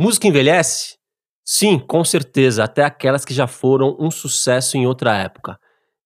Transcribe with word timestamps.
Música 0.00 0.28
envelhece? 0.28 0.96
Sim, 1.44 1.76
com 1.76 2.04
certeza, 2.04 2.62
até 2.62 2.84
aquelas 2.84 3.24
que 3.24 3.34
já 3.34 3.48
foram 3.48 3.96
um 3.98 4.12
sucesso 4.12 4.76
em 4.76 4.86
outra 4.86 5.16
época. 5.16 5.58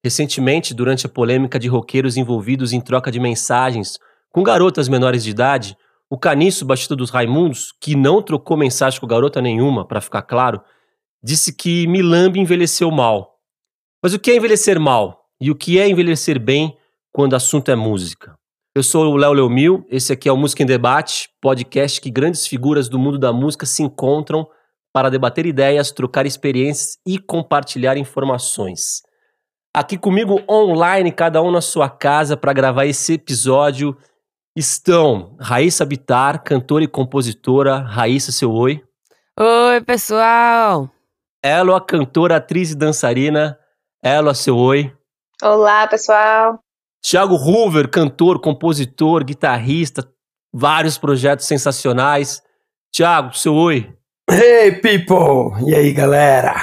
Recentemente, 0.03 0.73
durante 0.73 1.05
a 1.05 1.11
polêmica 1.11 1.59
de 1.59 1.69
roqueiros 1.69 2.17
envolvidos 2.17 2.73
em 2.73 2.81
troca 2.81 3.13
de 3.13 3.21
mensagens 3.21 3.99
com 4.31 4.43
garotas 4.43 4.89
menores 4.89 5.23
de 5.23 5.29
idade, 5.29 5.77
o 6.09 6.19
caniço 6.19 6.65
baixista 6.65 6.97
dos 6.97 7.11
Raimundos, 7.11 7.71
que 7.79 7.95
não 7.95 8.23
trocou 8.23 8.57
mensagem 8.57 8.99
com 8.99 9.07
garota 9.07 9.43
nenhuma, 9.43 9.87
para 9.87 10.01
ficar 10.01 10.23
claro, 10.23 10.63
disse 11.23 11.55
que 11.55 11.87
Milambi 11.87 12.41
envelheceu 12.41 12.91
mal. 12.91 13.37
Mas 14.03 14.15
o 14.15 14.19
que 14.19 14.31
é 14.31 14.37
envelhecer 14.37 14.81
mal? 14.81 15.27
E 15.39 15.51
o 15.51 15.55
que 15.55 15.79
é 15.79 15.87
envelhecer 15.87 16.41
bem 16.41 16.75
quando 17.13 17.35
o 17.35 17.37
assunto 17.37 17.71
é 17.71 17.77
música? 17.77 18.35
Eu 18.75 18.83
sou 18.83 19.13
o 19.13 19.17
Léo 19.17 19.35
Leomil, 19.35 19.85
esse 19.91 20.15
aqui 20.15 20.31
é 20.31 20.33
o 20.33 20.37
Música 20.37 20.63
em 20.63 20.67
Debate, 20.67 21.29
podcast 21.43 22.01
que 22.01 22.11
grandes 22.11 22.47
figuras 22.47 22.89
do 22.89 22.99
mundo 22.99 23.19
da 23.19 23.31
música 23.31 23.67
se 23.67 23.83
encontram 23.83 24.49
para 24.95 25.11
debater 25.11 25.45
ideias, 25.45 25.91
trocar 25.91 26.25
experiências 26.25 26.99
e 27.07 27.19
compartilhar 27.19 27.99
informações. 27.99 29.03
Aqui 29.77 29.99
comigo 29.99 30.41
online, 30.49 31.13
cada 31.13 31.43
um 31.43 31.51
na 31.51 31.61
sua 31.61 31.91
casa, 31.91 32.35
para 32.35 32.55
gravar 32.55 32.87
esse 32.87 33.13
episódio, 33.13 33.95
estão 34.57 35.37
Raíssa 35.39 35.85
Bitar, 35.85 36.43
cantora 36.43 36.83
e 36.83 36.89
compositora. 36.89 37.77
Raíssa, 37.77 38.33
seu 38.33 38.51
oi. 38.55 38.83
Oi, 39.39 39.83
pessoal. 39.83 40.89
Elo, 41.45 41.75
a 41.75 41.81
cantora, 41.81 42.37
atriz 42.37 42.71
e 42.71 42.75
dançarina. 42.75 43.59
Elo, 44.03 44.35
seu 44.35 44.57
oi. 44.57 44.91
Olá, 45.43 45.87
pessoal. 45.87 46.59
Thiago 47.05 47.35
Hoover, 47.35 47.89
cantor, 47.89 48.41
compositor, 48.41 49.25
guitarrista, 49.25 50.09
vários 50.55 50.97
projetos 50.97 51.47
sensacionais. 51.47 52.41
Thiago, 52.95 53.37
seu 53.37 53.55
oi. 53.55 53.93
Hey, 54.31 54.81
people! 54.81 55.69
E 55.69 55.75
aí, 55.75 55.93
galera? 55.93 56.55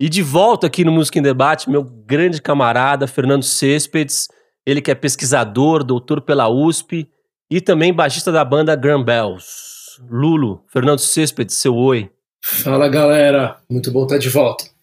E 0.00 0.08
de 0.08 0.22
volta 0.22 0.66
aqui 0.66 0.84
no 0.84 0.90
Música 0.90 1.18
em 1.18 1.22
Debate, 1.22 1.68
meu 1.68 1.84
grande 1.84 2.40
camarada 2.40 3.06
Fernando 3.06 3.42
Céspedes, 3.42 4.26
ele 4.66 4.80
que 4.80 4.90
é 4.90 4.94
pesquisador, 4.94 5.84
doutor 5.84 6.22
pela 6.22 6.48
USP 6.48 7.06
e 7.50 7.60
também 7.60 7.92
baixista 7.92 8.32
da 8.32 8.44
banda 8.44 8.74
Grand 8.74 9.04
Bells. 9.04 10.00
Lulo, 10.10 10.64
Fernando 10.72 10.98
Céspedes, 10.98 11.56
seu 11.56 11.76
oi. 11.76 12.10
Fala 12.42 12.88
galera, 12.88 13.58
muito 13.70 13.92
bom 13.92 14.04
estar 14.04 14.18
de 14.18 14.30
volta. 14.30 14.73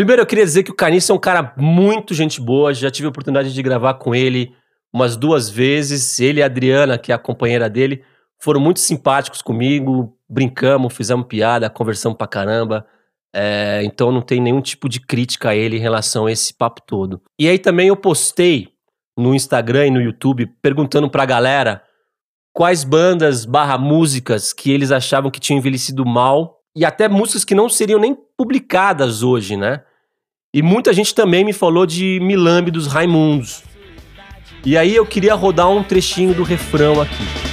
Primeiro 0.00 0.22
eu 0.22 0.26
queria 0.26 0.46
dizer 0.46 0.62
que 0.62 0.70
o 0.70 0.74
Caniço 0.74 1.12
é 1.12 1.14
um 1.14 1.18
cara 1.18 1.52
muito 1.58 2.14
gente 2.14 2.40
boa, 2.40 2.72
já 2.72 2.90
tive 2.90 3.04
a 3.04 3.10
oportunidade 3.10 3.52
de 3.52 3.62
gravar 3.62 3.92
com 3.92 4.14
ele 4.14 4.56
umas 4.90 5.14
duas 5.14 5.50
vezes. 5.50 6.18
Ele 6.18 6.40
e 6.40 6.42
a 6.42 6.46
Adriana, 6.46 6.96
que 6.96 7.12
é 7.12 7.14
a 7.14 7.18
companheira 7.18 7.68
dele, 7.68 8.02
foram 8.38 8.62
muito 8.62 8.80
simpáticos 8.80 9.42
comigo, 9.42 10.16
brincamos, 10.26 10.94
fizemos 10.94 11.26
piada, 11.26 11.68
conversamos 11.68 12.16
pra 12.16 12.26
caramba. 12.26 12.86
É, 13.30 13.82
então 13.84 14.10
não 14.10 14.22
tem 14.22 14.40
nenhum 14.40 14.62
tipo 14.62 14.88
de 14.88 15.00
crítica 15.00 15.50
a 15.50 15.54
ele 15.54 15.76
em 15.76 15.80
relação 15.80 16.24
a 16.24 16.32
esse 16.32 16.54
papo 16.54 16.80
todo. 16.86 17.20
E 17.38 17.46
aí 17.46 17.58
também 17.58 17.88
eu 17.88 17.96
postei 17.96 18.68
no 19.18 19.34
Instagram 19.34 19.88
e 19.88 19.90
no 19.90 20.00
YouTube 20.00 20.46
perguntando 20.62 21.10
pra 21.10 21.26
galera 21.26 21.82
quais 22.54 22.84
bandas 22.84 23.44
barra 23.44 23.76
músicas 23.76 24.54
que 24.54 24.72
eles 24.72 24.92
achavam 24.92 25.30
que 25.30 25.38
tinham 25.38 25.58
envelhecido 25.58 26.06
mal 26.06 26.62
e 26.74 26.86
até 26.86 27.06
músicas 27.06 27.44
que 27.44 27.54
não 27.54 27.68
seriam 27.68 28.00
nem 28.00 28.16
publicadas 28.34 29.22
hoje, 29.22 29.58
né? 29.58 29.82
E 30.52 30.62
muita 30.62 30.92
gente 30.92 31.14
também 31.14 31.44
me 31.44 31.52
falou 31.52 31.86
de 31.86 32.18
Milambe 32.20 32.72
dos 32.72 32.88
Raimundos. 32.88 33.62
E 34.66 34.76
aí 34.76 34.96
eu 34.96 35.06
queria 35.06 35.32
rodar 35.32 35.70
um 35.70 35.80
trechinho 35.80 36.34
do 36.34 36.42
refrão 36.42 37.00
aqui. 37.00 37.49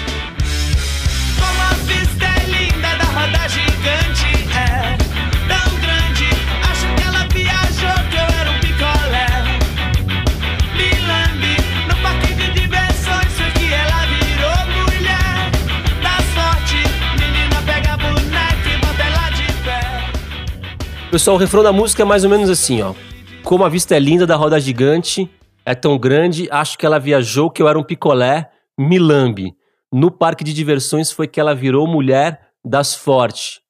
Pessoal, 21.09 21.37
o 21.37 21.39
refrão 21.39 21.63
da 21.63 21.71
música 21.71 22.01
é 22.03 22.05
mais 22.05 22.25
ou 22.25 22.29
menos 22.29 22.49
assim, 22.49 22.81
ó. 22.81 22.93
Como 23.41 23.63
a 23.63 23.69
vista 23.69 23.95
é 23.95 23.99
linda 23.99 24.27
da 24.27 24.35
roda 24.35 24.59
gigante, 24.59 25.29
é 25.65 25.73
tão 25.73 25.97
grande, 25.97 26.49
acho 26.51 26.77
que 26.77 26.85
ela 26.85 26.99
viajou 26.99 27.49
que 27.49 27.61
eu 27.61 27.67
era 27.69 27.79
um 27.79 27.83
picolé, 27.83 28.49
milambe. 28.77 29.55
No 29.89 30.11
parque 30.11 30.43
de 30.43 30.53
diversões 30.53 31.09
foi 31.09 31.25
que 31.25 31.39
ela 31.39 31.55
virou 31.55 31.87
mulher 31.87 32.41
das 32.63 32.93
fortes. 32.93 33.61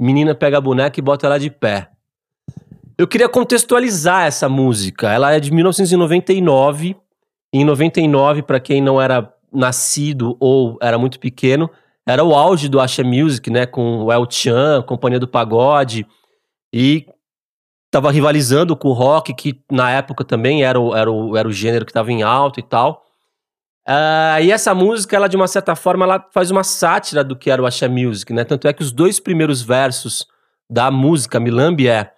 Menina 0.00 0.34
pega 0.34 0.58
a 0.58 0.60
boneca 0.60 0.98
e 0.98 1.02
bota 1.02 1.28
ela 1.28 1.38
de 1.38 1.48
pé. 1.48 1.90
Eu 2.98 3.06
queria 3.06 3.28
contextualizar 3.28 4.26
essa 4.26 4.48
música. 4.48 5.12
Ela 5.12 5.32
é 5.32 5.38
de 5.38 5.52
1999. 5.52 6.96
Em 7.52 7.64
99, 7.64 8.42
para 8.42 8.58
quem 8.58 8.82
não 8.82 9.00
era 9.00 9.32
nascido 9.52 10.36
ou 10.40 10.76
era 10.82 10.98
muito 10.98 11.20
pequeno, 11.20 11.70
era 12.04 12.24
o 12.24 12.34
auge 12.34 12.68
do 12.68 12.80
Asha 12.80 13.04
Music, 13.04 13.48
né? 13.48 13.64
Com 13.64 14.04
o 14.04 14.12
El 14.12 14.26
Chan, 14.28 14.82
Companhia 14.82 15.20
do 15.20 15.28
Pagode, 15.28 16.04
e 16.72 17.06
estava 17.86 18.10
rivalizando 18.10 18.76
com 18.76 18.88
o 18.88 18.92
rock, 18.92 19.34
que 19.34 19.60
na 19.70 19.90
época 19.90 20.24
também 20.24 20.62
era 20.62 20.78
o, 20.78 20.94
era 20.94 21.10
o, 21.10 21.36
era 21.36 21.48
o 21.48 21.52
gênero 21.52 21.84
que 21.84 21.90
estava 21.90 22.12
em 22.12 22.22
alta 22.22 22.60
e 22.60 22.62
tal. 22.62 23.04
Uh, 23.88 24.40
e 24.42 24.52
essa 24.52 24.72
música, 24.74 25.16
ela 25.16 25.28
de 25.28 25.36
uma 25.36 25.48
certa 25.48 25.74
forma, 25.74 26.04
ela 26.04 26.24
faz 26.32 26.50
uma 26.50 26.62
sátira 26.62 27.24
do 27.24 27.34
que 27.34 27.50
era 27.50 27.60
o 27.60 27.66
Axé 27.66 27.88
Music, 27.88 28.32
né? 28.32 28.44
Tanto 28.44 28.68
é 28.68 28.72
que 28.72 28.82
os 28.82 28.92
dois 28.92 29.18
primeiros 29.18 29.62
versos 29.62 30.28
da 30.70 30.90
música, 30.90 31.40
Milambi, 31.40 31.88
é 31.88 32.12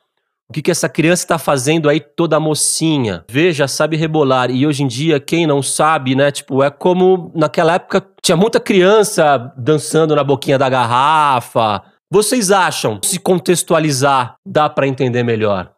o 0.51 0.53
que, 0.53 0.61
que 0.61 0.71
essa 0.71 0.87
criança 0.87 1.23
está 1.23 1.39
fazendo 1.39 1.89
aí 1.89 1.99
toda 1.99 2.39
mocinha? 2.39 3.25
Veja, 3.27 3.67
sabe 3.67 3.97
rebolar. 3.97 4.51
E 4.51 4.67
hoje 4.67 4.83
em 4.83 4.87
dia, 4.87 5.19
quem 5.19 5.47
não 5.47 5.62
sabe, 5.62 6.15
né? 6.15 6.31
Tipo, 6.31 6.62
é 6.62 6.69
como 6.71 7.33
naquela 7.35 7.77
época 7.77 8.07
tinha 8.21 8.37
muita 8.37 8.61
criança 8.61 9.51
dançando 9.57 10.15
na 10.15 10.23
boquinha 10.23 10.59
da 10.59 10.69
garrafa, 10.69 11.83
vocês 12.12 12.50
acham, 12.50 13.00
se 13.03 13.19
contextualizar, 13.19 14.37
dá 14.45 14.69
para 14.69 14.87
entender 14.87 15.23
melhor? 15.23 15.73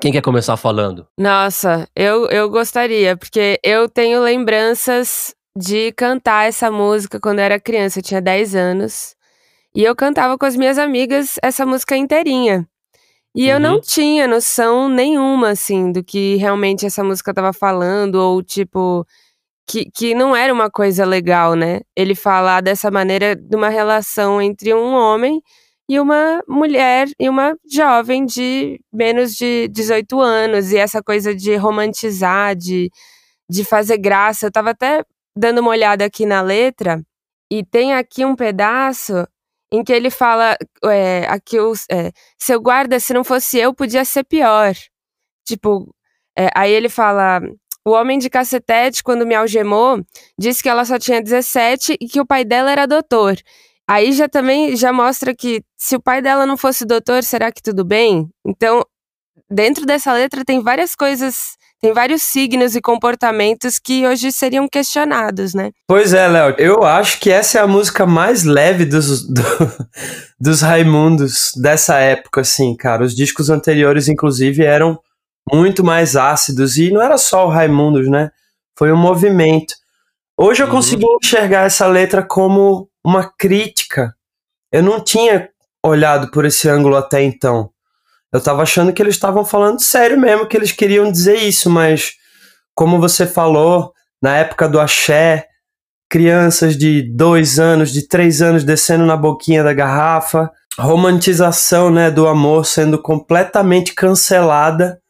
Quem 0.00 0.12
quer 0.12 0.22
começar 0.22 0.56
falando? 0.56 1.08
Nossa, 1.18 1.88
eu, 1.96 2.26
eu 2.28 2.48
gostaria, 2.48 3.16
porque 3.16 3.58
eu 3.64 3.88
tenho 3.88 4.22
lembranças 4.22 5.34
de 5.58 5.90
cantar 5.90 6.46
essa 6.46 6.70
música 6.70 7.18
quando 7.18 7.40
eu 7.40 7.46
era 7.46 7.58
criança, 7.58 7.98
eu 7.98 8.02
tinha 8.04 8.22
10 8.22 8.54
anos. 8.54 9.16
E 9.74 9.82
eu 9.82 9.96
cantava 9.96 10.38
com 10.38 10.46
as 10.46 10.54
minhas 10.54 10.78
amigas 10.78 11.34
essa 11.42 11.66
música 11.66 11.96
inteirinha. 11.96 12.64
E 13.34 13.46
uhum. 13.46 13.54
eu 13.54 13.58
não 13.58 13.74
uhum. 13.74 13.80
tinha 13.80 14.28
noção 14.28 14.88
nenhuma, 14.88 15.50
assim, 15.50 15.90
do 15.90 16.04
que 16.04 16.36
realmente 16.36 16.86
essa 16.86 17.02
música 17.02 17.34
tava 17.34 17.52
falando, 17.52 18.14
ou 18.14 18.40
tipo, 18.40 19.04
que, 19.66 19.90
que 19.90 20.14
não 20.14 20.34
era 20.36 20.52
uma 20.52 20.70
coisa 20.70 21.04
legal, 21.04 21.54
né? 21.54 21.80
Ele 21.96 22.14
falar 22.14 22.60
dessa 22.62 22.90
maneira 22.90 23.34
de 23.36 23.56
uma 23.56 23.68
relação 23.68 24.40
entre 24.40 24.72
um 24.74 24.94
homem 24.94 25.42
e 25.88 26.00
uma 26.00 26.42
mulher 26.48 27.08
e 27.18 27.28
uma 27.28 27.56
jovem 27.70 28.24
de 28.26 28.80
menos 28.92 29.34
de 29.34 29.68
18 29.68 30.20
anos. 30.20 30.72
E 30.72 30.76
essa 30.78 31.02
coisa 31.02 31.34
de 31.34 31.56
romantizar, 31.56 32.54
de, 32.56 32.90
de 33.50 33.64
fazer 33.64 33.98
graça. 33.98 34.46
Eu 34.46 34.52
tava 34.52 34.70
até 34.70 35.04
dando 35.36 35.60
uma 35.60 35.70
olhada 35.70 36.04
aqui 36.04 36.24
na 36.24 36.40
letra, 36.40 37.02
e 37.50 37.64
tem 37.64 37.94
aqui 37.94 38.24
um 38.24 38.34
pedaço 38.34 39.26
em 39.72 39.84
que 39.84 39.92
ele 39.92 40.10
fala 40.10 40.56
é, 40.84 41.26
aqui 41.28 41.58
os, 41.60 41.84
é, 41.90 42.12
seu 42.38 42.60
guarda, 42.60 42.98
se 43.00 43.12
não 43.12 43.24
fosse 43.24 43.58
eu, 43.58 43.74
podia 43.74 44.04
ser 44.04 44.24
pior. 44.24 44.74
Tipo, 45.44 45.94
é, 46.36 46.48
aí 46.54 46.72
ele 46.72 46.88
fala 46.88 47.40
o 47.86 47.92
homem 47.92 48.18
de 48.18 48.28
cacetete, 48.28 49.00
quando 49.00 49.24
me 49.24 49.36
algemou, 49.36 50.04
disse 50.36 50.60
que 50.60 50.68
ela 50.68 50.84
só 50.84 50.98
tinha 50.98 51.22
17 51.22 51.96
e 52.00 52.08
que 52.08 52.20
o 52.20 52.26
pai 52.26 52.44
dela 52.44 52.72
era 52.72 52.84
doutor. 52.84 53.36
Aí 53.88 54.12
já 54.12 54.28
também 54.28 54.74
já 54.74 54.92
mostra 54.92 55.32
que 55.32 55.62
se 55.78 55.94
o 55.94 56.02
pai 56.02 56.20
dela 56.20 56.44
não 56.44 56.56
fosse 56.56 56.84
doutor, 56.84 57.22
será 57.22 57.52
que 57.52 57.62
tudo 57.62 57.84
bem? 57.84 58.28
Então, 58.44 58.84
dentro 59.48 59.86
dessa 59.86 60.12
letra 60.12 60.44
tem 60.44 60.60
várias 60.60 60.96
coisas, 60.96 61.56
tem 61.80 61.92
vários 61.92 62.22
signos 62.22 62.74
e 62.74 62.80
comportamentos 62.80 63.78
que 63.78 64.04
hoje 64.04 64.32
seriam 64.32 64.66
questionados, 64.68 65.54
né? 65.54 65.70
Pois 65.86 66.12
é, 66.12 66.26
Léo, 66.26 66.56
eu 66.58 66.82
acho 66.82 67.20
que 67.20 67.30
essa 67.30 67.58
é 67.58 67.60
a 67.60 67.68
música 67.68 68.04
mais 68.04 68.42
leve 68.42 68.84
dos, 68.84 69.28
do, 69.28 69.42
dos 70.40 70.60
Raimundos 70.60 71.52
dessa 71.62 72.00
época, 72.00 72.40
assim, 72.40 72.74
cara. 72.74 73.04
Os 73.04 73.14
discos 73.14 73.48
anteriores, 73.48 74.08
inclusive, 74.08 74.64
eram 74.64 74.98
muito 75.52 75.84
mais 75.84 76.16
ácidos. 76.16 76.76
E 76.76 76.90
não 76.90 77.02
era 77.02 77.18
só 77.18 77.46
o 77.46 77.50
Raimundos, 77.50 78.08
né? 78.08 78.30
Foi 78.76 78.92
um 78.92 78.96
movimento. 78.96 79.74
Hoje 80.38 80.62
eu 80.62 80.66
uhum. 80.66 80.72
consegui 80.72 81.06
enxergar 81.22 81.64
essa 81.64 81.86
letra 81.86 82.22
como 82.22 82.88
uma 83.04 83.24
crítica. 83.38 84.14
Eu 84.70 84.82
não 84.82 85.02
tinha 85.02 85.48
olhado 85.84 86.30
por 86.30 86.44
esse 86.44 86.68
ângulo 86.68 86.96
até 86.96 87.22
então. 87.22 87.70
Eu 88.32 88.40
tava 88.40 88.62
achando 88.62 88.92
que 88.92 89.00
eles 89.00 89.14
estavam 89.14 89.44
falando 89.44 89.80
sério 89.80 90.18
mesmo, 90.18 90.46
que 90.46 90.56
eles 90.56 90.72
queriam 90.72 91.10
dizer 91.10 91.36
isso, 91.36 91.70
mas 91.70 92.14
como 92.74 93.00
você 93.00 93.26
falou, 93.26 93.94
na 94.20 94.36
época 94.36 94.68
do 94.68 94.78
axé, 94.78 95.46
crianças 96.10 96.76
de 96.76 97.02
dois 97.02 97.58
anos, 97.58 97.90
de 97.90 98.06
três 98.06 98.42
anos 98.42 98.64
descendo 98.64 99.06
na 99.06 99.16
boquinha 99.16 99.62
da 99.64 99.72
garrafa. 99.72 100.50
romantização 100.78 101.90
né, 101.90 102.10
do 102.10 102.28
amor 102.28 102.66
sendo 102.66 103.00
completamente 103.00 103.94
cancelada 103.94 105.00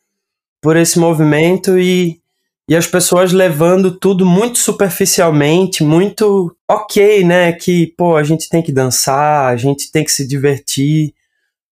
por 0.67 0.77
esse 0.77 0.99
movimento 0.99 1.79
e, 1.79 2.21
e 2.69 2.75
as 2.75 2.89
pessoas 2.89 3.31
levando 3.31 3.97
tudo 4.01 4.27
muito 4.27 4.59
superficialmente, 4.59 5.85
muito 5.85 6.53
ok, 6.69 7.23
né? 7.23 7.53
Que, 7.53 7.95
pô, 7.97 8.17
a 8.17 8.25
gente 8.25 8.49
tem 8.49 8.61
que 8.61 8.73
dançar, 8.73 9.47
a 9.47 9.57
gente 9.57 9.93
tem 9.93 10.03
que 10.03 10.11
se 10.11 10.27
divertir, 10.27 11.15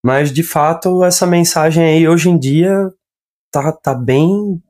mas 0.01 0.33
de 0.33 0.45
fato 0.45 1.03
essa 1.03 1.27
mensagem 1.27 1.85
aí 1.85 2.09
hoje 2.09 2.31
em 2.31 2.39
dia 2.39 2.89
tá, 3.51 3.73
tá 3.73 3.95
bem 3.95 4.63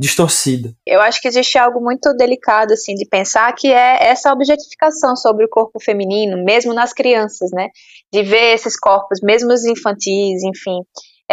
distorcida. 0.00 0.72
Eu 0.86 1.00
acho 1.00 1.20
que 1.20 1.26
existe 1.26 1.58
algo 1.58 1.80
muito 1.80 2.14
delicado 2.14 2.74
assim 2.74 2.94
de 2.94 3.04
pensar 3.08 3.52
que 3.52 3.66
é 3.66 4.10
essa 4.10 4.32
objetificação 4.32 5.16
sobre 5.16 5.44
o 5.44 5.50
corpo 5.50 5.80
feminino, 5.82 6.44
mesmo 6.44 6.72
nas 6.72 6.92
crianças, 6.92 7.50
né? 7.52 7.66
De 8.12 8.22
ver 8.22 8.54
esses 8.54 8.78
corpos, 8.78 9.18
mesmo 9.20 9.52
os 9.52 9.64
infantis, 9.64 10.44
enfim, 10.44 10.78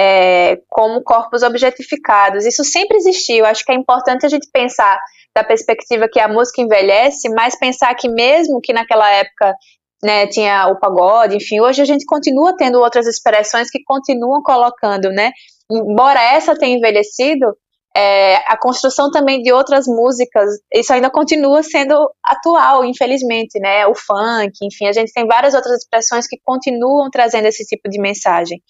é, 0.02 0.62
como 0.70 1.04
corpos 1.04 1.44
objetificados. 1.44 2.46
Isso 2.46 2.64
sempre 2.64 2.96
existiu. 2.96 3.46
Acho 3.46 3.66
que 3.66 3.74
é 3.74 3.76
importante 3.76 4.26
a 4.26 4.30
gente 4.30 4.48
pensar 4.50 4.98
da 5.36 5.44
perspectiva 5.44 6.08
que 6.10 6.22
a 6.22 6.28
música 6.30 6.62
envelhece, 6.62 7.28
mas 7.30 7.60
pensar 7.60 7.94
que 7.96 8.08
mesmo 8.08 8.62
que 8.62 8.72
naquela 8.72 9.12
época 9.12 9.54
né, 10.02 10.26
tinha 10.28 10.68
o 10.68 10.80
pagode, 10.80 11.36
enfim, 11.36 11.60
hoje 11.60 11.82
a 11.82 11.86
gente 11.86 12.06
continua 12.06 12.56
tendo 12.56 12.80
outras 12.80 13.06
expressões 13.06 13.70
que 13.70 13.84
continuam 13.84 14.42
colocando, 14.42 15.10
né, 15.10 15.32
embora 15.70 16.22
essa 16.22 16.58
tenha 16.58 16.78
envelhecido, 16.78 17.46
é, 17.96 18.38
a 18.48 18.58
construção 18.58 19.12
também 19.12 19.42
de 19.42 19.52
outras 19.52 19.86
músicas, 19.86 20.50
isso 20.74 20.94
ainda 20.94 21.10
continua 21.10 21.62
sendo 21.62 22.10
atual, 22.24 22.86
infelizmente, 22.86 23.60
né? 23.60 23.86
O 23.88 23.96
funk, 23.96 24.54
enfim, 24.62 24.88
a 24.88 24.94
gente 24.94 25.12
tem 25.12 25.26
várias 25.28 25.54
outras 25.54 25.80
expressões 25.80 26.28
que 26.28 26.38
continuam 26.46 27.10
trazendo 27.10 27.48
esse 27.48 27.66
tipo 27.66 27.90
de 27.90 28.00
mensagem. 28.00 28.62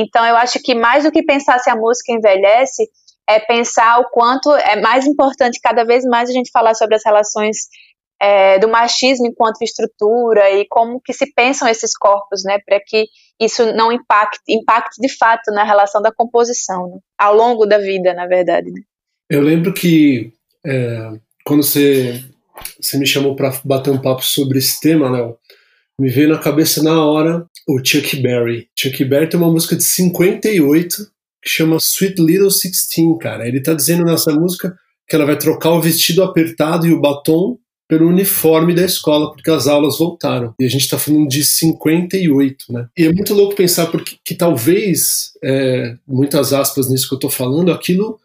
Então, 0.00 0.24
eu 0.24 0.36
acho 0.36 0.60
que 0.62 0.76
mais 0.76 1.02
do 1.02 1.10
que 1.10 1.24
pensar 1.24 1.58
se 1.58 1.68
a 1.68 1.74
música 1.74 2.12
envelhece, 2.12 2.88
é 3.28 3.40
pensar 3.40 3.98
o 3.98 4.08
quanto 4.10 4.50
é 4.52 4.80
mais 4.80 5.04
importante 5.06 5.60
cada 5.60 5.84
vez 5.84 6.04
mais 6.04 6.30
a 6.30 6.32
gente 6.32 6.52
falar 6.52 6.74
sobre 6.74 6.94
as 6.94 7.02
relações 7.04 7.66
é, 8.20 8.58
do 8.60 8.68
machismo 8.68 9.26
enquanto 9.26 9.62
estrutura 9.62 10.50
e 10.52 10.66
como 10.68 11.00
que 11.00 11.12
se 11.12 11.32
pensam 11.34 11.68
esses 11.68 11.96
corpos, 11.96 12.42
né, 12.44 12.58
para 12.64 12.80
que 12.80 13.06
isso 13.40 13.72
não 13.74 13.92
impacte, 13.92 14.40
impacte 14.48 15.00
de 15.00 15.08
fato 15.08 15.52
na 15.52 15.64
relação 15.64 16.00
da 16.00 16.12
composição, 16.12 16.88
né, 16.88 16.98
ao 17.18 17.34
longo 17.34 17.66
da 17.66 17.78
vida, 17.78 18.14
na 18.14 18.26
verdade. 18.26 18.70
Né. 18.70 18.80
Eu 19.28 19.42
lembro 19.42 19.74
que 19.74 20.32
é, 20.64 21.10
quando 21.44 21.62
você, 21.62 22.24
você 22.80 22.96
me 22.98 23.06
chamou 23.06 23.36
para 23.36 23.52
bater 23.64 23.90
um 23.90 24.00
papo 24.00 24.22
sobre 24.22 24.58
esse 24.58 24.80
tema, 24.80 25.10
Léo, 25.10 25.36
me 26.00 26.08
veio 26.08 26.28
na 26.28 26.38
cabeça 26.38 26.82
na 26.82 27.04
hora 27.04 27.44
o 27.66 27.80
Chuck 27.84 28.16
Berry. 28.16 28.68
Chuck 28.78 29.04
Berry 29.04 29.28
tem 29.28 29.38
uma 29.38 29.50
música 29.50 29.76
de 29.76 29.82
58 29.82 30.96
que 31.42 31.50
chama 31.50 31.76
Sweet 31.76 32.20
Little 32.20 32.50
Sixteen, 32.50 33.16
cara. 33.18 33.46
Ele 33.46 33.60
tá 33.60 33.74
dizendo 33.74 34.04
nessa 34.04 34.32
música 34.32 34.76
que 35.08 35.16
ela 35.16 35.26
vai 35.26 35.36
trocar 35.36 35.70
o 35.70 35.80
vestido 35.80 36.22
apertado 36.22 36.86
e 36.86 36.92
o 36.92 37.00
batom 37.00 37.58
pelo 37.88 38.06
uniforme 38.06 38.74
da 38.74 38.84
escola, 38.84 39.32
porque 39.32 39.50
as 39.50 39.66
aulas 39.66 39.98
voltaram. 39.98 40.52
E 40.60 40.64
a 40.66 40.68
gente 40.68 40.82
está 40.82 40.98
falando 40.98 41.26
de 41.26 41.42
58, 41.42 42.66
né? 42.70 42.86
E 42.96 43.06
é 43.06 43.12
muito 43.12 43.32
louco 43.32 43.56
pensar 43.56 43.86
porque 43.86 44.16
que 44.22 44.34
talvez, 44.34 45.32
é, 45.42 45.96
muitas 46.06 46.52
aspas 46.52 46.90
nisso 46.90 47.08
que 47.08 47.14
eu 47.14 47.18
estou 47.18 47.30
falando, 47.30 47.72
aquilo 47.72 48.20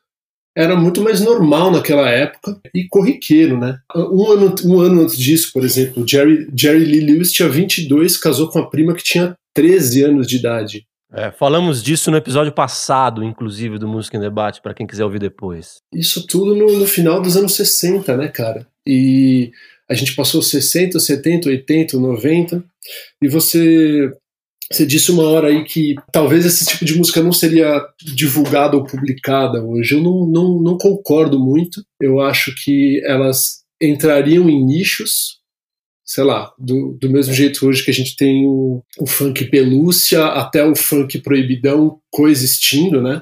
era 0.56 0.76
muito 0.76 1.02
mais 1.02 1.20
normal 1.20 1.72
naquela 1.72 2.10
época 2.10 2.60
e 2.74 2.88
corriqueiro, 2.88 3.58
né? 3.60 3.80
Um 3.96 4.32
ano, 4.32 4.56
um 4.66 4.80
ano 4.80 5.02
antes 5.02 5.18
disso, 5.18 5.52
por 5.52 5.64
exemplo, 5.64 6.08
Jerry, 6.08 6.48
Jerry 6.56 6.86
Lee 6.86 7.02
Lewis 7.02 7.32
tinha 7.32 7.50
22, 7.50 8.18
casou 8.18 8.50
com 8.50 8.60
a 8.60 8.70
prima 8.70 8.94
que 8.94 9.04
tinha 9.04 9.36
13 9.54 10.04
anos 10.04 10.28
de 10.28 10.38
idade. 10.38 10.86
É, 11.12 11.32
falamos 11.32 11.84
disso 11.84 12.10
no 12.10 12.18
episódio 12.18 12.52
passado, 12.52 13.24
inclusive, 13.24 13.78
do 13.78 13.88
Música 13.88 14.18
em 14.18 14.20
Debate, 14.20 14.62
para 14.62 14.74
quem 14.74 14.88
quiser 14.88 15.04
ouvir 15.04 15.20
depois. 15.20 15.78
Isso 15.94 16.26
tudo 16.26 16.56
no, 16.56 16.80
no, 16.80 16.88
final 16.88 17.22
dos 17.22 17.38
anos 17.38 17.54
60, 17.54 18.18
né, 18.18 18.28
cara? 18.30 18.66
E 18.86 19.52
a 19.88 19.94
gente 19.94 20.16
passou 20.16 20.42
60, 20.42 21.00
70, 21.00 21.50
80, 21.50 21.98
90, 22.00 22.64
e 23.22 23.28
você 23.28 24.12
você 24.76 24.86
disse 24.86 25.12
uma 25.12 25.24
hora 25.24 25.50
aí 25.50 25.64
que 25.64 25.96
talvez 26.12 26.46
esse 26.46 26.66
tipo 26.66 26.84
de 26.84 26.98
música 26.98 27.22
não 27.22 27.32
seria 27.32 27.82
divulgada 28.02 28.76
ou 28.76 28.84
publicada 28.84 29.64
hoje. 29.64 29.96
Eu 29.96 30.02
não, 30.02 30.26
não, 30.26 30.62
não 30.62 30.78
concordo 30.78 31.40
muito. 31.40 31.84
Eu 32.02 32.20
acho 32.20 32.54
que 32.64 33.02
elas 33.06 33.64
entrariam 33.82 34.50
em 34.50 34.66
nichos, 34.66 35.40
sei 36.06 36.24
lá, 36.24 36.52
do, 36.58 36.98
do 37.00 37.10
mesmo 37.10 37.34
jeito 37.34 37.68
hoje 37.68 37.84
que 37.84 37.92
a 37.92 37.94
gente 37.94 38.16
tem 38.16 38.48
o, 38.48 38.84
o 39.00 39.06
funk 39.06 39.46
pelúcia 39.46 40.26
até 40.26 40.66
o 40.66 40.76
funk 40.76 41.20
proibidão 41.20 42.00
coexistindo, 42.12 43.02
né? 43.02 43.22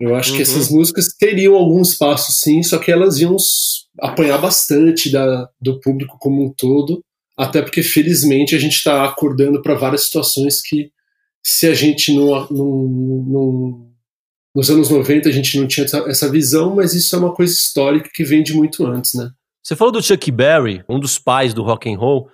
Eu 0.00 0.14
acho 0.14 0.30
uhum. 0.30 0.36
que 0.36 0.42
essas 0.42 0.70
músicas 0.70 1.08
teriam 1.08 1.54
algum 1.54 1.82
espaço 1.82 2.32
sim, 2.32 2.62
só 2.62 2.78
que 2.78 2.90
elas 2.90 3.18
iam 3.18 3.36
apanhar 4.00 4.38
bastante 4.38 5.10
da, 5.10 5.46
do 5.60 5.78
público 5.78 6.16
como 6.18 6.42
um 6.42 6.54
todo 6.56 7.04
até 7.40 7.62
porque 7.62 7.82
felizmente 7.82 8.54
a 8.54 8.58
gente 8.58 8.74
está 8.74 9.02
acordando 9.02 9.62
para 9.62 9.74
várias 9.74 10.04
situações 10.04 10.60
que 10.60 10.92
se 11.42 11.66
a 11.66 11.72
gente 11.72 12.14
não, 12.14 12.46
não, 12.50 12.86
não, 13.26 13.90
nos 14.54 14.70
anos 14.70 14.90
90 14.90 15.26
a 15.26 15.32
gente 15.32 15.58
não 15.58 15.66
tinha 15.66 15.86
essa 15.86 16.30
visão, 16.30 16.74
mas 16.74 16.92
isso 16.92 17.16
é 17.16 17.18
uma 17.18 17.32
coisa 17.32 17.54
histórica 17.54 18.10
que 18.12 18.24
vem 18.24 18.42
de 18.42 18.52
muito 18.52 18.84
antes, 18.86 19.14
né? 19.14 19.30
Você 19.62 19.74
falou 19.74 19.90
do 19.90 20.02
Chuck 20.02 20.30
Berry, 20.30 20.84
um 20.86 21.00
dos 21.00 21.18
pais 21.18 21.54
do 21.54 21.62
rock 21.62 21.90
and 21.90 21.96
roll. 21.96 22.30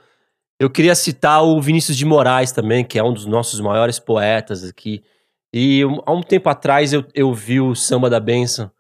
Eu 0.58 0.68
queria 0.68 0.94
citar 0.96 1.44
o 1.44 1.60
Vinícius 1.60 1.96
de 1.96 2.04
Moraes 2.04 2.50
também, 2.50 2.84
que 2.84 2.98
é 2.98 3.04
um 3.04 3.12
dos 3.12 3.26
nossos 3.26 3.60
maiores 3.60 4.00
poetas 4.00 4.64
aqui. 4.64 5.04
E 5.54 5.82
há 6.04 6.12
um 6.12 6.22
tempo 6.22 6.48
atrás 6.48 6.92
eu, 6.92 7.04
eu 7.14 7.32
vi 7.32 7.60
o 7.60 7.76
Samba 7.76 8.10
da 8.10 8.18
Benção, 8.18 8.72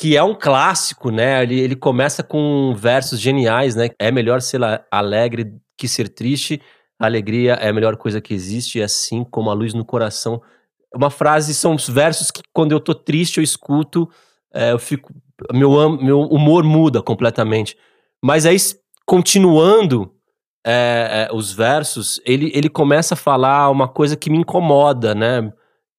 que 0.00 0.16
é 0.16 0.22
um 0.22 0.34
clássico, 0.34 1.10
né? 1.10 1.42
Ele, 1.42 1.60
ele 1.60 1.76
começa 1.76 2.22
com 2.22 2.74
versos 2.74 3.20
geniais, 3.20 3.74
né? 3.74 3.90
É 3.98 4.10
melhor 4.10 4.40
ser 4.40 4.58
alegre 4.90 5.52
que 5.76 5.86
ser 5.86 6.08
triste. 6.08 6.58
A 6.98 7.04
alegria 7.04 7.52
é 7.52 7.68
a 7.68 7.72
melhor 7.72 7.98
coisa 7.98 8.18
que 8.18 8.32
existe, 8.32 8.80
assim 8.80 9.22
como 9.22 9.50
a 9.50 9.52
luz 9.52 9.74
no 9.74 9.84
coração. 9.84 10.40
Uma 10.96 11.10
frase, 11.10 11.52
são 11.52 11.74
os 11.74 11.86
versos 11.86 12.30
que 12.30 12.40
quando 12.50 12.72
eu 12.72 12.80
tô 12.80 12.94
triste 12.94 13.36
eu 13.36 13.44
escuto, 13.44 14.08
é, 14.54 14.72
eu 14.72 14.78
fico, 14.78 15.12
meu, 15.52 15.70
meu 15.98 16.22
humor 16.22 16.64
muda 16.64 17.02
completamente. 17.02 17.76
Mas 18.24 18.46
aí, 18.46 18.56
continuando 19.04 20.10
é, 20.66 21.28
é, 21.30 21.34
os 21.34 21.52
versos, 21.52 22.22
ele, 22.24 22.50
ele 22.54 22.70
começa 22.70 23.12
a 23.12 23.18
falar 23.18 23.68
uma 23.68 23.86
coisa 23.86 24.16
que 24.16 24.30
me 24.30 24.38
incomoda, 24.38 25.14
né? 25.14 25.52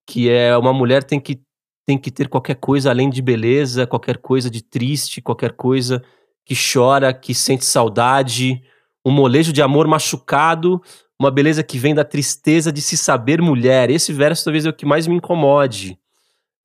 Que 0.08 0.28
é 0.28 0.58
uma 0.58 0.74
mulher 0.74 1.04
tem 1.04 1.20
que 1.20 1.40
tem 1.86 1.98
que 1.98 2.12
ter 2.12 2.28
qualquer 2.28 2.56
coisa 2.56 2.90
além 2.90 3.10
de 3.10 3.22
beleza, 3.22 3.88
qualquer 3.88 4.18
coisa 4.18 4.50
de 4.50 4.62
triste, 4.62 5.22
qualquer 5.22 5.54
coisa 5.54 6.04
que 6.46 6.56
chora, 6.56 7.14
que 7.14 7.34
sente 7.34 7.66
saudade, 7.66 8.62
um 9.06 9.12
molejo 9.12 9.52
de 9.52 9.62
amor 9.62 9.88
machucado, 9.88 10.82
uma 11.20 11.32
beleza 11.32 11.64
que 11.64 11.78
vem 11.78 11.94
da 11.94 12.04
tristeza 12.04 12.72
de 12.72 12.82
se 12.82 12.98
saber 12.98 13.42
mulher. 13.42 13.90
Esse 13.90 14.12
verso 14.12 14.44
talvez 14.44 14.66
é 14.66 14.70
o 14.70 14.74
que 14.74 14.86
mais 14.86 15.08
me 15.08 15.16
incomode. 15.16 15.98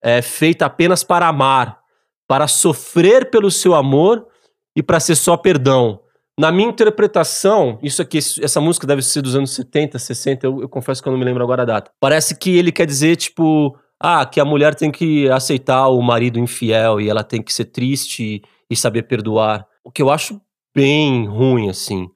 É 0.02 0.22
feita 0.22 0.66
apenas 0.66 1.02
para 1.02 1.28
amar, 1.28 1.80
para 2.26 2.46
sofrer 2.46 3.30
pelo 3.30 3.50
seu 3.50 3.74
amor 3.74 4.26
e 4.74 4.82
para 4.82 5.00
ser 5.00 5.14
só 5.14 5.36
perdão. 5.36 6.00
Na 6.38 6.52
minha 6.52 6.68
interpretação, 6.68 7.78
isso 7.82 8.02
aqui, 8.02 8.18
essa 8.18 8.60
música 8.60 8.86
deve 8.86 9.00
ser 9.00 9.22
dos 9.22 9.34
anos 9.34 9.54
70, 9.54 9.98
60, 9.98 10.46
eu, 10.46 10.60
eu 10.60 10.68
confesso 10.68 11.02
que 11.02 11.08
eu 11.08 11.12
não 11.12 11.18
me 11.18 11.24
lembro 11.24 11.42
agora 11.42 11.62
a 11.62 11.66
data. 11.66 11.90
Parece 11.98 12.38
que 12.38 12.56
ele 12.56 12.70
quer 12.70 12.86
dizer, 12.86 13.16
tipo, 13.16 13.74
ah, 14.00 14.24
que 14.26 14.40
a 14.40 14.44
mulher 14.44 14.74
tem 14.74 14.90
que 14.90 15.28
aceitar 15.30 15.88
o 15.88 16.00
marido 16.02 16.38
infiel 16.38 17.00
e 17.00 17.08
ela 17.08 17.24
tem 17.24 17.42
que 17.42 17.52
ser 17.52 17.66
triste 17.66 18.42
e 18.68 18.76
saber 18.76 19.04
perdoar. 19.04 19.66
O 19.84 19.90
que 19.90 20.02
eu 20.02 20.10
acho 20.10 20.40
bem 20.74 21.26
ruim, 21.26 21.70
assim. 21.70 22.08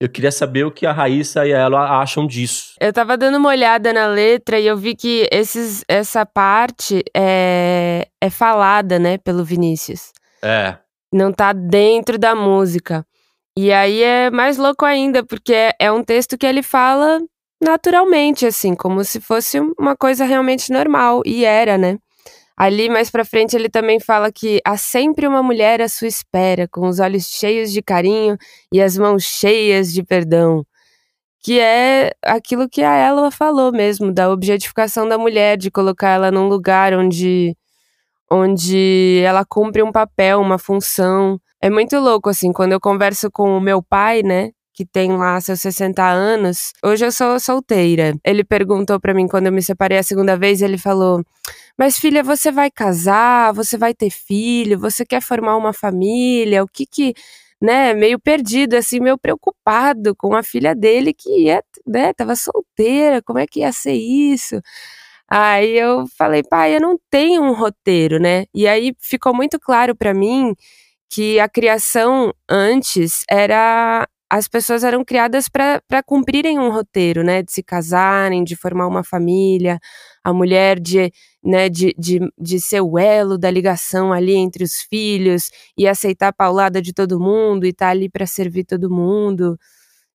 Eu 0.00 0.08
queria 0.08 0.30
saber 0.30 0.64
o 0.64 0.70
que 0.70 0.86
a 0.86 0.92
Raíssa 0.92 1.46
e 1.46 1.50
ela 1.50 2.00
acham 2.00 2.26
disso. 2.26 2.74
Eu 2.80 2.92
tava 2.92 3.16
dando 3.16 3.36
uma 3.36 3.48
olhada 3.48 3.92
na 3.92 4.06
letra 4.06 4.58
e 4.58 4.66
eu 4.66 4.76
vi 4.76 4.94
que 4.94 5.28
esses, 5.30 5.84
essa 5.88 6.24
parte 6.24 7.02
é, 7.14 8.06
é 8.20 8.30
falada, 8.30 8.98
né, 8.98 9.18
pelo 9.18 9.44
Vinícius. 9.44 10.12
É. 10.42 10.76
Não 11.12 11.32
tá 11.32 11.52
dentro 11.52 12.16
da 12.16 12.34
música. 12.34 13.04
E 13.56 13.72
aí 13.72 14.02
é 14.02 14.30
mais 14.30 14.56
louco 14.56 14.84
ainda, 14.84 15.24
porque 15.24 15.52
é, 15.52 15.72
é 15.80 15.90
um 15.90 16.04
texto 16.04 16.38
que 16.38 16.46
ele 16.46 16.62
fala 16.62 17.20
naturalmente, 17.60 18.46
assim, 18.46 18.74
como 18.74 19.04
se 19.04 19.20
fosse 19.20 19.58
uma 19.78 19.96
coisa 19.96 20.24
realmente 20.24 20.72
normal. 20.72 21.22
E 21.24 21.44
era, 21.44 21.78
né? 21.78 21.98
Ali 22.56 22.88
mais 22.88 23.08
pra 23.08 23.24
frente 23.24 23.54
ele 23.54 23.68
também 23.68 24.00
fala 24.00 24.32
que 24.32 24.60
há 24.64 24.76
sempre 24.76 25.28
uma 25.28 25.42
mulher 25.44 25.80
à 25.80 25.88
sua 25.88 26.08
espera, 26.08 26.66
com 26.68 26.88
os 26.88 26.98
olhos 26.98 27.26
cheios 27.28 27.70
de 27.72 27.80
carinho 27.80 28.36
e 28.72 28.82
as 28.82 28.98
mãos 28.98 29.22
cheias 29.22 29.92
de 29.92 30.02
perdão. 30.02 30.64
Que 31.40 31.60
é 31.60 32.12
aquilo 32.24 32.68
que 32.68 32.82
a 32.82 32.94
Ella 32.96 33.30
falou 33.30 33.72
mesmo, 33.72 34.12
da 34.12 34.30
objetificação 34.30 35.08
da 35.08 35.16
mulher, 35.16 35.56
de 35.56 35.70
colocar 35.70 36.10
ela 36.10 36.32
num 36.32 36.48
lugar 36.48 36.94
onde, 36.94 37.56
onde 38.30 39.22
ela 39.24 39.44
cumpre 39.44 39.82
um 39.82 39.92
papel, 39.92 40.40
uma 40.40 40.58
função. 40.58 41.40
É 41.62 41.70
muito 41.70 41.98
louco, 42.00 42.28
assim, 42.28 42.52
quando 42.52 42.72
eu 42.72 42.80
converso 42.80 43.30
com 43.30 43.56
o 43.56 43.60
meu 43.60 43.82
pai, 43.82 44.22
né? 44.24 44.50
Que 44.78 44.86
tem 44.86 45.16
lá 45.16 45.40
seus 45.40 45.60
60 45.60 46.04
anos. 46.08 46.72
Hoje 46.84 47.04
eu 47.04 47.10
sou 47.10 47.40
solteira. 47.40 48.14
Ele 48.24 48.44
perguntou 48.44 49.00
para 49.00 49.12
mim 49.12 49.26
quando 49.26 49.46
eu 49.46 49.52
me 49.52 49.60
separei 49.60 49.98
a 49.98 50.04
segunda 50.04 50.36
vez, 50.36 50.62
ele 50.62 50.78
falou: 50.78 51.20
"Mas 51.76 51.98
filha, 51.98 52.22
você 52.22 52.52
vai 52.52 52.70
casar? 52.70 53.52
Você 53.54 53.76
vai 53.76 53.92
ter 53.92 54.08
filho? 54.10 54.78
Você 54.78 55.04
quer 55.04 55.20
formar 55.20 55.56
uma 55.56 55.72
família? 55.72 56.62
O 56.62 56.68
que 56.68 56.86
que 56.86 57.12
né, 57.60 57.92
meio 57.92 58.20
perdido, 58.20 58.74
assim, 58.76 59.00
meio 59.00 59.18
preocupado 59.18 60.14
com 60.16 60.36
a 60.36 60.44
filha 60.44 60.74
dele 60.76 61.12
que 61.12 61.28
ia, 61.46 61.60
né, 61.86 62.12
tava 62.12 62.36
solteira, 62.36 63.20
como 63.22 63.40
é 63.40 63.46
que 63.48 63.60
ia 63.60 63.72
ser 63.72 63.94
isso? 63.94 64.60
Aí 65.28 65.76
eu 65.78 66.06
falei, 66.18 66.42
pai, 66.44 66.76
eu 66.76 66.80
não 66.80 66.96
tenho 67.10 67.42
um 67.42 67.52
roteiro, 67.52 68.20
né? 68.20 68.46
E 68.54 68.68
aí 68.68 68.94
ficou 69.00 69.34
muito 69.34 69.58
claro 69.60 69.96
para 69.96 70.14
mim 70.14 70.54
que 71.10 71.40
a 71.40 71.48
criação 71.48 72.32
antes 72.48 73.24
era 73.28 74.06
as 74.30 74.46
pessoas 74.46 74.84
eram 74.84 75.04
criadas 75.04 75.48
para 75.48 76.02
cumprirem 76.04 76.58
um 76.58 76.70
roteiro, 76.70 77.24
né? 77.24 77.42
De 77.42 77.52
se 77.52 77.62
casarem, 77.62 78.44
de 78.44 78.54
formar 78.54 78.86
uma 78.86 79.02
família, 79.02 79.78
a 80.22 80.32
mulher 80.32 80.78
de, 80.78 81.10
né, 81.42 81.68
de, 81.68 81.94
de, 81.98 82.20
de 82.38 82.60
ser 82.60 82.82
o 82.82 82.98
elo 82.98 83.38
da 83.38 83.50
ligação 83.50 84.12
ali 84.12 84.34
entre 84.34 84.62
os 84.62 84.82
filhos 84.82 85.50
e 85.76 85.88
aceitar 85.88 86.28
a 86.28 86.32
paulada 86.32 86.82
de 86.82 86.92
todo 86.92 87.18
mundo 87.18 87.64
e 87.64 87.70
estar 87.70 87.86
tá 87.86 87.90
ali 87.90 88.10
para 88.10 88.26
servir 88.26 88.64
todo 88.64 88.90
mundo. 88.90 89.56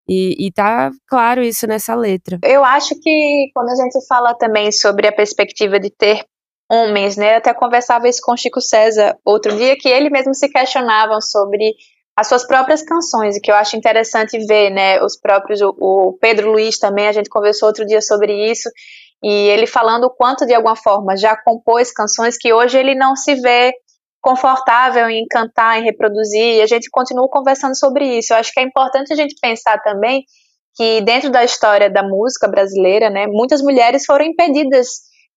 E, 0.07 0.47
e 0.47 0.51
tá 0.51 0.91
claro 1.07 1.41
isso 1.41 1.65
nessa 1.65 1.95
letra. 1.95 2.37
Eu 2.43 2.63
acho 2.63 2.93
que 3.01 3.49
quando 3.53 3.69
a 3.69 3.75
gente 3.75 4.05
fala 4.05 4.35
também 4.35 4.71
sobre 4.71 5.07
a 5.07 5.11
perspectiva 5.13 5.79
de 5.79 5.89
ter 5.89 6.25
homens, 6.69 7.17
né? 7.17 7.33
Eu 7.33 7.37
até 7.37 7.53
conversava 7.53 8.07
isso 8.07 8.21
com 8.23 8.33
o 8.33 8.37
Chico 8.37 8.61
César 8.61 9.17
outro 9.25 9.55
dia, 9.55 9.77
que 9.77 9.87
ele 9.87 10.09
mesmo 10.09 10.33
se 10.33 10.49
questionava 10.49 11.19
sobre 11.21 11.73
as 12.15 12.27
suas 12.27 12.45
próprias 12.45 12.83
canções, 12.83 13.35
e 13.35 13.41
que 13.41 13.51
eu 13.51 13.55
acho 13.55 13.75
interessante 13.75 14.37
ver, 14.45 14.69
né, 14.69 15.03
os 15.03 15.19
próprios, 15.19 15.61
o, 15.61 15.75
o, 15.79 16.17
Pedro 16.21 16.51
Luiz 16.51 16.77
também, 16.77 17.07
a 17.07 17.11
gente 17.11 17.29
conversou 17.29 17.67
outro 17.67 17.85
dia 17.85 18.01
sobre 18.01 18.51
isso, 18.51 18.69
e 19.23 19.31
ele 19.49 19.65
falando 19.65 20.05
o 20.05 20.09
quanto, 20.09 20.45
de 20.45 20.53
alguma 20.53 20.75
forma, 20.75 21.17
já 21.17 21.35
compôs 21.35 21.91
canções 21.91 22.37
que 22.37 22.53
hoje 22.53 22.77
ele 22.77 22.93
não 22.93 23.15
se 23.15 23.35
vê 23.35 23.73
confortável 24.21 25.09
em 25.09 25.25
cantar, 25.27 25.79
em 25.79 25.83
reproduzir, 25.83 26.57
e 26.57 26.61
a 26.61 26.67
gente 26.67 26.89
continua 26.89 27.27
conversando 27.29 27.77
sobre 27.77 28.05
isso. 28.17 28.33
Eu 28.33 28.37
acho 28.37 28.51
que 28.53 28.59
é 28.59 28.63
importante 28.63 29.11
a 29.11 29.15
gente 29.15 29.35
pensar 29.41 29.81
também 29.81 30.23
que 30.75 31.01
dentro 31.01 31.29
da 31.29 31.43
história 31.43 31.89
da 31.89 32.03
música 32.03 32.47
brasileira, 32.47 33.09
né, 33.09 33.27
muitas 33.27 33.61
mulheres 33.61 34.05
foram 34.05 34.25
impedidas 34.25 34.87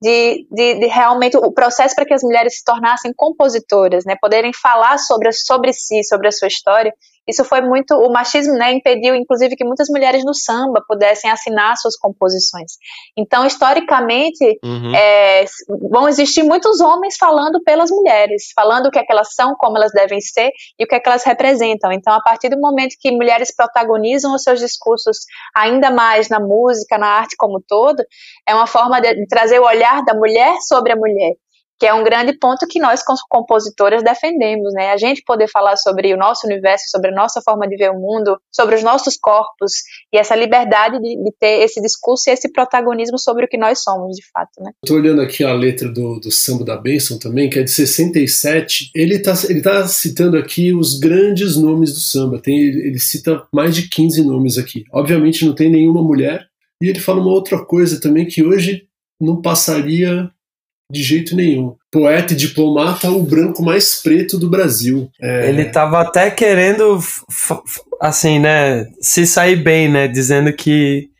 de, 0.01 0.47
de, 0.51 0.75
de, 0.81 0.87
realmente 0.87 1.37
o 1.37 1.53
processo 1.53 1.95
para 1.95 2.05
que 2.05 2.15
as 2.15 2.23
mulheres 2.23 2.59
se 2.59 2.65
tornassem 2.65 3.13
compositoras, 3.15 4.05
né, 4.05 4.17
poderem 4.21 4.53
falar 4.53 4.99
sobre, 4.99 5.33
sobre 5.33 5.73
si, 5.73 6.03
sobre 6.05 6.29
a 6.29 6.33
sua 6.33 6.49
história, 6.49 6.93
isso 7.27 7.45
foi 7.45 7.61
muito, 7.61 7.95
o 7.95 8.13
machismo, 8.13 8.55
né, 8.55 8.73
impediu 8.73 9.15
inclusive 9.15 9.57
que 9.57 9.65
muitas 9.65 9.89
mulheres 9.89 10.25
no 10.25 10.35
samba 10.35 10.83
pudessem 10.87 11.31
assinar 11.31 11.77
suas 11.77 11.97
composições. 11.97 12.73
Então, 13.17 13.45
historicamente, 13.45 14.59
uhum. 14.65 14.95
é, 14.95 15.45
vão 15.91 16.09
existir 16.09 16.43
muitos 16.43 16.81
homens 16.81 17.17
falando 17.19 17.63
pelas 17.63 17.91
mulheres, 17.91 18.53
falando 18.55 18.87
o 18.87 18.91
que, 18.91 18.99
é 18.99 19.05
que 19.05 19.13
elas 19.13 19.35
são, 19.35 19.55
como 19.57 19.77
elas 19.77 19.93
devem 19.93 20.21
ser 20.21 20.51
e 20.79 20.85
o 20.85 20.87
que, 20.87 20.95
é 20.95 21.01
que 21.01 21.09
elas 21.09 21.25
representam. 21.25 21.93
Então, 21.93 22.13
a 22.13 22.21
partir 22.21 22.49
do 22.49 22.61
momento 22.61 22.97
que 23.01 23.11
mulheres 23.11 23.55
protagonizam 23.55 24.35
os 24.35 24.43
seus 24.43 24.61
discursos 24.61 25.19
ainda 25.55 25.91
mais 25.91 26.29
na 26.29 26.39
música, 26.39 26.99
na 26.99 27.09
arte 27.09 27.37
como 27.37 27.61
todo, 27.67 28.03
é 28.47 28.55
uma 28.55 28.67
forma 28.67 29.01
de 29.01 29.27
trazer 29.27 29.59
o 29.59 29.65
olhar 29.65 30.05
da 30.05 30.15
mulher 30.15 30.55
sobre 30.61 30.93
a 30.93 30.97
mulher 30.97 31.35
que 31.79 31.87
é 31.87 31.93
um 31.93 32.05
grande 32.05 32.33
ponto 32.39 32.67
que 32.67 32.81
nós 32.81 33.03
compositoras 33.29 34.03
defendemos, 34.03 34.73
né? 34.73 34.91
A 34.91 34.97
gente 34.97 35.23
poder 35.25 35.49
falar 35.49 35.77
sobre 35.77 36.13
o 36.15 36.17
nosso 36.17 36.47
universo, 36.47 36.85
sobre 36.89 37.11
a 37.11 37.15
nossa 37.15 37.41
forma 37.43 37.69
de 37.69 37.77
ver 37.77 37.91
o 37.91 37.99
mundo, 37.99 38.39
sobre 38.51 38.77
os 38.77 38.83
nossos 38.83 39.17
corpos 39.17 39.73
e 40.13 40.19
essa 40.19 40.35
liberdade 40.35 40.99
de, 40.99 41.23
de 41.23 41.33
ter 41.39 41.63
esse 41.63 41.81
discurso 41.81 42.29
e 42.29 42.33
esse 42.33 42.51
protagonismo 42.51 43.19
sobre 43.19 43.45
o 43.45 43.49
que 43.49 43.59
nós 43.59 43.83
somos, 43.83 44.17
de 44.17 44.23
fato, 44.33 44.51
né? 44.61 44.71
Estou 44.83 44.99
olhando 44.99 45.21
aqui 45.21 45.45
a 45.45 45.53
letra 45.53 45.89
do, 45.89 46.19
do 46.19 46.31
Samba 46.31 46.65
da 46.65 46.77
Benção 46.77 47.19
também, 47.19 47.51
que 47.51 47.59
é 47.59 47.63
de 47.63 47.71
67. 47.71 48.91
Ele 48.95 49.17
está 49.17 49.35
ele 49.49 49.61
tá 49.61 49.87
citando 49.87 50.37
aqui 50.37 50.73
os 50.73 50.99
grandes 50.99 51.57
nomes 51.57 51.93
do 51.93 52.01
samba. 52.01 52.41
Tem, 52.41 52.59
ele 52.59 52.99
cita 52.99 53.47
mais 53.53 53.75
de 53.75 53.89
15 53.89 54.23
nomes 54.23 54.59
aqui. 54.59 54.85
Obviamente 54.93 55.45
não 55.45 55.55
tem 55.55 55.71
nenhuma 55.71 56.03
mulher. 56.03 56.47
E 56.83 56.89
ele 56.89 57.01
fala 57.01 57.21
uma 57.21 57.33
outra 57.33 57.65
coisa 57.65 58.01
também 58.01 58.27
que 58.27 58.45
hoje 58.45 58.87
não 59.21 59.41
passaria 59.41 60.31
de 60.91 61.03
jeito 61.03 61.35
nenhum. 61.35 61.75
Poeta 61.91 62.33
e 62.33 62.37
diplomata, 62.37 63.11
o 63.11 63.23
branco 63.23 63.63
mais 63.63 64.01
preto 64.03 64.39
do 64.39 64.49
Brasil. 64.49 65.11
É... 65.21 65.49
Ele 65.49 65.65
tava 65.67 66.01
até 66.01 66.31
querendo, 66.31 66.99
assim, 68.01 68.39
né, 68.39 68.87
se 69.01 69.27
sair 69.27 69.57
bem, 69.57 69.89
né, 69.89 70.07
dizendo 70.09 70.53
que 70.53 71.11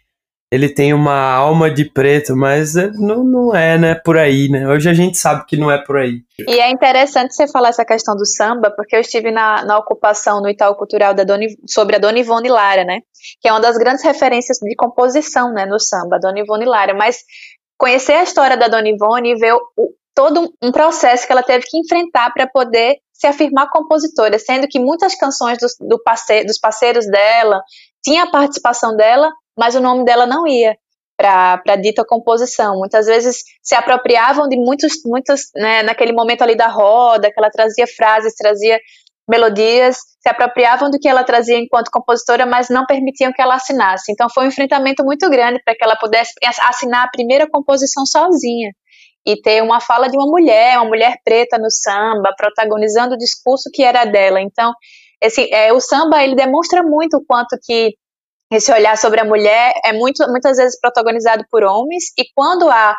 ele 0.51 0.69
tem 0.69 0.95
uma 0.95 1.33
alma 1.33 1.69
de 1.69 1.85
preto, 1.85 2.37
mas 2.37 2.77
é, 2.77 2.89
não, 2.93 3.25
não 3.25 3.55
é, 3.55 3.77
né, 3.77 3.95
por 3.97 4.17
aí, 4.17 4.49
né? 4.49 4.69
Hoje 4.69 4.89
a 4.89 4.95
gente 4.95 5.19
sabe 5.19 5.45
que 5.45 5.57
não 5.57 5.71
é 5.71 5.77
por 5.77 5.97
aí. 5.97 6.21
E 6.39 6.61
é 6.61 6.71
interessante 6.71 7.35
você 7.35 7.49
falar 7.49 7.71
essa 7.71 7.85
questão 7.85 8.15
do 8.15 8.25
samba, 8.25 8.71
porque 8.71 8.95
eu 8.95 9.01
estive 9.01 9.33
na, 9.33 9.65
na 9.65 9.77
ocupação 9.77 10.41
no 10.41 10.49
Itaú 10.49 10.77
Cultural 10.77 11.15
da 11.15 11.25
Dona, 11.25 11.47
sobre 11.67 11.97
a 11.97 11.99
Dona 11.99 12.21
Ivone 12.21 12.49
Lara, 12.49 12.85
né? 12.85 13.01
Que 13.41 13.49
é 13.49 13.53
uma 13.53 13.61
das 13.61 13.77
grandes 13.77 14.05
referências 14.05 14.59
de 14.59 14.77
composição, 14.77 15.53
né, 15.53 15.67
no 15.67 15.81
samba, 15.81 16.15
a 16.17 16.19
Dona 16.21 16.39
Ivone 16.39 16.65
Lara. 16.65 16.95
Mas 16.95 17.19
conhecer 17.79 18.15
a 18.15 18.23
história 18.23 18.57
da 18.57 18.69
Dona 18.69 18.89
Ivone 18.89 19.33
e 19.33 19.37
ver 19.37 19.55
o, 19.55 19.95
todo 20.15 20.53
um 20.63 20.73
processo 20.73 21.27
que 21.27 21.33
ela 21.33 21.43
teve 21.43 21.67
que 21.67 21.79
enfrentar 21.79 22.33
para 22.33 22.47
poder 22.47 22.97
se 23.13 23.27
afirmar 23.27 23.71
compositora, 23.71 24.39
sendo 24.39 24.67
que 24.69 24.79
muitas 24.79 25.15
canções 25.15 25.59
do, 25.59 25.67
do 25.87 26.03
dos 26.47 26.59
parceiros 26.59 27.07
dela 27.07 27.63
tinha 28.03 28.25
a 28.25 28.31
participação 28.31 28.97
dela, 28.97 29.31
mas 29.59 29.75
o 29.75 29.81
nome 29.81 30.05
dela 30.05 30.27
não 30.27 30.47
ia 30.47 30.77
para 31.17 31.63
a 31.67 31.77
dita 31.77 32.05
composição. 32.05 32.79
Muitas 32.79 33.07
vezes 33.07 33.43
se 33.63 33.75
apropriavam 33.75 34.49
de 34.49 34.57
muitos, 34.57 34.95
muitos, 35.05 35.51
né, 35.55 35.83
naquele 35.83 36.13
momento 36.13 36.43
ali 36.43 36.55
da 36.55 36.69
roda, 36.69 37.31
que 37.31 37.39
ela 37.39 37.51
trazia 37.51 37.87
frases, 37.87 38.35
trazia 38.35 38.79
melodias, 39.29 39.97
se 40.21 40.29
apropriavam 40.29 40.91
do 40.91 40.99
que 40.99 41.09
ela 41.09 41.25
trazia 41.25 41.59
enquanto 41.59 41.91
compositora, 41.91 42.47
mas 42.47 42.69
não 42.69 42.87
permitiam 42.87 43.33
que 43.33 43.43
ela 43.43 43.57
assinasse. 43.57 44.13
Então 44.13 44.29
foi 44.33 44.45
um 44.45 44.49
enfrentamento 44.49 45.05
muito 45.05 45.29
grande 45.29 45.61
para 45.65 45.75
que 45.75 45.85
ela 45.85 45.97
pudesse 45.97 46.33
assinar 46.63 47.05
a 47.05 47.11
primeira 47.11 47.49
composição 47.51 48.07
sozinha 48.07 48.71
e 49.27 49.41
ter 49.41 49.63
uma 49.63 49.81
fala 49.81 50.09
de 50.09 50.17
uma 50.17 50.27
mulher, 50.27 50.79
uma 50.79 50.89
mulher 50.89 51.17
preta 51.25 51.59
no 51.59 51.71
samba, 51.71 52.33
protagonizando 52.37 53.15
o 53.15 53.19
discurso 53.19 53.69
que 53.73 53.83
era 53.83 54.05
dela. 54.05 54.41
Então, 54.41 54.73
esse, 55.21 55.53
é, 55.53 55.73
o 55.73 55.81
samba 55.81 56.23
ele 56.23 56.37
demonstra 56.37 56.83
muito 56.83 57.17
o 57.17 57.25
quanto 57.27 57.57
que 57.65 57.95
esse 58.53 58.73
olhar 58.73 58.97
sobre 58.97 59.21
a 59.21 59.25
mulher 59.25 59.75
é 59.85 59.93
muito, 59.93 60.25
muitas 60.31 60.57
vezes 60.57 60.79
protagonizado 60.79 61.45
por 61.51 61.65
homens 61.65 62.05
e 62.17 62.25
quando 62.33 62.71
há 62.71 62.95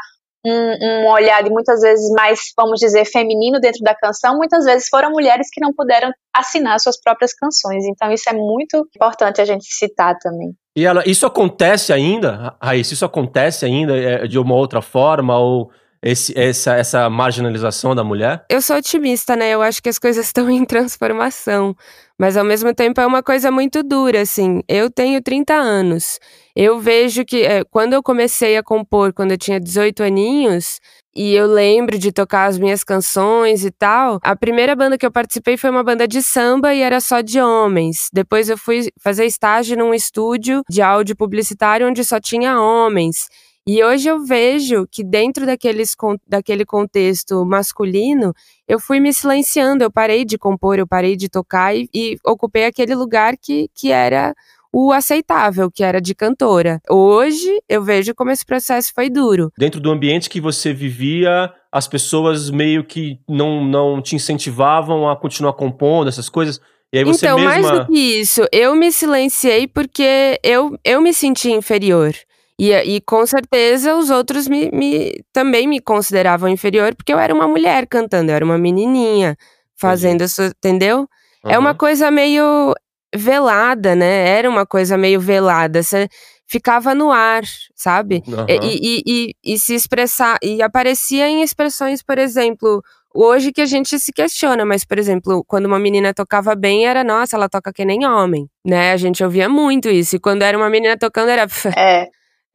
um, 0.45 1.05
um 1.05 1.07
olhar 1.09 1.43
de 1.43 1.49
muitas 1.49 1.81
vezes 1.81 2.09
mais, 2.11 2.39
vamos 2.55 2.79
dizer, 2.79 3.05
feminino 3.05 3.59
dentro 3.59 3.81
da 3.83 3.95
canção, 3.95 4.37
muitas 4.37 4.65
vezes 4.65 4.87
foram 4.89 5.11
mulheres 5.11 5.47
que 5.51 5.61
não 5.61 5.73
puderam 5.73 6.11
assinar 6.33 6.79
suas 6.79 6.99
próprias 6.99 7.33
canções. 7.33 7.85
Então 7.85 8.11
isso 8.11 8.29
é 8.29 8.33
muito 8.33 8.87
importante 8.95 9.41
a 9.41 9.45
gente 9.45 9.65
citar 9.65 10.15
também. 10.19 10.53
E 10.75 10.85
ela, 10.85 11.03
isso 11.07 11.25
acontece 11.25 11.91
ainda, 11.91 12.55
Raíssa? 12.61 12.93
Isso 12.93 13.05
acontece 13.05 13.65
ainda 13.65 13.97
é, 13.97 14.27
de 14.27 14.37
uma 14.37 14.55
outra 14.55 14.81
forma 14.81 15.37
ou 15.37 15.71
esse, 16.01 16.37
essa, 16.37 16.75
essa 16.75 17.09
marginalização 17.09 17.95
da 17.95 18.03
mulher? 18.03 18.45
Eu 18.49 18.61
sou 18.61 18.77
otimista, 18.77 19.35
né? 19.35 19.49
Eu 19.49 19.61
acho 19.61 19.81
que 19.81 19.89
as 19.89 19.97
coisas 19.97 20.25
estão 20.25 20.49
em 20.51 20.63
transformação. 20.65 21.75
Mas 22.19 22.35
ao 22.35 22.43
mesmo 22.43 22.73
tempo 22.73 22.99
é 22.99 23.05
uma 23.05 23.21
coisa 23.21 23.51
muito 23.51 23.83
dura, 23.83 24.21
assim. 24.21 24.61
Eu 24.67 24.89
tenho 24.89 25.21
30 25.21 25.53
anos. 25.53 26.19
Eu 26.55 26.79
vejo 26.79 27.23
que 27.23 27.43
é, 27.43 27.63
quando 27.63 27.93
eu 27.93 28.01
comecei 28.01 28.57
a 28.57 28.63
compor, 28.63 29.13
quando 29.13 29.31
eu 29.31 29.37
tinha 29.37 29.59
18 29.59 30.01
aninhos, 30.01 30.79
e 31.15 31.33
eu 31.33 31.47
lembro 31.47 31.97
de 31.97 32.11
tocar 32.11 32.45
as 32.45 32.59
minhas 32.59 32.83
canções 32.83 33.65
e 33.65 33.71
tal. 33.71 34.19
A 34.21 34.35
primeira 34.35 34.75
banda 34.75 34.97
que 34.97 35.05
eu 35.05 35.11
participei 35.11 35.57
foi 35.57 35.71
uma 35.71 35.83
banda 35.83 36.07
de 36.07 36.21
samba 36.21 36.75
e 36.75 36.81
era 36.81 37.01
só 37.01 37.21
de 37.21 37.41
homens. 37.41 38.07
Depois 38.13 38.49
eu 38.49 38.57
fui 38.57 38.89
fazer 38.99 39.25
estágio 39.25 39.75
num 39.75 39.93
estúdio 39.95 40.61
de 40.69 40.81
áudio 40.81 41.15
publicitário 41.15 41.87
onde 41.87 42.03
só 42.03 42.19
tinha 42.19 42.61
homens. 42.61 43.27
E 43.67 43.83
hoje 43.83 44.07
eu 44.07 44.23
vejo 44.23 44.87
que 44.89 45.03
dentro 45.03 45.45
daqueles, 45.45 45.93
daquele 46.25 46.63
contexto 46.63 47.45
masculino, 47.45 48.33
eu 48.65 48.79
fui 48.79 49.01
me 49.01 49.13
silenciando, 49.13 49.83
eu 49.83 49.91
parei 49.91 50.23
de 50.23 50.37
compor, 50.37 50.79
eu 50.79 50.87
parei 50.87 51.17
de 51.17 51.27
tocar 51.27 51.75
e, 51.75 51.89
e 51.93 52.15
ocupei 52.25 52.63
aquele 52.63 52.95
lugar 52.95 53.35
que, 53.35 53.69
que 53.75 53.91
era 53.91 54.33
o 54.71 54.93
aceitável, 54.93 55.69
que 55.69 55.83
era 55.83 55.99
de 55.99 56.15
cantora. 56.15 56.79
Hoje 56.89 57.61
eu 57.67 57.83
vejo 57.83 58.15
como 58.15 58.31
esse 58.31 58.45
processo 58.45 58.93
foi 58.95 59.09
duro. 59.09 59.51
Dentro 59.57 59.81
do 59.81 59.91
ambiente 59.91 60.29
que 60.29 60.39
você 60.39 60.71
vivia, 60.71 61.51
as 61.69 61.89
pessoas 61.89 62.49
meio 62.49 62.85
que 62.85 63.19
não, 63.27 63.65
não 63.65 64.01
te 64.01 64.15
incentivavam 64.15 65.09
a 65.09 65.15
continuar 65.17 65.51
compondo 65.51 66.07
essas 66.07 66.29
coisas. 66.29 66.61
E 66.93 66.99
aí 66.99 67.03
você 67.03 67.25
então, 67.25 67.37
mesma... 67.37 67.51
mais 67.51 67.79
do 67.79 67.87
que 67.87 67.99
isso, 67.99 68.47
eu 68.49 68.73
me 68.75 68.93
silenciei 68.93 69.67
porque 69.67 70.39
eu, 70.41 70.79
eu 70.85 71.01
me 71.01 71.13
senti 71.13 71.51
inferior. 71.51 72.13
E, 72.59 72.71
e 72.73 73.01
com 73.01 73.25
certeza 73.25 73.95
os 73.95 74.09
outros 74.09 74.47
me, 74.47 74.69
me, 74.71 75.23
também 75.31 75.67
me 75.67 75.79
consideravam 75.79 76.49
inferior, 76.49 76.95
porque 76.95 77.13
eu 77.13 77.19
era 77.19 77.33
uma 77.33 77.47
mulher 77.47 77.85
cantando, 77.87 78.31
eu 78.31 78.35
era 78.35 78.45
uma 78.45 78.57
menininha 78.57 79.37
fazendo 79.75 80.23
isso, 80.23 80.41
entendeu? 80.43 81.01
Uhum. 81.43 81.51
É 81.51 81.57
uma 81.59 81.75
coisa 81.75 82.09
meio. 82.09 82.73
velada, 83.15 83.95
né? 83.95 84.27
Era 84.37 84.49
uma 84.49 84.65
coisa 84.65 84.97
meio 84.97 85.19
velada. 85.19 85.81
Você 85.83 86.07
ficava 86.47 86.93
no 86.95 87.11
ar, 87.11 87.43
sabe? 87.75 88.23
Aham. 88.27 88.45
E, 88.49 89.01
e, 89.03 89.03
e, 89.05 89.53
e 89.53 89.59
se 89.59 89.75
expressar. 89.75 90.37
E 90.41 90.61
aparecia 90.61 91.27
em 91.27 91.41
expressões, 91.43 92.01
por 92.03 92.17
exemplo, 92.17 92.81
hoje 93.13 93.51
que 93.51 93.61
a 93.61 93.65
gente 93.65 93.99
se 93.99 94.11
questiona, 94.11 94.65
mas, 94.65 94.83
por 94.85 94.97
exemplo, 94.97 95.43
quando 95.47 95.65
uma 95.67 95.79
menina 95.79 96.13
tocava 96.13 96.55
bem, 96.55 96.85
era, 96.87 97.03
nossa, 97.03 97.35
ela 97.35 97.47
toca 97.49 97.71
que 97.73 97.85
nem 97.85 98.05
homem, 98.05 98.49
né? 98.65 98.91
A 98.93 98.97
gente 98.97 99.23
ouvia 99.23 99.47
muito 99.47 99.89
isso. 99.89 100.15
E 100.15 100.19
quando 100.19 100.41
era 100.43 100.57
uma 100.57 100.69
menina 100.69 100.97
tocando, 100.97 101.29
era. 101.29 101.47
"Pff, 101.47 101.69
É. 101.77 102.07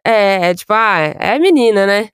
É, 0.04 0.50
é 0.50 0.54
tipo, 0.54 0.72
ah, 0.72 0.98
é 0.98 1.38
menina, 1.38 1.86
né? 1.86 2.08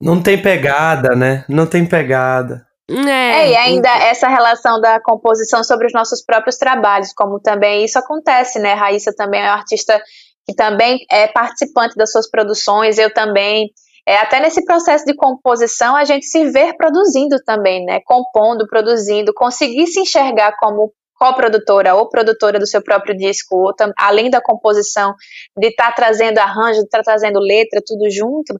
Não 0.00 0.22
tem 0.22 0.40
pegada, 0.40 1.14
né? 1.16 1.44
Não 1.48 1.66
tem 1.66 1.84
pegada. 1.84 2.66
É, 2.90 2.94
É, 3.42 3.50
e 3.50 3.56
ainda 3.56 3.88
essa 3.88 4.28
relação 4.28 4.80
da 4.80 5.00
composição 5.00 5.62
sobre 5.62 5.86
os 5.86 5.92
nossos 5.92 6.24
próprios 6.24 6.56
trabalhos, 6.56 7.12
como 7.12 7.38
também 7.38 7.84
isso 7.84 7.98
acontece, 7.98 8.58
né? 8.58 8.72
Raíssa 8.72 9.12
também 9.14 9.40
é 9.40 9.44
uma 9.44 9.54
artista 9.54 10.00
que 10.46 10.54
também 10.54 10.98
é 11.10 11.26
participante 11.26 11.94
das 11.96 12.10
suas 12.10 12.28
produções, 12.30 12.96
eu 12.96 13.12
também. 13.12 13.70
É, 14.06 14.16
até 14.16 14.40
nesse 14.40 14.64
processo 14.64 15.04
de 15.04 15.14
composição, 15.14 15.94
a 15.94 16.04
gente 16.04 16.24
se 16.24 16.50
ver 16.50 16.74
produzindo 16.78 17.36
também, 17.44 17.84
né? 17.84 18.00
Compondo, 18.06 18.66
produzindo, 18.66 19.34
conseguir 19.34 19.86
se 19.86 20.00
enxergar 20.00 20.56
como 20.58 20.90
coprodutora 21.18 21.94
ou 21.94 22.08
produtora 22.08 22.58
do 22.58 22.66
seu 22.66 22.82
próprio 22.82 23.16
disco, 23.16 23.56
ou 23.56 23.74
além 23.96 24.30
da 24.30 24.40
composição, 24.40 25.14
de 25.56 25.68
estar 25.68 25.92
trazendo 25.94 26.38
arranjo, 26.38 26.80
de 26.80 26.86
estar 26.86 27.02
trazendo 27.02 27.40
letra, 27.40 27.82
tudo 27.84 28.08
junto, 28.10 28.54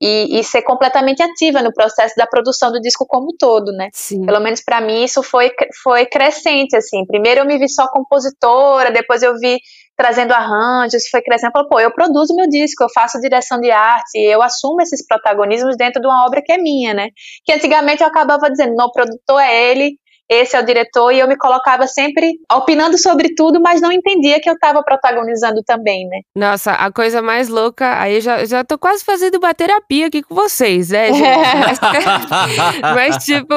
e, 0.00 0.38
e 0.38 0.44
ser 0.44 0.62
completamente 0.62 1.22
ativa 1.22 1.62
no 1.62 1.72
processo 1.72 2.14
da 2.16 2.26
produção 2.26 2.70
do 2.70 2.80
disco 2.80 3.06
como 3.06 3.26
um 3.26 3.36
todo, 3.38 3.72
né? 3.72 3.88
Sim. 3.92 4.24
Pelo 4.26 4.40
menos 4.40 4.62
pra 4.62 4.80
mim 4.80 5.02
isso 5.02 5.22
foi, 5.22 5.50
foi 5.82 6.06
crescente, 6.06 6.76
assim. 6.76 7.06
Primeiro 7.06 7.40
eu 7.40 7.46
me 7.46 7.58
vi 7.58 7.68
só 7.68 7.88
compositora, 7.88 8.90
depois 8.90 9.22
eu 9.22 9.34
vi 9.38 9.58
trazendo 9.96 10.32
arranjos, 10.32 11.08
foi 11.08 11.22
crescendo. 11.22 11.52
Falei, 11.52 11.68
pô, 11.68 11.80
eu 11.80 11.92
produzo 11.92 12.34
meu 12.34 12.48
disco, 12.48 12.82
eu 12.82 12.88
faço 12.92 13.20
direção 13.20 13.60
de 13.60 13.70
arte, 13.70 14.18
eu 14.18 14.42
assumo 14.42 14.82
esses 14.82 15.06
protagonismos 15.06 15.76
dentro 15.76 16.00
de 16.00 16.06
uma 16.06 16.26
obra 16.26 16.42
que 16.44 16.52
é 16.52 16.58
minha, 16.58 16.92
né? 16.92 17.08
Que 17.44 17.52
antigamente 17.52 18.02
eu 18.02 18.08
acabava 18.08 18.50
dizendo, 18.50 18.74
não, 18.74 18.86
o 18.86 18.92
produtor 18.92 19.40
é 19.40 19.70
ele, 19.70 19.96
esse 20.28 20.56
é 20.56 20.60
o 20.60 20.64
diretor, 20.64 21.12
e 21.12 21.18
eu 21.18 21.28
me 21.28 21.36
colocava 21.36 21.86
sempre 21.86 22.38
opinando 22.50 22.96
sobre 22.96 23.34
tudo, 23.34 23.60
mas 23.60 23.80
não 23.80 23.92
entendia 23.92 24.40
que 24.40 24.48
eu 24.48 24.54
estava 24.54 24.82
protagonizando 24.82 25.62
também, 25.62 26.08
né? 26.08 26.20
Nossa, 26.34 26.72
a 26.72 26.90
coisa 26.90 27.20
mais 27.20 27.48
louca, 27.48 28.00
aí 28.00 28.20
já, 28.20 28.44
já 28.44 28.64
tô 28.64 28.78
quase 28.78 29.04
fazendo 29.04 29.36
uma 29.36 29.52
terapia 29.52 30.06
aqui 30.06 30.22
com 30.22 30.34
vocês, 30.34 30.88
né, 30.88 31.12
gente? 31.12 31.24
Mas, 31.64 33.14
mas, 33.14 33.24
tipo, 33.24 33.54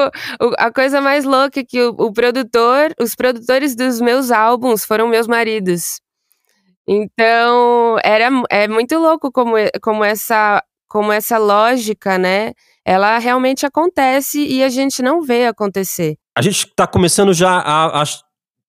a 0.57 0.71
coisa 0.71 1.01
mais 1.01 1.23
louca 1.25 1.59
é 1.59 1.63
que 1.63 1.81
o, 1.81 1.89
o 1.97 2.13
produtor, 2.13 2.93
os 2.99 3.15
produtores 3.15 3.75
dos 3.75 3.99
meus 3.99 4.31
álbuns 4.31 4.85
foram 4.85 5.07
meus 5.07 5.27
maridos. 5.27 5.99
Então, 6.87 7.97
era, 8.03 8.29
é 8.49 8.67
muito 8.67 8.97
louco 8.97 9.31
como, 9.31 9.55
como, 9.81 10.03
essa, 10.03 10.63
como 10.87 11.11
essa 11.11 11.37
lógica, 11.37 12.17
né? 12.17 12.53
Ela 12.85 13.17
realmente 13.17 13.65
acontece 13.65 14.45
e 14.45 14.63
a 14.63 14.69
gente 14.69 15.01
não 15.01 15.21
vê 15.21 15.45
acontecer. 15.47 16.15
A 16.37 16.41
gente 16.43 16.67
tá 16.75 16.85
começando 16.85 17.33
já 17.33 17.49
a, 17.49 17.99
a 17.99 18.03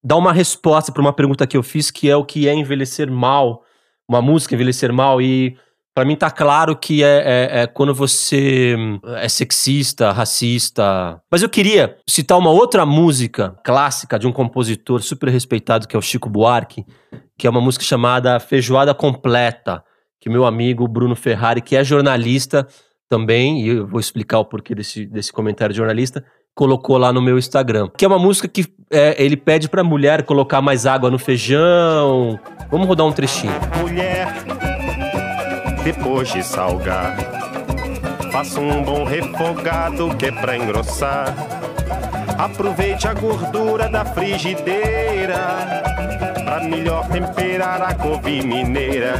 dar 0.03 0.15
uma 0.15 0.33
resposta 0.33 0.91
para 0.91 1.01
uma 1.03 1.13
pergunta 1.13 1.45
que 1.45 1.55
eu 1.55 1.61
fiz, 1.61 1.91
que 1.91 2.09
é 2.09 2.15
o 2.15 2.25
que 2.25 2.47
é 2.47 2.53
envelhecer 2.55 3.11
mal, 3.11 3.61
uma 4.07 4.23
música 4.23 4.55
envelhecer 4.55 4.91
mal, 4.91 5.21
e 5.21 5.55
pra 5.93 6.03
mim 6.03 6.15
tá 6.15 6.31
claro 6.31 6.75
que 6.75 7.03
é, 7.03 7.17
é- 7.51 7.61
é 7.61 7.67
quando 7.67 7.93
você 7.93 8.75
é 9.17 9.29
sexista, 9.29 10.11
racista. 10.11 11.21
Mas 11.29 11.43
eu 11.43 11.49
queria 11.49 11.95
citar 12.09 12.39
uma 12.39 12.49
outra 12.49 12.87
música 12.87 13.55
clássica 13.63 14.17
de 14.17 14.25
um 14.25 14.31
compositor 14.31 15.03
super 15.03 15.29
respeitado, 15.29 15.87
que 15.87 15.95
é 15.95 15.99
o 15.99 16.01
Chico 16.01 16.27
Buarque, 16.27 16.83
que 17.37 17.45
é 17.45 17.49
uma 17.51 17.61
música 17.61 17.85
chamada 17.85 18.39
Feijoada 18.39 18.95
Completa, 18.95 19.83
que 20.19 20.27
meu 20.27 20.43
amigo 20.43 20.87
Bruno 20.87 21.15
Ferrari, 21.15 21.61
que 21.61 21.75
é 21.75 21.83
jornalista 21.83 22.65
também, 23.07 23.61
e 23.61 23.67
eu 23.69 23.85
vou 23.85 23.99
explicar 23.99 24.39
o 24.39 24.45
porquê 24.45 24.73
desse, 24.73 25.05
desse 25.05 25.31
comentário 25.31 25.71
de 25.71 25.77
jornalista, 25.77 26.25
colocou 26.55 26.97
lá 26.97 27.13
no 27.13 27.21
meu 27.21 27.37
Instagram. 27.37 27.89
Que 27.97 28.05
é 28.05 28.07
uma 28.07 28.19
música 28.19 28.47
que 28.47 28.65
é, 28.91 29.15
ele 29.23 29.37
pede 29.37 29.69
pra 29.69 29.83
mulher 29.83 30.23
colocar 30.23 30.61
mais 30.61 30.85
água 30.85 31.09
no 31.09 31.19
feijão. 31.19 32.39
Vamos 32.69 32.87
rodar 32.87 33.05
um 33.05 33.11
trechinho. 33.11 33.53
mulher, 33.79 34.27
depois 35.83 36.31
de 36.31 36.43
salgar, 36.43 37.17
faça 38.31 38.59
um 38.59 38.83
bom 38.83 39.03
refogado 39.03 40.15
que 40.15 40.25
é 40.25 40.31
pra 40.31 40.57
engrossar. 40.57 41.33
Aproveite 42.37 43.07
a 43.07 43.13
gordura 43.13 43.89
da 43.89 44.05
frigideira 44.05 45.88
pra 46.49 46.63
melhor 46.63 47.07
temperar 47.09 47.79
a 47.79 47.93
couve 47.93 48.41
mineira. 48.41 49.13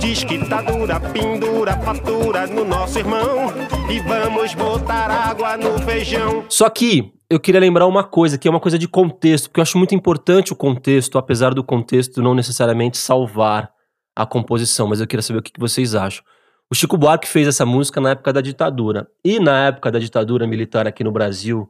Diz 0.00 0.24
que 0.24 0.38
tá 0.48 0.62
dura, 0.62 0.98
pendura, 0.98 1.76
fatura 1.80 2.46
no 2.46 2.64
nosso 2.64 2.98
irmão 2.98 3.52
e 3.90 4.00
vamos 4.00 4.54
botar 4.54 5.10
água 5.10 5.58
no 5.58 5.78
feijão. 5.80 6.46
Só 6.48 6.70
que 6.70 7.12
eu 7.28 7.38
queria 7.38 7.60
lembrar 7.60 7.86
uma 7.86 8.02
coisa, 8.02 8.38
que 8.38 8.48
é 8.48 8.50
uma 8.50 8.60
coisa 8.60 8.78
de 8.78 8.88
contexto, 8.88 9.50
porque 9.50 9.60
eu 9.60 9.62
acho 9.62 9.76
muito 9.76 9.94
importante 9.94 10.50
o 10.50 10.56
contexto, 10.56 11.18
apesar 11.18 11.52
do 11.52 11.62
contexto 11.62 12.22
não 12.22 12.34
necessariamente 12.34 12.96
salvar 12.96 13.70
a 14.16 14.24
composição, 14.24 14.86
mas 14.86 15.00
eu 15.00 15.06
queria 15.06 15.22
saber 15.22 15.40
o 15.40 15.42
que 15.42 15.52
vocês 15.58 15.94
acham. 15.94 16.24
O 16.72 16.74
Chico 16.74 16.96
Buarque 16.96 17.28
fez 17.28 17.46
essa 17.46 17.66
música 17.66 18.00
na 18.00 18.10
época 18.10 18.32
da 18.32 18.40
ditadura. 18.40 19.06
E 19.22 19.38
na 19.38 19.66
época 19.66 19.90
da 19.90 19.98
ditadura 19.98 20.46
militar 20.46 20.86
aqui 20.86 21.04
no 21.04 21.12
Brasil, 21.12 21.68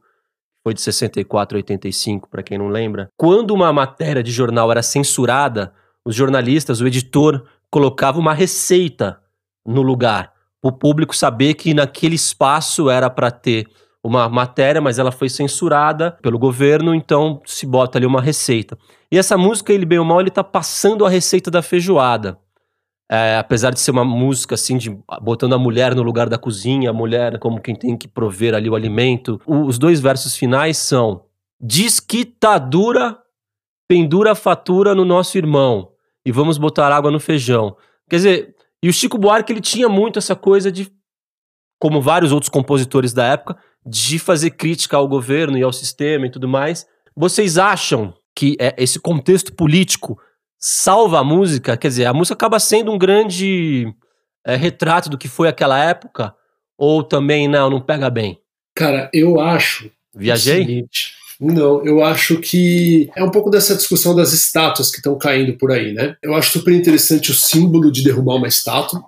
foi 0.65 0.73
de 0.73 0.81
64 0.81 1.57
a 1.57 1.59
85, 1.59 2.29
para 2.31 2.43
quem 2.43 2.57
não 2.57 2.69
lembra, 2.69 3.11
quando 3.19 3.51
uma 3.53 3.71
matéria 3.71 4.23
de 4.23 4.33
jornal 4.33 4.71
era 4.71 4.83
censurada, 4.83 5.75
os 6.03 6.17
jornalistas, 6.17 6.81
o 6.81 6.87
editor, 6.87 7.45
colocava 7.71 8.19
uma 8.19 8.33
receita 8.33 9.21
no 9.67 9.83
lugar, 9.83 10.33
o 10.63 10.73
público 10.73 11.15
saber 11.15 11.53
que 11.55 11.75
naquele 11.75 12.15
espaço 12.15 12.89
era 12.89 13.11
para 13.11 13.31
ter 13.31 13.69
uma 14.03 14.29
matéria, 14.29 14.81
mas 14.81 14.99
ela 14.99 15.13
foi 15.13 15.29
censurada 15.29 16.13
pelo 16.23 16.39
governo, 16.39 16.95
então 16.95 17.43
se 17.45 17.67
bota 17.67 17.99
ali 17.99 18.07
uma 18.07 18.21
receita. 18.21 18.79
E 19.13 19.19
essa 19.19 19.37
música, 19.37 19.73
ele 19.73 19.85
bem 19.85 19.99
ou 19.99 20.05
mal, 20.05 20.21
ele 20.21 20.31
tá 20.31 20.43
passando 20.43 21.05
a 21.05 21.11
receita 21.11 21.51
da 21.51 21.63
feijoada. 21.63 22.39
É, 23.11 23.37
apesar 23.37 23.71
de 23.73 23.81
ser 23.81 23.91
uma 23.91 24.05
música 24.05 24.55
assim, 24.55 24.79
de 24.79 24.99
botando 25.21 25.53
a 25.55 25.59
mulher 25.59 25.95
no 25.95 26.03
lugar 26.03 26.29
da 26.29 26.39
cozinha, 26.39 26.89
a 26.91 26.93
mulher 26.93 27.39
como 27.39 27.61
quem 27.61 27.75
tem 27.77 27.97
que 27.97 28.09
prover 28.09 28.55
ali 28.55 28.69
o 28.71 28.75
alimento. 28.75 29.41
O- 29.47 29.67
os 29.67 29.79
dois 29.79 30.01
versos 30.01 30.37
finais 30.37 30.79
são: 30.79 31.25
Diz 31.61 32.01
que 32.01 32.25
tá 32.25 32.57
dura, 32.59 33.19
pendura 33.87 34.33
a 34.33 34.35
fatura 34.35 34.95
no 34.95 35.05
nosso 35.05 35.37
irmão, 35.37 35.91
e 36.25 36.33
vamos 36.33 36.57
botar 36.57 36.91
água 36.93 37.11
no 37.11 37.21
feijão. 37.21 37.77
Quer 38.09 38.17
dizer, 38.17 38.55
e 38.83 38.89
o 38.89 38.93
Chico 38.93 39.19
Buarque 39.19 39.53
ele 39.53 39.61
tinha 39.61 39.89
muito 39.89 40.19
essa 40.19 40.35
coisa 40.35 40.73
de, 40.73 40.91
como 41.79 42.01
vários 42.01 42.33
outros 42.33 42.49
compositores 42.49 43.13
da 43.13 43.25
época, 43.27 43.57
de 43.87 44.19
fazer 44.19 44.51
crítica 44.51 44.97
ao 44.97 45.07
governo 45.07 45.59
e 45.59 45.63
ao 45.63 45.73
sistema 45.73 46.27
e 46.27 46.31
tudo 46.31 46.49
mais. 46.49 46.87
Vocês 47.15 47.59
acham 47.59 48.15
que 48.35 48.57
é, 48.59 48.75
esse 48.79 48.99
contexto 48.99 49.53
político 49.55 50.19
salva 50.67 51.19
a 51.19 51.25
música? 51.25 51.77
Quer 51.77 51.89
dizer, 51.89 52.07
a 52.07 52.15
música 52.15 52.35
acaba 52.35 52.59
sendo 52.59 52.91
um 52.91 52.97
grande 52.97 53.87
é, 54.47 54.57
retrato 54.57 55.11
do 55.11 55.19
que 55.19 55.29
foi 55.29 55.47
aquela 55.47 55.79
época? 55.79 56.35
Ou 56.79 57.03
também 57.03 57.47
não, 57.47 57.69
não 57.69 57.83
pega 57.83 58.09
bem? 58.09 58.39
Cara, 58.75 59.11
eu 59.13 59.39
acho. 59.39 59.91
Viajei? 60.17 60.65
seguinte, 60.65 61.13
Não, 61.39 61.85
eu 61.85 62.03
acho 62.03 62.41
que 62.41 63.11
é 63.15 63.23
um 63.23 63.31
pouco 63.31 63.51
dessa 63.51 63.77
discussão 63.77 64.17
das 64.17 64.33
estátuas 64.33 64.91
que 64.91 64.97
estão 64.97 65.19
caindo 65.19 65.59
por 65.59 65.71
aí, 65.71 65.93
né? 65.93 66.17
Eu 66.23 66.35
acho 66.35 66.53
super 66.53 66.73
interessante 66.73 67.31
o 67.31 67.35
símbolo 67.35 67.93
de 67.93 68.03
derrubar 68.03 68.37
uma 68.37 68.49
estátua. 68.49 69.03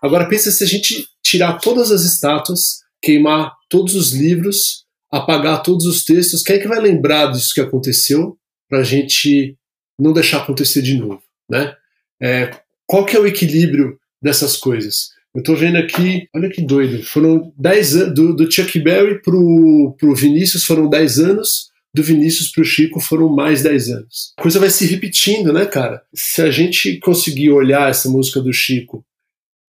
Agora 0.00 0.28
pensa 0.28 0.50
se 0.50 0.64
a 0.64 0.66
gente 0.66 1.06
tirar 1.22 1.58
todas 1.58 1.90
as 1.90 2.02
estátuas, 2.02 2.78
queimar 3.02 3.52
todos 3.68 3.94
os 3.94 4.12
livros, 4.12 4.84
apagar 5.12 5.62
todos 5.62 5.84
os 5.84 6.02
textos, 6.02 6.42
quem 6.42 6.56
é 6.56 6.58
que 6.58 6.68
vai 6.68 6.80
lembrar 6.80 7.26
disso 7.30 7.52
que 7.54 7.60
aconteceu 7.60 8.38
para 8.68 8.78
a 8.78 8.84
gente 8.84 9.56
não 9.98 10.12
deixar 10.12 10.38
acontecer 10.38 10.82
de 10.82 10.96
novo, 10.96 11.22
né? 11.48 11.74
É, 12.20 12.50
qual 12.86 13.04
que 13.04 13.16
é 13.16 13.20
o 13.20 13.26
equilíbrio 13.26 13.98
dessas 14.22 14.56
coisas? 14.56 15.10
Eu 15.34 15.42
tô 15.42 15.54
vendo 15.56 15.76
aqui, 15.76 16.28
olha 16.34 16.48
que 16.48 16.62
doido, 16.62 17.02
foram 17.02 17.52
10 17.58 17.96
anos, 17.96 18.14
do, 18.14 18.36
do 18.36 18.50
Chuck 18.50 18.78
Berry 18.78 19.20
pro, 19.20 19.96
pro 19.98 20.14
Vinícius 20.14 20.64
foram 20.64 20.88
10 20.88 21.18
anos, 21.18 21.72
do 21.94 22.02
Vinícius 22.02 22.50
pro 22.50 22.64
Chico 22.64 22.98
foram 22.98 23.28
mais 23.28 23.62
10 23.62 23.88
anos. 23.90 24.32
A 24.36 24.42
coisa 24.42 24.58
vai 24.58 24.68
se 24.68 24.84
repetindo, 24.86 25.52
né, 25.52 25.64
cara? 25.64 26.02
Se 26.12 26.42
a 26.42 26.50
gente 26.50 26.98
conseguir 26.98 27.50
olhar 27.50 27.88
essa 27.88 28.08
música 28.08 28.40
do 28.40 28.52
Chico 28.52 29.04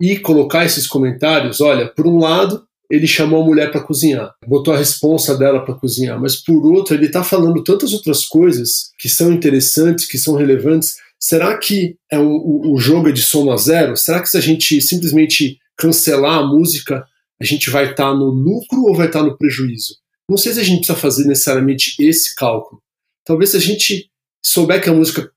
e 0.01 0.17
colocar 0.17 0.65
esses 0.65 0.87
comentários, 0.87 1.61
olha, 1.61 1.87
por 1.87 2.07
um 2.07 2.17
lado, 2.17 2.67
ele 2.89 3.07
chamou 3.07 3.41
a 3.41 3.45
mulher 3.45 3.71
para 3.71 3.81
cozinhar, 3.81 4.33
botou 4.47 4.73
a 4.73 4.77
responsa 4.77 5.37
dela 5.37 5.63
para 5.63 5.75
cozinhar, 5.75 6.19
mas 6.19 6.35
por 6.35 6.65
outro, 6.65 6.95
ele 6.95 7.09
tá 7.09 7.23
falando 7.23 7.63
tantas 7.63 7.93
outras 7.93 8.25
coisas 8.25 8.91
que 8.97 9.09
são 9.09 9.31
interessantes, 9.31 10.05
que 10.05 10.17
são 10.17 10.35
relevantes. 10.35 10.95
Será 11.19 11.57
que 11.57 11.97
é 12.11 12.19
um, 12.19 12.33
o, 12.33 12.73
o 12.73 12.79
jogo 12.79 13.09
é 13.09 13.11
de 13.11 13.21
soma 13.21 13.57
zero? 13.57 13.95
Será 13.97 14.21
que 14.21 14.29
se 14.29 14.37
a 14.37 14.41
gente 14.41 14.81
simplesmente 14.81 15.57
cancelar 15.77 16.39
a 16.39 16.47
música, 16.47 17.05
a 17.41 17.45
gente 17.45 17.69
vai 17.69 17.91
estar 17.91 18.13
no 18.13 18.25
lucro 18.25 18.83
ou 18.83 18.95
vai 18.95 19.07
estar 19.07 19.23
no 19.23 19.37
prejuízo? 19.37 19.95
Não 20.29 20.37
sei 20.37 20.53
se 20.53 20.59
a 20.59 20.63
gente 20.63 20.79
precisa 20.79 20.97
fazer 20.97 21.25
necessariamente 21.25 21.95
esse 21.99 22.33
cálculo. 22.35 22.81
Talvez 23.25 23.51
se 23.51 23.57
a 23.57 23.61
gente 23.61 24.09
souber 24.43 24.81
que 24.81 24.89
a 24.89 24.93
música 24.93 25.29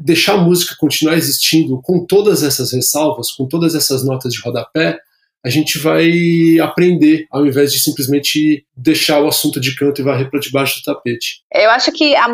deixar 0.00 0.34
a 0.34 0.42
música 0.42 0.76
continuar 0.78 1.16
existindo 1.16 1.80
com 1.80 2.04
todas 2.04 2.42
essas 2.42 2.72
ressalvas, 2.72 3.30
com 3.30 3.46
todas 3.46 3.74
essas 3.74 4.04
notas 4.04 4.32
de 4.32 4.40
rodapé, 4.40 4.98
a 5.44 5.48
gente 5.48 5.78
vai 5.78 6.58
aprender 6.60 7.26
ao 7.30 7.44
invés 7.44 7.72
de 7.72 7.80
simplesmente 7.80 8.64
deixar 8.76 9.20
o 9.20 9.26
assunto 9.26 9.60
de 9.60 9.74
canto 9.74 10.00
e 10.00 10.04
varrer 10.04 10.30
para 10.30 10.40
debaixo 10.40 10.80
do 10.80 10.84
tapete. 10.84 11.42
Eu 11.52 11.70
acho 11.70 11.90
que 11.92 12.14
a, 12.14 12.26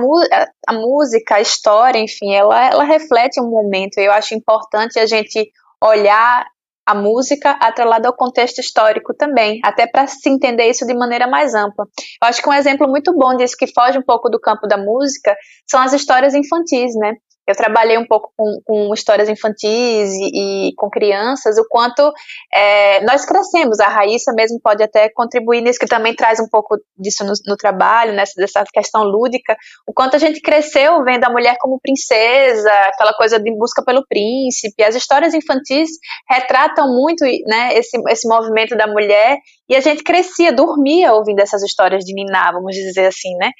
a 0.68 0.73
música, 0.75 1.37
a 1.37 1.40
história, 1.40 1.99
enfim, 1.99 2.35
ela, 2.35 2.71
ela 2.71 2.85
reflete 2.85 3.40
um 3.40 3.49
momento. 3.49 3.99
Eu 3.99 4.12
acho 4.12 4.35
importante 4.35 4.99
a 4.99 5.07
gente 5.07 5.51
olhar 5.83 6.47
a 6.88 6.94
música 6.94 7.51
atrelada 7.61 8.09
ao 8.09 8.16
contexto 8.16 8.61
histórico 8.61 9.14
também, 9.14 9.61
até 9.62 9.87
para 9.87 10.07
se 10.07 10.27
entender 10.29 10.71
isso 10.71 10.87
de 10.87 10.94
maneira 10.94 11.27
mais 11.27 11.55
ampla. 11.55 11.85
Eu 12.23 12.29
acho 12.29 12.42
que 12.42 12.49
um 12.49 12.53
exemplo 12.53 12.88
muito 12.88 13.12
bom 13.14 13.37
disso 13.37 13.57
que 13.59 13.66
foge 13.66 13.99
um 13.99 14.03
pouco 14.03 14.31
do 14.31 14.40
campo 14.40 14.66
da 14.66 14.79
música 14.79 15.37
são 15.66 15.81
as 15.81 15.92
histórias 15.92 16.35
infantis, 16.35 16.94
né? 16.94 17.12
Eu 17.50 17.56
trabalhei 17.56 17.96
um 17.96 18.06
pouco 18.06 18.32
com, 18.37 18.61
com 18.64 18.94
histórias 18.94 19.28
infantis 19.28 20.12
e, 20.12 20.68
e, 20.68 20.74
com 20.76 20.90
crianças, 20.90 21.56
o 21.58 21.66
quanto 21.68 22.12
é, 22.52 23.02
nós 23.04 23.24
crescemos. 23.24 23.80
A 23.80 23.88
Raíssa 23.88 24.32
mesmo 24.32 24.61
pode 24.61 24.82
até 24.82 25.08
contribuir 25.08 25.62
nisso, 25.62 25.78
que 25.78 25.87
também 25.87 26.14
traz 26.14 26.38
um 26.40 26.48
pouco 26.48 26.76
disso 26.96 27.24
no, 27.24 27.32
no, 27.46 27.56
trabalho, 27.56 28.12
nessa 28.12 28.34
dessa 28.37 28.64
questão 28.72 29.02
lúdica. 29.02 29.56
O 29.87 29.92
quanto 29.92 30.16
a 30.16 30.18
gente 30.18 30.40
cresceu 30.40 31.02
vendo 31.04 31.24
a 31.24 31.30
mulher 31.30 31.56
como 31.58 31.80
princesa, 31.80 32.70
aquela 32.87 33.14
coisa 33.14 33.38
de 33.38 33.50
busca 33.56 33.82
pelo 33.84 34.04
príncipe. 34.06 34.82
As 34.82 34.94
histórias 34.94 35.34
infantis 35.34 35.90
retratam 36.28 36.87
muito 36.88 37.24
né, 37.46 37.74
esse, 37.74 37.98
esse 38.08 38.28
movimento 38.28 38.76
da 38.76 38.87
mulher 38.87 39.38
e 39.68 39.76
a 39.76 39.80
gente 39.80 40.02
crescia, 40.02 40.52
dormia 40.52 41.12
ouvindo 41.12 41.40
essas 41.40 41.62
histórias 41.62 42.04
de 42.04 42.14
Niná, 42.14 42.52
vamos 42.52 42.74
dizer 42.74 43.06
assim, 43.06 43.34
né? 43.37 43.50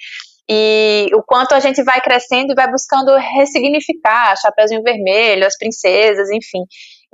E 0.51 1.09
o 1.13 1.23
quanto 1.23 1.55
a 1.55 1.61
gente 1.61 1.83
vai 1.83 2.01
crescendo 2.01 2.53
e 2.53 2.55
vai 2.55 2.71
buscando 2.71 3.15
ressignificar 3.17 4.35
Chapeuzinho 4.41 4.83
Vermelho, 4.83 5.47
as 5.47 5.59
princesas, 5.59 6.31
enfim. 6.31 6.63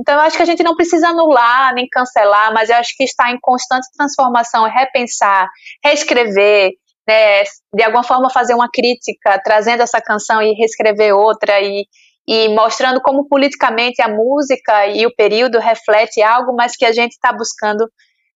Então, 0.01 0.15
eu 0.15 0.21
acho 0.21 0.37
que 0.37 0.43
a 0.43 0.47
gente 0.47 0.63
não 0.63 0.77
precisa 0.77 1.09
anular 1.09 1.75
nem 1.75 1.89
cancelar, 1.89 2.53
mas 2.53 2.71
eu 2.71 2.77
acho 2.77 2.95
que 2.97 3.05
está 3.05 3.31
em 3.31 3.39
constante 3.41 3.87
transformação, 3.97 4.69
repensar, 4.69 5.49
reescrever, 5.85 6.71
né, 7.07 7.43
de 7.75 7.83
alguma 7.83 8.03
forma 8.03 8.31
fazer 8.31 8.55
uma 8.55 8.69
crítica, 8.73 9.41
trazendo 9.45 9.83
essa 9.83 10.01
canção 10.01 10.41
e 10.41 10.53
reescrever 10.55 11.15
outra 11.15 11.61
e, 11.61 11.87
e 12.27 12.49
mostrando 12.49 13.01
como 13.01 13.29
politicamente 13.29 14.01
a 14.01 14.09
música 14.09 14.87
e 14.87 15.07
o 15.07 15.15
período 15.15 15.59
reflete 15.59 16.23
algo, 16.23 16.55
mas 16.57 16.77
que 16.77 16.85
a 16.85 16.93
gente 16.93 17.13
está 17.13 17.33
buscando 17.33 17.85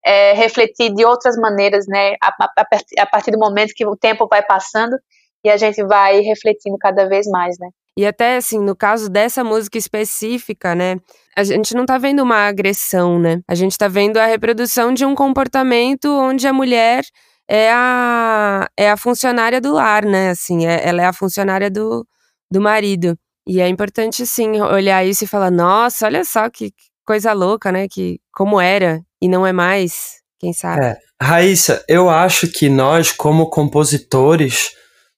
é, 0.05 0.33
refletir 0.33 0.95
de 0.95 1.05
outras 1.05 1.37
maneiras, 1.37 1.87
né? 1.87 2.15
A, 2.23 2.29
a, 2.29 2.67
a, 3.01 3.07
partir 3.07 3.31
do 3.31 3.39
momento 3.39 3.73
que 3.75 3.87
o 3.87 3.97
tempo 3.97 4.27
vai 4.29 4.43
passando 4.43 4.97
e 5.45 5.51
a 5.51 5.57
gente 5.57 5.83
vai 5.85 6.21
refletindo 6.21 6.77
cada 6.79 7.09
vez 7.09 7.27
mais, 7.27 7.57
né? 7.59 7.69
E 7.97 8.07
até 8.07 8.37
assim, 8.37 8.61
no 8.61 8.77
caso 8.77 9.11
dessa 9.11 9.43
música 9.43 9.77
específica, 9.77 10.75
né? 10.75 10.97
A 11.37 11.43
gente 11.43 11.75
não 11.75 11.85
tá 11.85 11.99
vendo 11.99 12.23
uma 12.23 12.47
agressão, 12.47 13.19
né? 13.19 13.41
A 13.49 13.55
gente 13.55 13.77
tá 13.77 13.89
vendo 13.89 14.19
a 14.19 14.27
reprodução 14.27 14.95
de 14.95 15.05
um 15.05 15.15
comportamento 15.15 16.07
onde 16.07 16.47
a 16.47 16.53
mulher 16.53 17.03
é 17.49 17.73
a, 17.73 18.69
é 18.77 18.91
a 18.91 18.97
funcionária 18.97 19.61
do 19.61 19.73
lar, 19.73 20.05
né? 20.05 20.31
Assim, 20.31 20.67
é, 20.67 20.87
ela 20.87 21.03
é 21.03 21.07
a 21.07 21.13
funcionária 21.13 21.71
do, 21.71 22.07
do 22.51 22.61
marido. 22.61 23.19
E 23.47 23.61
é 23.61 23.69
importante, 23.69 24.27
sim, 24.27 24.61
olhar 24.61 25.05
isso 25.05 25.25
e 25.25 25.27
falar: 25.27 25.51
nossa, 25.51 26.07
olha 26.07 26.25
só 26.25 26.49
que 26.51 26.73
coisa 27.05 27.33
louca, 27.33 27.73
né? 27.73 27.89
Que 27.89 28.21
como 28.33 28.61
era 28.61 29.01
e 29.20 29.28
não 29.28 29.46
é 29.46 29.52
mais, 29.52 30.16
quem 30.38 30.52
sabe. 30.52 30.85
É. 30.85 30.96
Raíssa, 31.20 31.85
eu 31.88 32.09
acho 32.09 32.46
que 32.48 32.68
nós, 32.68 33.11
como 33.11 33.50
compositores, 33.50 34.70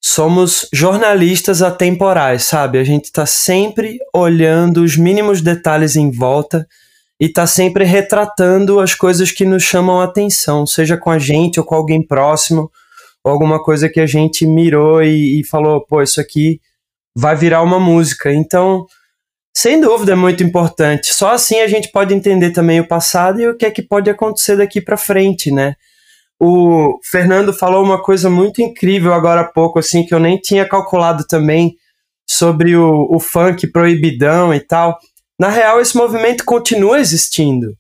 somos 0.03 0.67
jornalistas 0.73 1.61
atemporais, 1.61 2.45
sabe? 2.45 2.79
A 2.79 2.85
gente 2.85 3.05
está 3.05 3.27
sempre 3.27 3.99
olhando 4.15 4.83
os 4.83 4.97
mínimos 4.97 5.43
detalhes 5.43 5.95
em 5.95 6.11
volta 6.11 6.67
e 7.21 7.27
está 7.27 7.47
sempre 7.47 7.85
retratando 7.85 8.81
as 8.81 8.95
coisas 8.95 9.31
que 9.31 9.45
nos 9.45 9.63
chamam 9.63 10.01
a 10.01 10.05
atenção, 10.05 10.67
seja 10.67 10.97
com 10.97 11.11
a 11.11 11.19
gente 11.19 11.61
ou 11.61 11.67
com 11.67 11.75
alguém 11.75 12.03
próximo, 12.03 12.71
ou 13.23 13.31
alguma 13.31 13.63
coisa 13.63 13.91
que 13.91 14.01
a 14.01 14.07
gente 14.07 14.47
mirou 14.47 15.03
e, 15.03 15.41
e 15.41 15.45
falou, 15.45 15.85
pô, 15.85 16.01
isso 16.01 16.19
aqui 16.19 16.59
vai 17.15 17.37
virar 17.37 17.63
uma 17.63 17.79
música. 17.79 18.33
Então, 18.33 18.87
sem 19.57 19.81
dúvida 19.81 20.13
é 20.13 20.17
muito 20.17 20.43
importante. 20.43 21.13
Só 21.13 21.31
assim 21.31 21.61
a 21.61 21.67
gente 21.67 21.91
pode 21.91 22.15
entender 22.15 22.51
também 22.53 22.81
o 22.81 22.87
passado 22.87 23.41
e 23.41 23.49
o 23.49 23.57
que 23.57 23.67
é 23.67 23.71
que 23.71 23.83
pode 23.83 24.09
acontecer 24.09 24.57
daqui 24.57 24.81
para 24.81 24.97
frente, 24.97 25.51
né? 25.51 25.75
O 26.39 26.99
Fernando 27.05 27.53
falou 27.53 27.85
uma 27.85 28.03
coisa 28.03 28.31
muito 28.31 28.63
incrível 28.63 29.13
agora 29.13 29.43
há 29.43 29.45
pouco, 29.45 29.79
assim, 29.79 30.07
que 30.07 30.15
eu 30.15 30.19
nem 30.19 30.39
tinha 30.39 30.67
calculado 30.67 31.27
também 31.27 31.75
sobre 32.27 32.77
o, 32.77 33.09
o 33.11 33.21
funk 33.21 33.67
proibidão 33.71 34.55
e 34.55 34.61
tal. 34.61 34.99
Na 35.39 35.49
real, 35.49 35.81
esse 35.81 35.97
movimento 35.97 36.45
continua 36.45 36.99
existindo. 36.99 37.77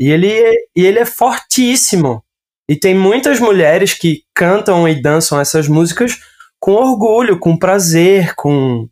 E 0.00 0.10
ele, 0.10 0.28
e 0.76 0.84
ele 0.84 0.98
é 0.98 1.04
fortíssimo. 1.04 2.22
E 2.68 2.76
tem 2.76 2.94
muitas 2.94 3.40
mulheres 3.40 3.94
que 3.94 4.22
cantam 4.34 4.88
e 4.88 5.00
dançam 5.00 5.40
essas 5.40 5.66
músicas 5.66 6.18
com 6.60 6.72
orgulho, 6.72 7.38
com 7.38 7.56
prazer, 7.56 8.34
com, 8.34 8.88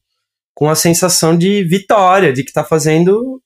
com 0.54 0.70
a 0.70 0.74
sensação 0.74 1.36
de 1.36 1.64
vitória, 1.64 2.32
de 2.32 2.44
que 2.44 2.52
tá 2.52 2.62
fazendo 2.62 3.40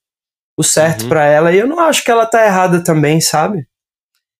o 0.57 0.62
certo 0.62 1.03
uhum. 1.03 1.09
para 1.09 1.25
ela. 1.25 1.53
E 1.53 1.59
eu 1.59 1.66
não 1.66 1.81
acho 1.81 2.05
que 2.05 2.11
ela 2.11 2.27
tá 2.27 2.44
errada 2.44 2.83
também, 2.83 3.21
sabe? 3.21 3.66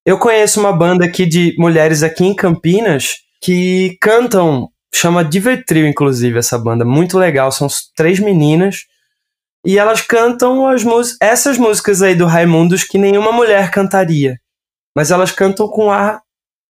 Eu 0.05 0.19
conheço 0.19 0.61
uma 0.61 0.73
banda 0.73 1.05
aqui 1.05 1.27
de 1.27 1.55
mulheres 1.59 2.03
aqui 2.03 2.25
em 2.25 2.35
Campinas 2.35 3.17
que 3.41 3.97
cantam, 4.01 4.69
chama 4.95 5.25
Divertrio, 5.25 5.87
inclusive, 5.87 6.39
essa 6.39 6.59
banda. 6.59 6.85
Muito 6.85 7.19
legal, 7.19 7.53
são 7.53 7.69
três 7.97 8.19
meninas. 8.19 8.85
E 9.65 9.79
elas 9.79 10.01
cantam 10.01 10.67
as 10.67 10.83
essas 11.21 11.59
músicas 11.59 12.01
aí 12.03 12.15
do 12.15 12.27
Raimundos 12.27 12.85
que 12.85 12.99
nenhuma 12.99 13.33
mulher 13.33 13.71
cantaria. 13.71 14.39
Mas 14.97 15.11
elas 15.11 15.31
cantam 15.31 15.69
com 15.69 15.91
ar 15.91 16.21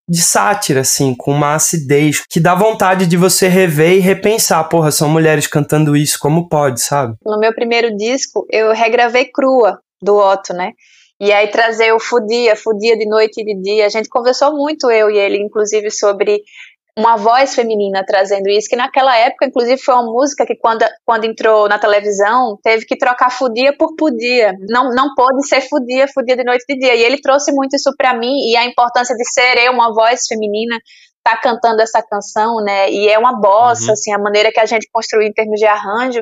de 0.09 0.23
sátira, 0.23 0.81
assim, 0.81 1.15
com 1.15 1.33
uma 1.33 1.55
acidez 1.55 2.23
que 2.29 2.41
dá 2.41 2.55
vontade 2.55 3.07
de 3.07 3.17
você 3.17 3.49
rever 3.49 3.97
e 3.97 4.01
repensar. 4.01 4.65
Porra, 4.69 4.91
são 4.91 5.09
mulheres 5.09 5.47
cantando 5.47 5.97
isso, 5.97 6.19
como 6.19 6.49
pode, 6.49 6.81
sabe? 6.81 7.15
No 7.25 7.39
meu 7.39 7.55
primeiro 7.55 7.95
disco, 7.97 8.47
eu 8.51 8.73
regravei 8.73 9.27
crua 9.27 9.79
do 10.01 10.17
Otto, 10.17 10.55
né? 10.55 10.73
E 11.21 11.33
aí 11.33 11.49
trazer 11.49 11.93
o 11.93 11.99
Fudia, 11.99 12.55
Fudia 12.55 12.97
de 12.97 13.07
noite 13.07 13.41
e 13.41 13.45
de 13.45 13.61
dia. 13.61 13.87
A 13.87 13.89
gente 13.89 14.09
conversou 14.09 14.57
muito, 14.57 14.91
eu 14.91 15.11
e 15.11 15.19
ele, 15.19 15.37
inclusive, 15.37 15.91
sobre 15.91 16.41
uma 16.99 17.17
voz 17.17 17.55
feminina 17.55 18.05
trazendo 18.05 18.49
isso, 18.49 18.69
que 18.69 18.75
naquela 18.75 19.17
época, 19.17 19.47
inclusive, 19.47 19.81
foi 19.81 19.95
uma 19.95 20.13
música 20.13 20.45
que 20.45 20.57
quando, 20.57 20.85
quando 21.07 21.27
entrou 21.27 21.69
na 21.69 21.79
televisão, 21.79 22.59
teve 22.61 22.85
que 22.85 22.99
trocar 22.99 23.31
fudia 23.31 23.73
por 23.79 23.95
podia. 23.95 24.53
Não, 24.69 24.91
não 24.91 25.15
pôde 25.15 25.47
ser 25.47 25.61
fudia, 25.61 26.09
fudia 26.13 26.37
de 26.37 26.43
noite 26.43 26.65
e 26.69 26.75
de 26.75 26.81
dia. 26.81 26.97
E 26.97 27.05
ele 27.05 27.21
trouxe 27.21 27.53
muito 27.53 27.77
isso 27.77 27.95
para 27.97 28.15
mim 28.15 28.51
e 28.51 28.57
a 28.57 28.65
importância 28.65 29.15
de 29.15 29.25
ser 29.31 29.59
eu 29.59 29.73
uma 29.73 29.95
voz 29.95 30.27
feminina, 30.27 30.77
tá 31.23 31.37
cantando 31.37 31.81
essa 31.81 32.03
canção, 32.03 32.57
né? 32.65 32.91
E 32.91 33.09
é 33.09 33.17
uma 33.17 33.41
bossa, 33.41 33.87
uhum. 33.87 33.93
assim, 33.93 34.13
a 34.13 34.19
maneira 34.19 34.51
que 34.51 34.59
a 34.59 34.67
gente 34.67 34.89
construiu 34.93 35.29
em 35.29 35.33
termos 35.33 35.61
de 35.61 35.67
arranjo. 35.67 36.21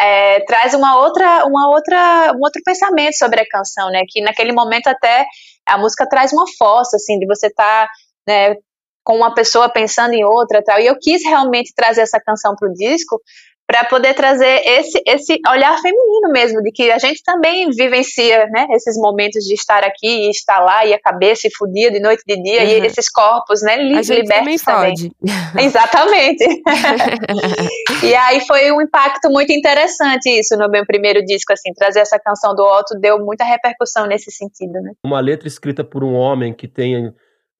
É, 0.00 0.40
traz 0.46 0.74
uma 0.74 0.98
outra, 0.98 1.44
uma 1.46 1.70
outra, 1.70 2.32
um 2.34 2.40
outro 2.42 2.60
pensamento 2.64 3.16
sobre 3.16 3.40
a 3.40 3.48
canção, 3.48 3.88
né? 3.90 4.02
Que 4.08 4.20
naquele 4.20 4.52
momento 4.52 4.88
até 4.88 5.26
a 5.64 5.78
música 5.78 6.08
traz 6.08 6.32
uma 6.32 6.44
força, 6.58 6.96
assim, 6.96 7.20
de 7.20 7.26
você 7.26 7.46
estar 7.46 7.86
tá, 7.86 7.92
né, 8.26 8.56
com 9.08 9.16
uma 9.16 9.32
pessoa 9.32 9.70
pensando 9.70 10.12
em 10.12 10.22
outra 10.22 10.62
tal. 10.62 10.78
E 10.78 10.86
eu 10.86 10.94
quis 11.00 11.24
realmente 11.24 11.72
trazer 11.74 12.02
essa 12.02 12.20
canção 12.20 12.54
para 12.54 12.68
o 12.68 12.74
disco 12.74 13.18
para 13.66 13.84
poder 13.84 14.14
trazer 14.14 14.62
esse, 14.64 15.02
esse 15.06 15.40
olhar 15.46 15.78
feminino 15.80 16.30
mesmo, 16.30 16.62
de 16.62 16.70
que 16.70 16.90
a 16.90 16.98
gente 16.98 17.22
também 17.22 17.68
vivencia 17.70 18.46
né, 18.46 18.66
esses 18.70 18.98
momentos 18.98 19.44
de 19.44 19.54
estar 19.54 19.82
aqui 19.84 20.26
e 20.26 20.30
estar 20.30 20.58
lá, 20.58 20.86
e 20.86 20.94
a 20.94 21.00
cabeça 21.00 21.46
e 21.46 21.54
fudia 21.54 21.90
de 21.90 22.00
noite 22.00 22.22
e 22.26 22.34
de 22.34 22.42
dia, 22.42 22.62
uhum. 22.62 22.68
e 22.68 22.86
esses 22.86 23.10
corpos 23.10 23.62
né, 23.62 23.76
li, 23.76 23.96
a 23.96 24.02
gente 24.02 24.22
libertos 24.22 24.62
também. 24.62 24.94
também. 24.94 25.12
Exatamente. 25.66 26.44
e 28.04 28.14
aí 28.14 28.46
foi 28.46 28.72
um 28.72 28.80
impacto 28.80 29.30
muito 29.30 29.52
interessante 29.52 30.30
isso 30.30 30.56
no 30.56 30.68
meu 30.70 30.84
primeiro 30.86 31.22
disco, 31.24 31.52
assim, 31.52 31.72
trazer 31.74 32.00
essa 32.00 32.18
canção 32.18 32.54
do 32.54 32.62
Otto 32.62 32.98
deu 32.98 33.18
muita 33.18 33.44
repercussão 33.44 34.06
nesse 34.06 34.30
sentido. 34.30 34.80
Né? 34.82 34.92
Uma 35.04 35.20
letra 35.20 35.46
escrita 35.46 35.84
por 35.84 36.04
um 36.04 36.14
homem 36.14 36.54
que 36.54 36.68
tem 36.68 37.12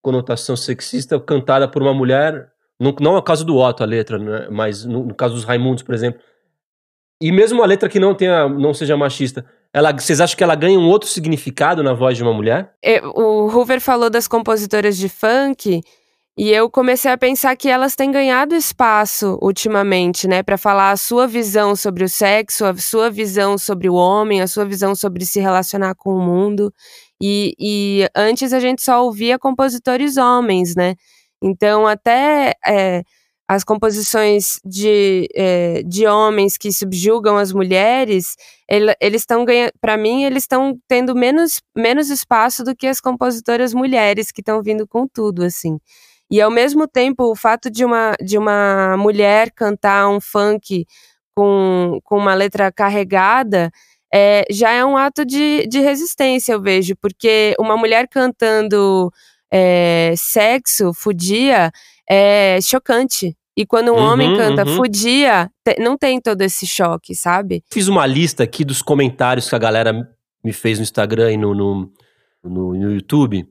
conotação 0.08 0.56
sexista 0.56 1.20
cantada 1.20 1.68
por 1.68 1.82
uma 1.82 1.92
mulher, 1.92 2.48
não, 2.80 2.94
não 2.98 3.14
é 3.14 3.18
o 3.18 3.22
caso 3.22 3.44
do 3.44 3.58
Otto 3.58 3.82
a 3.82 3.86
letra, 3.86 4.18
né? 4.18 4.48
mas 4.50 4.82
no, 4.82 5.04
no, 5.04 5.14
caso 5.14 5.34
dos 5.34 5.44
Raimundos, 5.44 5.82
por 5.82 5.94
exemplo. 5.94 6.18
E 7.20 7.30
mesmo 7.30 7.62
a 7.62 7.66
letra 7.66 7.90
que 7.90 8.00
não 8.00 8.14
tenha, 8.14 8.48
não 8.48 8.72
seja 8.72 8.96
machista, 8.96 9.44
ela, 9.70 9.92
vocês 9.92 10.18
acham 10.18 10.34
que 10.34 10.42
ela 10.42 10.54
ganha 10.54 10.78
um 10.78 10.88
outro 10.88 11.08
significado 11.08 11.82
na 11.82 11.92
voz 11.92 12.16
de 12.16 12.22
uma 12.22 12.32
mulher? 12.32 12.72
É, 12.82 13.04
o 13.04 13.50
Hoover 13.50 13.82
falou 13.82 14.08
das 14.08 14.26
compositoras 14.26 14.96
de 14.96 15.10
funk 15.10 15.82
e 16.38 16.50
eu 16.50 16.70
comecei 16.70 17.10
a 17.10 17.18
pensar 17.18 17.54
que 17.54 17.68
elas 17.68 17.94
têm 17.94 18.10
ganhado 18.10 18.54
espaço 18.54 19.38
ultimamente, 19.42 20.26
né, 20.26 20.42
para 20.42 20.56
falar 20.56 20.92
a 20.92 20.96
sua 20.96 21.26
visão 21.26 21.76
sobre 21.76 22.04
o 22.04 22.08
sexo, 22.08 22.64
a 22.64 22.74
sua 22.76 23.10
visão 23.10 23.58
sobre 23.58 23.90
o 23.90 23.94
homem, 23.94 24.40
a 24.40 24.46
sua 24.46 24.64
visão 24.64 24.94
sobre 24.94 25.26
se 25.26 25.38
relacionar 25.38 25.94
com 25.96 26.14
o 26.14 26.20
mundo. 26.20 26.72
E, 27.20 27.54
e 27.58 28.08
antes 28.14 28.52
a 28.52 28.60
gente 28.60 28.82
só 28.82 29.04
ouvia 29.04 29.38
compositores 29.38 30.16
homens, 30.16 30.74
né? 30.76 30.94
Então, 31.42 31.86
até 31.86 32.54
é, 32.66 33.02
as 33.48 33.64
composições 33.64 34.60
de, 34.64 35.26
é, 35.34 35.82
de 35.82 36.06
homens 36.06 36.58
que 36.58 36.70
subjugam 36.72 37.38
as 37.38 37.52
mulheres, 37.52 38.36
ele, 38.68 38.94
eles 39.00 39.22
estão 39.22 39.44
ganhando, 39.44 39.72
para 39.80 39.96
mim, 39.96 40.24
eles 40.24 40.42
estão 40.42 40.78
tendo 40.86 41.14
menos, 41.14 41.60
menos 41.76 42.10
espaço 42.10 42.62
do 42.62 42.76
que 42.76 42.86
as 42.86 43.00
compositoras 43.00 43.72
mulheres 43.72 44.30
que 44.30 44.42
estão 44.42 44.62
vindo 44.62 44.86
com 44.86 45.08
tudo, 45.08 45.44
assim. 45.44 45.78
E 46.30 46.42
ao 46.42 46.50
mesmo 46.50 46.86
tempo, 46.86 47.24
o 47.24 47.34
fato 47.34 47.70
de 47.70 47.84
uma, 47.86 48.14
de 48.22 48.36
uma 48.36 48.96
mulher 48.98 49.50
cantar 49.52 50.10
um 50.10 50.20
funk 50.20 50.86
com, 51.34 52.00
com 52.04 52.18
uma 52.18 52.34
letra 52.34 52.70
carregada 52.70 53.70
é, 54.12 54.44
já 54.50 54.70
é 54.70 54.84
um 54.84 54.96
ato 54.96 55.24
de, 55.24 55.66
de 55.66 55.80
resistência, 55.80 56.52
eu 56.52 56.62
vejo, 56.62 56.96
porque 56.96 57.54
uma 57.58 57.76
mulher 57.76 58.08
cantando 58.08 59.12
é, 59.50 60.14
sexo, 60.16 60.92
fudia, 60.94 61.70
é 62.08 62.58
chocante. 62.62 63.36
E 63.56 63.66
quando 63.66 63.92
um 63.92 63.96
uhum, 63.96 64.12
homem 64.12 64.36
canta 64.36 64.64
uhum. 64.64 64.76
fudia, 64.76 65.50
te, 65.64 65.80
não 65.80 65.98
tem 65.98 66.20
todo 66.20 66.42
esse 66.42 66.66
choque, 66.66 67.14
sabe? 67.14 67.62
Fiz 67.70 67.88
uma 67.88 68.06
lista 68.06 68.44
aqui 68.44 68.64
dos 68.64 68.80
comentários 68.80 69.48
que 69.48 69.54
a 69.54 69.58
galera 69.58 70.08
me 70.44 70.52
fez 70.52 70.78
no 70.78 70.84
Instagram 70.84 71.32
e 71.32 71.36
no, 71.36 71.54
no, 71.54 71.92
no, 72.44 72.74
no 72.74 72.92
YouTube. 72.92 73.46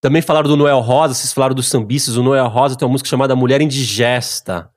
Também 0.00 0.22
falaram 0.22 0.48
do 0.48 0.56
Noel 0.56 0.80
Rosa, 0.80 1.14
vocês 1.14 1.32
falaram 1.32 1.54
dos 1.54 1.68
sambistas. 1.68 2.16
O 2.16 2.22
Noel 2.22 2.48
Rosa 2.48 2.76
tem 2.76 2.86
uma 2.86 2.92
música 2.92 3.08
chamada 3.08 3.34
Mulher 3.34 3.60
Indigesta. 3.60 4.70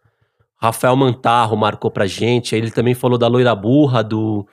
Rafael 0.56 0.96
Mantarro 0.96 1.58
marcou 1.58 1.92
pra 1.92 2.08
gente. 2.08 2.56
Aí 2.56 2.62
ele 2.62 2.72
também 2.72 2.94
falou 2.94 3.18
da 3.18 3.28
Loira 3.28 3.54
Burra, 3.54 4.02
do, 4.02 4.48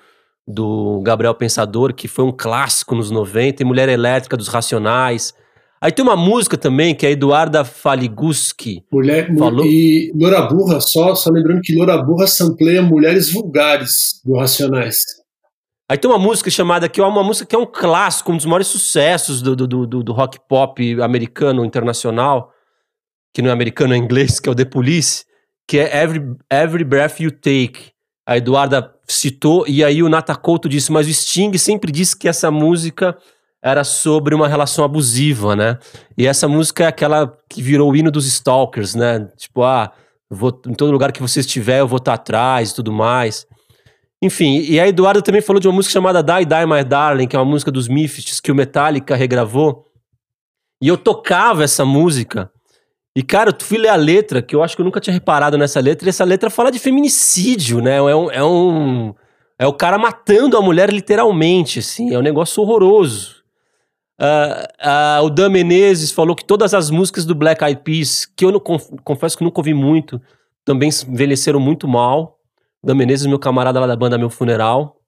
do 0.51 1.01
Gabriel 1.03 1.35
Pensador, 1.35 1.95
que 1.95 2.09
foi 2.09 2.25
um 2.25 2.33
clássico 2.33 2.95
nos 2.95 3.11
90. 3.11 3.63
E 3.63 3.65
Mulher 3.65 3.89
Elétrica 3.89 4.37
dos 4.37 4.49
Racionais. 4.49 5.33
Aí 5.83 5.91
tem 5.91 6.05
uma 6.05 6.17
música 6.17 6.59
também 6.59 6.95
que 6.95 7.07
é 7.07 7.13
Eduarda 7.13 7.65
Faliguski. 7.65 8.85
Mulher, 8.93 9.35
falou... 9.39 9.65
E 9.65 10.13
Loura 10.15 10.43
Burra, 10.43 10.81
só, 10.81 11.15
só 11.15 11.31
lembrando 11.31 11.63
que 11.63 11.75
Loura 11.75 12.03
Burra 12.03 12.27
sampleia 12.27 12.83
Mulheres 12.83 13.33
Vulgares 13.33 14.21
do 14.23 14.37
Racionais. 14.37 14.99
Aí 15.91 15.97
tem 15.97 16.09
uma 16.09 16.19
música 16.19 16.51
chamada 16.51 16.89
que 16.89 17.01
é 17.01 17.05
uma 17.05 17.25
música 17.25 17.47
que 17.47 17.57
é 17.57 17.59
um 17.59 17.67
clássico, 17.67 18.31
um 18.31 18.37
dos 18.37 18.45
maiores 18.45 18.67
sucessos 18.67 19.41
do, 19.41 19.57
do, 19.57 19.67
do, 19.67 20.03
do 20.05 20.13
rock 20.13 20.39
pop 20.49 21.03
americano 21.03 21.65
internacional, 21.65 22.53
que 23.35 23.41
não 23.41 23.49
é 23.49 23.53
americano, 23.53 23.95
é 23.95 23.97
inglês, 23.97 24.39
que 24.39 24.49
é 24.49 24.53
o 24.53 24.55
The 24.55 24.67
Police, 24.67 25.25
que 25.67 25.79
é 25.79 26.03
Every, 26.03 26.37
Every 26.53 26.85
Breath 26.85 27.21
You 27.21 27.31
Take. 27.33 27.91
A 28.31 28.37
Eduarda 28.37 28.95
citou, 29.09 29.65
e 29.67 29.83
aí 29.83 30.05
o 30.05 30.09
Nata 30.09 30.37
Couto 30.37 30.69
disse, 30.69 30.93
mas 30.93 31.09
o 31.09 31.13
Sting 31.13 31.59
sempre 31.59 31.91
disse 31.91 32.17
que 32.17 32.29
essa 32.29 32.49
música 32.49 33.19
era 33.61 33.83
sobre 33.83 34.37
uma 34.37 34.47
relação 34.47 34.85
abusiva, 34.85 35.57
né? 35.57 35.77
E 36.17 36.29
essa 36.29 36.47
música 36.47 36.85
é 36.85 36.87
aquela 36.87 37.37
que 37.49 37.61
virou 37.61 37.91
o 37.91 37.97
hino 37.97 38.09
dos 38.09 38.29
stalkers, 38.29 38.95
né? 38.95 39.29
Tipo, 39.37 39.65
ah, 39.65 39.91
vou, 40.31 40.57
em 40.69 40.75
todo 40.75 40.93
lugar 40.93 41.11
que 41.11 41.21
você 41.21 41.41
estiver, 41.41 41.81
eu 41.81 41.89
vou 41.89 41.97
estar 41.97 42.15
atrás 42.15 42.71
e 42.71 42.75
tudo 42.77 42.93
mais. 42.93 43.49
Enfim, 44.23 44.61
e 44.61 44.79
a 44.79 44.87
Eduarda 44.87 45.21
também 45.21 45.43
falou 45.43 45.59
de 45.59 45.67
uma 45.67 45.75
música 45.75 45.93
chamada 45.93 46.23
Die 46.23 46.47
Die 46.47 46.67
My 46.67 46.85
Darling, 46.85 47.27
que 47.27 47.35
é 47.35 47.39
uma 47.41 47.51
música 47.51 47.73
dos 47.73 47.89
Misfits 47.89 48.39
que 48.39 48.53
o 48.53 48.55
Metallica 48.55 49.17
regravou. 49.17 49.87
E 50.81 50.87
eu 50.87 50.97
tocava 50.97 51.65
essa 51.65 51.85
música. 51.85 52.49
E, 53.15 53.23
cara, 53.23 53.51
eu 53.51 53.65
fui 53.65 53.79
ler 53.79 53.89
a 53.89 53.97
letra, 53.97 54.41
que 54.41 54.55
eu 54.55 54.63
acho 54.63 54.77
que 54.77 54.83
eu 54.83 54.85
nunca 54.85 55.01
tinha 55.01 55.13
reparado 55.13 55.59
nessa 55.59 55.81
letra, 55.81 56.09
e 56.09 56.11
essa 56.11 56.25
letra 56.25 56.49
fala 56.49 56.71
de 56.71 56.79
feminicídio, 56.79 57.81
né? 57.81 57.97
É 57.97 58.03
um. 58.03 58.31
É, 58.31 58.45
um, 58.45 59.15
é 59.59 59.67
o 59.67 59.73
cara 59.73 59.99
matando 59.99 60.57
a 60.57 60.63
mulher 60.63 60.91
literalmente, 60.91 61.81
assim. 61.81 62.15
É 62.15 62.19
um 62.19 62.23
negócio 62.23 62.63
horroroso. 62.63 63.41
Uh, 64.21 65.23
uh, 65.23 65.25
o 65.25 65.31
Dan 65.31 65.49
Menezes 65.49 66.13
falou 66.13 66.37
que 66.37 66.45
todas 66.45 66.75
as 66.75 66.91
músicas 66.91 67.25
do 67.25 67.35
Black 67.35 67.65
Eyed 67.65 67.81
Peas, 67.83 68.27
que 68.27 68.45
eu 68.45 68.53
não, 68.53 68.61
confesso 68.61 69.37
que 69.37 69.43
nunca 69.43 69.61
ouvi 69.61 69.75
muito, 69.75 70.21
também 70.65 70.91
envelheceram 71.09 71.59
muito 71.59 71.89
mal. 71.89 72.39
O 72.83 72.87
Dan 72.87 72.95
Menezes, 72.95 73.27
meu 73.27 73.39
camarada 73.39 73.81
lá 73.81 73.87
da 73.87 73.97
banda 73.97 74.17
Meu 74.17 74.31
Funeral. 74.31 75.01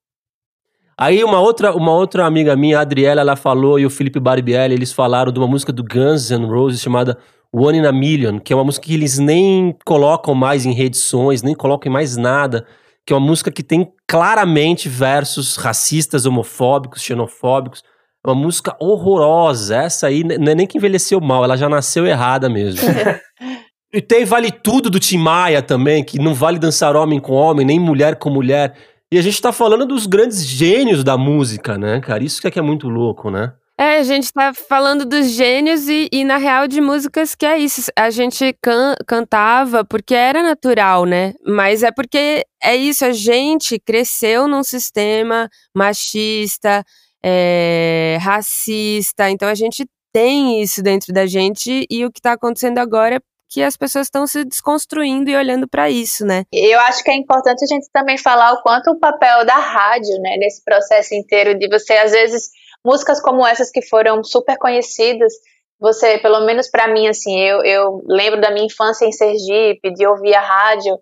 Aí 0.99 1.23
uma 1.25 1.41
outra, 1.41 1.75
uma 1.75 1.93
outra 1.93 2.27
amiga 2.27 2.55
minha, 2.57 2.79
a 2.79 2.83
Adriela, 2.83 3.21
ela 3.21 3.37
falou, 3.37 3.79
e 3.79 3.87
o 3.87 3.91
Felipe 3.91 4.21
Barbieri, 4.21 4.75
eles 4.75 4.93
falaram 4.93 5.33
de 5.33 5.39
uma 5.39 5.49
música 5.49 5.73
do 5.73 5.83
Guns 5.83 6.31
N' 6.31 6.47
Roses 6.47 6.81
chamada 6.81 7.19
One 7.55 7.79
in 7.79 7.87
a 7.87 7.93
Million, 7.93 8.39
que 8.39 8.53
é 8.53 8.57
uma 8.57 8.65
música 8.65 8.87
que 8.87 8.95
eles 8.95 9.19
nem 9.19 9.77
colocam 9.85 10.35
mais 10.35 10.65
em 10.65 10.73
reedições, 10.73 11.43
nem 11.43 11.55
colocam 11.55 11.91
em 11.91 11.93
mais 11.93 12.17
nada, 12.17 12.67
que 13.07 13.13
é 13.13 13.17
uma 13.17 13.27
música 13.27 13.51
que 13.51 13.63
tem 13.63 13.93
claramente 14.09 14.89
versos 14.89 15.57
racistas, 15.57 16.25
homofóbicos, 16.25 17.03
xenofóbicos, 17.03 17.83
é 18.25 18.31
uma 18.31 18.35
música 18.35 18.75
horrorosa. 18.81 19.77
Essa 19.77 20.07
aí 20.07 20.25
não 20.25 20.53
é 20.53 20.55
nem 20.55 20.67
que 20.67 20.79
envelheceu 20.79 21.21
mal, 21.21 21.45
ela 21.45 21.57
já 21.57 21.69
nasceu 21.69 22.07
errada 22.07 22.49
mesmo. 22.49 22.81
e 23.93 24.01
tem 24.01 24.25
Vale 24.25 24.51
Tudo 24.51 24.89
do 24.89 24.99
Tim 24.99 25.19
Maia 25.19 25.61
também, 25.61 26.03
que 26.03 26.19
não 26.19 26.33
vale 26.33 26.59
dançar 26.59 26.97
homem 26.97 27.21
com 27.21 27.33
homem, 27.33 27.67
nem 27.67 27.79
mulher 27.79 28.17
com 28.17 28.31
mulher. 28.31 28.75
E 29.13 29.19
a 29.19 29.23
gente 29.23 29.43
tá 29.43 29.53
falando 29.53 29.85
dos 29.85 30.07
grandes 30.07 30.43
gênios 30.47 31.05
da 31.05 31.19
música, 31.19 31.77
né, 31.77 32.01
cara? 32.01 32.25
Isso 32.25 32.41
que 32.41 32.47
é, 32.47 32.51
que 32.51 32.59
é 32.59 32.63
muito 32.63 32.89
louco, 32.89 33.31
né? 33.31 33.53
É, 33.79 33.99
a 33.99 34.03
gente 34.03 34.33
tá 34.33 34.53
falando 34.53 35.05
dos 35.05 35.31
gênios 35.31 35.89
e, 35.89 36.09
e, 36.13 36.25
na 36.25 36.37
real, 36.37 36.69
de 36.69 36.81
músicas 36.81 37.35
que 37.35 37.47
é 37.47 37.59
isso. 37.59 37.91
A 37.97 38.11
gente 38.11 38.57
can, 38.63 38.95
cantava 39.07 39.85
porque 39.85 40.15
era 40.15 40.43
natural, 40.43 41.05
né? 41.05 41.33
Mas 41.45 41.83
é 41.83 41.91
porque 41.91 42.45
é 42.63 42.77
isso, 42.77 43.05
a 43.05 43.13
gente 43.13 43.79
cresceu 43.79 44.47
num 44.47 44.63
sistema 44.63 45.49
machista, 45.75 46.85
é, 47.25 48.19
racista. 48.21 49.31
Então 49.31 49.49
a 49.49 49.55
gente 49.55 49.87
tem 50.13 50.63
isso 50.63 50.83
dentro 50.83 51.13
da 51.13 51.27
gente 51.27 51.87
e 51.91 52.05
o 52.05 52.13
que 52.13 52.21
está 52.21 52.33
acontecendo 52.33 52.79
agora 52.79 53.17
é 53.17 53.21
que 53.51 53.63
as 53.63 53.77
pessoas 53.77 54.07
estão 54.07 54.27
se 54.27 54.45
desconstruindo 54.45 55.29
e 55.29 55.37
olhando 55.37 55.69
para 55.69 55.91
isso, 55.91 56.25
né? 56.25 56.45
Eu 56.53 56.81
acho 56.81 57.05
que 57.05 57.11
é 57.11 57.17
importante 57.17 57.63
a 57.65 57.67
gente 57.67 57.87
também 57.93 58.17
falar 58.17 58.53
o 58.55 58.63
quanto 58.63 58.91
o 58.91 58.99
papel 58.99 59.45
da 59.45 59.57
rádio, 59.57 60.19
né, 60.21 60.37
nesse 60.39 60.65
processo 60.65 61.15
inteiro 61.15 61.59
de 61.59 61.69
você 61.69 61.93
às 61.95 62.13
vezes 62.13 62.49
músicas 62.85 63.21
como 63.21 63.47
essas 63.47 63.71
que 63.71 63.83
foram 63.83 64.23
super 64.23 64.57
conhecidas, 64.59 65.33
você, 65.81 66.19
pelo 66.19 66.45
menos 66.47 66.71
para 66.71 66.89
mim 66.89 67.09
assim, 67.09 67.41
eu, 67.41 67.65
eu 67.65 68.03
lembro 68.07 68.41
da 68.41 68.51
minha 68.51 68.67
infância 68.67 69.05
em 69.05 69.13
Sergipe, 69.13 69.93
de 69.93 70.07
ouvir 70.07 70.35
a 70.35 70.41
rádio 70.41 70.97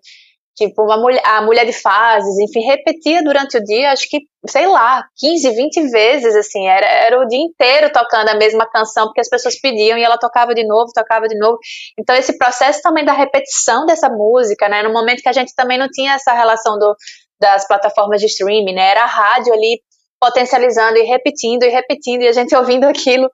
Tipo, 0.61 0.83
uma 0.83 0.97
mulher, 0.97 1.21
a 1.25 1.41
mulher 1.41 1.65
de 1.65 1.71
fases, 1.71 2.37
enfim, 2.37 2.59
repetia 2.59 3.23
durante 3.23 3.57
o 3.57 3.63
dia, 3.63 3.91
acho 3.91 4.07
que, 4.09 4.19
sei 4.47 4.67
lá, 4.67 5.03
15, 5.17 5.49
20 5.49 5.89
vezes, 5.89 6.35
assim, 6.35 6.67
era, 6.67 6.85
era 6.85 7.19
o 7.19 7.27
dia 7.27 7.39
inteiro 7.39 7.91
tocando 7.91 8.29
a 8.29 8.35
mesma 8.35 8.69
canção, 8.69 9.05
porque 9.05 9.21
as 9.21 9.29
pessoas 9.29 9.59
pediam 9.59 9.97
e 9.97 10.03
ela 10.03 10.17
tocava 10.17 10.53
de 10.53 10.67
novo, 10.67 10.91
tocava 10.93 11.27
de 11.27 11.37
novo. 11.39 11.57
Então, 11.97 12.15
esse 12.15 12.37
processo 12.37 12.81
também 12.81 13.05
da 13.05 13.13
repetição 13.13 13.85
dessa 13.85 14.09
música, 14.09 14.67
né, 14.67 14.83
no 14.83 14.91
momento 14.91 15.21
que 15.21 15.29
a 15.29 15.33
gente 15.33 15.55
também 15.55 15.77
não 15.77 15.87
tinha 15.87 16.13
essa 16.13 16.33
relação 16.33 16.77
do, 16.77 16.95
das 17.39 17.65
plataformas 17.65 18.19
de 18.19 18.27
streaming, 18.27 18.75
né, 18.75 18.91
era 18.91 19.03
a 19.03 19.07
rádio 19.07 19.53
ali 19.53 19.81
potencializando 20.21 20.97
e 20.97 21.03
repetindo 21.03 21.63
e 21.63 21.69
repetindo 21.69 22.21
e 22.21 22.27
a 22.27 22.31
gente 22.31 22.55
ouvindo 22.55 22.85
aquilo, 22.85 23.27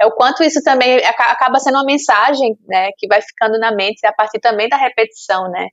é 0.00 0.06
o 0.06 0.12
quanto 0.12 0.44
isso 0.44 0.62
também 0.62 0.98
acaba 1.04 1.58
sendo 1.58 1.76
uma 1.76 1.84
mensagem, 1.84 2.54
né, 2.68 2.90
que 2.98 3.06
vai 3.06 3.22
ficando 3.22 3.58
na 3.58 3.74
mente 3.74 4.06
a 4.06 4.12
partir 4.12 4.38
também 4.40 4.68
da 4.68 4.76
repetição, 4.76 5.50
né. 5.50 5.68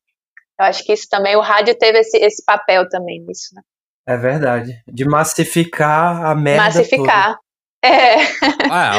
Eu 0.57 0.65
acho 0.65 0.85
que 0.85 0.93
isso 0.93 1.07
também, 1.09 1.35
o 1.35 1.41
rádio 1.41 1.75
teve 1.77 1.99
esse, 1.99 2.17
esse 2.17 2.45
papel 2.45 2.87
também 2.87 3.19
nisso, 3.19 3.49
né? 3.53 3.61
É 4.07 4.17
verdade. 4.17 4.81
De 4.87 5.05
massificar 5.05 6.25
a 6.25 6.35
merda. 6.35 6.63
Massificar. 6.63 7.35
Toda. 7.35 7.51
É. 7.83 8.15
Ah, 8.69 8.93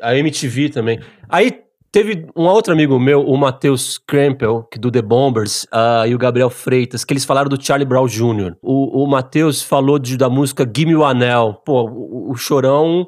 a 0.00 0.16
MTV 0.16 0.70
também. 0.70 1.00
Aí 1.28 1.62
teve 1.92 2.26
um 2.34 2.44
outro 2.44 2.72
amigo 2.72 2.98
meu, 2.98 3.24
o 3.24 3.36
Matheus 3.36 3.98
Krempel, 3.98 4.64
que 4.64 4.78
do 4.78 4.90
The 4.90 5.02
Bombers, 5.02 5.64
uh, 5.64 6.06
e 6.08 6.14
o 6.14 6.18
Gabriel 6.18 6.50
Freitas, 6.50 7.04
que 7.04 7.12
eles 7.12 7.24
falaram 7.24 7.48
do 7.48 7.62
Charlie 7.62 7.86
Brown 7.86 8.06
Jr. 8.06 8.56
O, 8.62 9.04
o 9.04 9.06
Matheus 9.06 9.62
falou 9.62 9.98
de, 9.98 10.16
da 10.16 10.28
música 10.28 10.68
Gimme 10.74 10.96
o 10.96 11.04
Anel. 11.04 11.60
Pô, 11.64 11.84
o, 11.84 12.32
o 12.32 12.34
Chorão. 12.34 13.02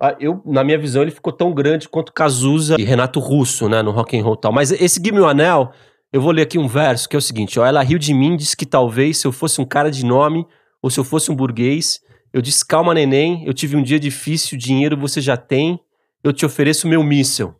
Uh, 0.00 0.16
eu, 0.18 0.40
na 0.46 0.64
minha 0.64 0.78
visão, 0.78 1.02
ele 1.02 1.10
ficou 1.10 1.32
tão 1.32 1.52
grande 1.52 1.88
quanto 1.88 2.12
Cazuza 2.12 2.76
e 2.78 2.84
Renato 2.84 3.18
Russo, 3.20 3.68
né, 3.68 3.82
no 3.82 3.90
rock 3.90 4.18
and 4.18 4.22
roll 4.22 4.36
tal. 4.36 4.52
Mas 4.52 4.70
esse 4.70 5.00
Gimme 5.04 5.20
o 5.20 5.26
Anel 5.26 5.72
eu 6.12 6.20
vou 6.20 6.32
ler 6.32 6.42
aqui 6.42 6.58
um 6.58 6.66
verso 6.66 7.08
que 7.08 7.14
é 7.14 7.18
o 7.18 7.22
seguinte: 7.22 7.58
ó, 7.58 7.64
ela 7.64 7.82
riu 7.82 7.98
de 7.98 8.12
mim, 8.12 8.36
disse 8.36 8.56
que 8.56 8.66
talvez 8.66 9.18
se 9.18 9.26
eu 9.26 9.32
fosse 9.32 9.60
um 9.60 9.64
cara 9.64 9.90
de 9.90 10.04
nome 10.04 10.46
ou 10.82 10.90
se 10.90 10.98
eu 10.98 11.04
fosse 11.04 11.30
um 11.30 11.36
burguês. 11.36 12.00
Eu 12.32 12.42
disse: 12.42 12.66
calma, 12.66 12.92
neném, 12.94 13.44
eu 13.46 13.54
tive 13.54 13.76
um 13.76 13.82
dia 13.82 13.98
difícil, 13.98 14.58
dinheiro 14.58 14.96
você 14.96 15.20
já 15.20 15.36
tem, 15.36 15.78
eu 16.22 16.32
te 16.32 16.44
ofereço 16.44 16.88
meu 16.88 17.02
míssel. 17.02 17.59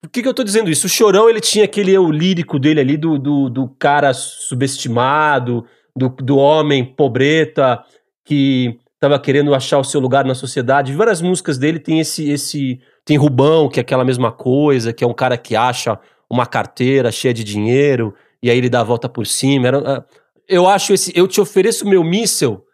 Por 0.00 0.10
que, 0.10 0.22
que 0.22 0.28
eu 0.28 0.34
tô 0.34 0.44
dizendo 0.44 0.70
isso? 0.70 0.86
O 0.86 0.90
Chorão, 0.90 1.28
ele 1.28 1.40
tinha 1.40 1.64
aquele 1.64 1.92
eu 1.92 2.10
lírico 2.10 2.58
dele 2.58 2.80
ali 2.80 2.96
do, 2.96 3.18
do, 3.18 3.50
do 3.50 3.68
cara 3.68 4.12
subestimado, 4.14 5.64
do, 5.96 6.08
do 6.08 6.36
homem 6.36 6.84
pobreta 6.84 7.82
que 8.24 8.78
tava 9.00 9.18
querendo 9.18 9.54
achar 9.54 9.78
o 9.78 9.84
seu 9.84 10.00
lugar 10.00 10.24
na 10.24 10.34
sociedade. 10.34 10.94
Várias 10.94 11.20
músicas 11.20 11.58
dele 11.58 11.80
tem 11.80 11.98
esse, 11.98 12.30
esse. 12.30 12.80
Tem 13.04 13.16
Rubão, 13.16 13.68
que 13.68 13.80
é 13.80 13.82
aquela 13.82 14.04
mesma 14.04 14.30
coisa, 14.30 14.92
que 14.92 15.02
é 15.02 15.06
um 15.06 15.14
cara 15.14 15.36
que 15.36 15.56
acha 15.56 15.98
uma 16.30 16.46
carteira 16.46 17.10
cheia 17.10 17.32
de 17.32 17.42
dinheiro, 17.42 18.14
e 18.42 18.50
aí 18.50 18.58
ele 18.58 18.68
dá 18.68 18.80
a 18.80 18.84
volta 18.84 19.08
por 19.08 19.26
cima. 19.26 19.66
Era, 19.66 19.78
ah, 19.78 20.04
eu 20.46 20.68
acho 20.68 20.92
esse. 20.92 21.12
Eu 21.16 21.26
te 21.26 21.40
ofereço 21.40 21.88
meu 21.88 22.04
míssel. 22.04 22.64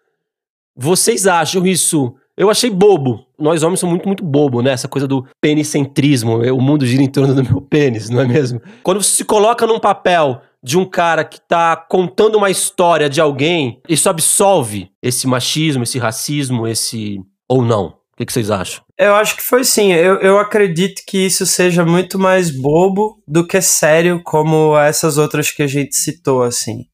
Vocês 0.77 1.27
acham 1.27 1.65
isso 1.67 2.15
Eu 2.37 2.51
achei 2.51 2.69
bobo. 2.71 3.25
Nós 3.39 3.63
homens 3.63 3.81
somos 3.81 3.95
muito, 3.95 4.07
muito 4.07 4.25
bobo, 4.25 4.61
né? 4.61 4.73
Essa 4.73 4.89
coisa 4.89 5.07
do 5.07 5.25
penicentrismo. 5.41 6.39
O 6.53 6.61
mundo 6.61 6.85
gira 6.85 7.03
em 7.03 7.11
torno 7.11 7.35
do 7.35 7.45
meu 7.45 7.61
pênis, 7.61 8.11
não 8.11 8.21
é 8.21 8.27
mesmo? 8.27 8.61
Quando 8.83 9.03
você 9.03 9.17
se 9.17 9.25
coloca 9.25 9.67
num 9.67 9.79
papel 9.79 10.41
de 10.63 10.79
um 10.79 10.85
cara 10.85 11.25
que 11.25 11.39
tá 11.41 11.77
contando 11.77 12.37
uma 12.37 12.51
história 12.51 13.09
de 13.09 13.21
alguém, 13.21 13.81
isso 13.89 14.09
absolve 14.09 14.91
esse 15.03 15.27
machismo, 15.27 15.83
esse 15.83 15.99
racismo, 15.99 16.67
esse. 16.67 17.21
ou 17.49 17.63
não? 17.63 17.95
O 18.15 18.25
que, 18.25 18.33
vocês 18.33 18.49
acham? 18.49 18.83
Eu 18.97 19.15
acho 19.17 19.37
que 19.37 19.43
foi 19.43 19.65
sim. 19.65 19.93
Eu, 19.93 20.21
eu 20.21 20.39
acredito 20.39 21.03
que 21.05 21.19
isso 21.19 21.45
seja 21.45 21.85
muito 21.85 22.17
mais 22.17 22.49
bobo 22.51 23.21
do 23.27 23.45
que 23.45 23.61
sério, 23.61 24.23
como 24.25 24.79
essas 24.79 25.19
outras 25.19 25.51
que 25.51 25.65
a 25.65 25.67
gente 25.67 25.97
citou, 25.97 26.45
assim. 26.45 26.85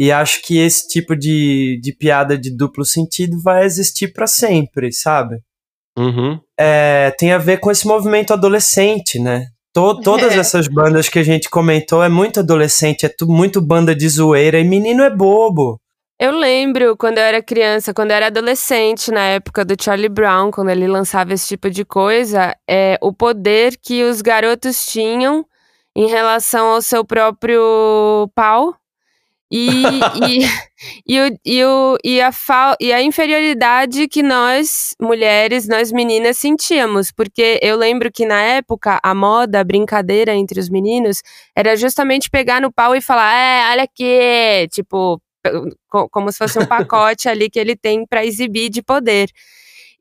E 0.00 0.10
acho 0.10 0.42
que 0.42 0.58
esse 0.58 0.88
tipo 0.88 1.16
de, 1.16 1.78
de 1.80 1.92
piada 1.96 2.36
de 2.36 2.54
duplo 2.54 2.84
sentido 2.84 3.40
vai 3.40 3.64
existir 3.64 4.12
para 4.12 4.26
sempre, 4.26 4.92
sabe? 4.92 5.38
Uhum. 5.96 6.40
É, 6.58 7.12
tem 7.16 7.32
a 7.32 7.38
ver 7.38 7.58
com 7.60 7.70
esse 7.70 7.86
movimento 7.86 8.32
adolescente, 8.32 9.18
né? 9.18 9.46
To, 9.72 10.00
todas 10.00 10.32
É. 10.32 10.38
essas 10.38 10.66
bandas 10.68 11.08
que 11.08 11.18
a 11.18 11.22
gente 11.22 11.48
comentou 11.48 12.02
é 12.02 12.08
muito 12.08 12.40
adolescente, 12.40 13.06
é 13.06 13.08
tu, 13.08 13.26
muito 13.26 13.60
banda 13.60 13.94
de 13.94 14.08
zoeira 14.08 14.58
e 14.58 14.64
menino 14.64 15.02
é 15.02 15.10
bobo. 15.10 15.80
Eu 16.18 16.30
lembro 16.30 16.96
quando 16.96 17.18
eu 17.18 17.24
era 17.24 17.42
criança, 17.42 17.92
quando 17.92 18.10
eu 18.10 18.16
era 18.16 18.26
adolescente, 18.28 19.10
na 19.10 19.26
época 19.26 19.64
do 19.64 19.74
Charlie 19.80 20.08
Brown, 20.08 20.50
quando 20.50 20.70
ele 20.70 20.86
lançava 20.86 21.34
esse 21.34 21.48
tipo 21.48 21.68
de 21.68 21.84
coisa, 21.84 22.56
é 22.68 22.96
o 23.02 23.12
poder 23.12 23.76
que 23.82 24.04
os 24.04 24.22
garotos 24.22 24.86
tinham 24.86 25.44
em 25.96 26.08
relação 26.08 26.68
ao 26.68 26.80
seu 26.80 27.04
próprio 27.04 28.30
pau. 28.34 28.76
E, 29.56 30.00
e, 30.26 30.40
e, 31.06 31.20
o, 31.20 31.38
e, 31.44 31.64
o, 31.64 31.98
e, 32.02 32.20
a 32.20 32.32
fal, 32.32 32.74
e 32.80 32.92
a 32.92 33.00
inferioridade 33.00 34.08
que 34.08 34.20
nós, 34.20 34.96
mulheres, 35.00 35.68
nós 35.68 35.92
meninas, 35.92 36.38
sentíamos. 36.38 37.12
Porque 37.12 37.60
eu 37.62 37.76
lembro 37.76 38.10
que 38.10 38.26
na 38.26 38.40
época 38.42 38.98
a 39.00 39.14
moda, 39.14 39.60
a 39.60 39.64
brincadeira 39.64 40.34
entre 40.34 40.58
os 40.58 40.68
meninos, 40.68 41.22
era 41.54 41.76
justamente 41.76 42.28
pegar 42.28 42.60
no 42.60 42.72
pau 42.72 42.96
e 42.96 43.00
falar: 43.00 43.32
é, 43.32 43.70
olha 43.70 43.82
aqui, 43.84 44.66
tipo, 44.72 45.20
co- 45.88 46.08
como 46.10 46.32
se 46.32 46.38
fosse 46.38 46.58
um 46.58 46.66
pacote 46.66 47.28
ali 47.30 47.48
que 47.48 47.58
ele 47.60 47.76
tem 47.76 48.04
para 48.04 48.26
exibir 48.26 48.70
de 48.70 48.82
poder. 48.82 49.28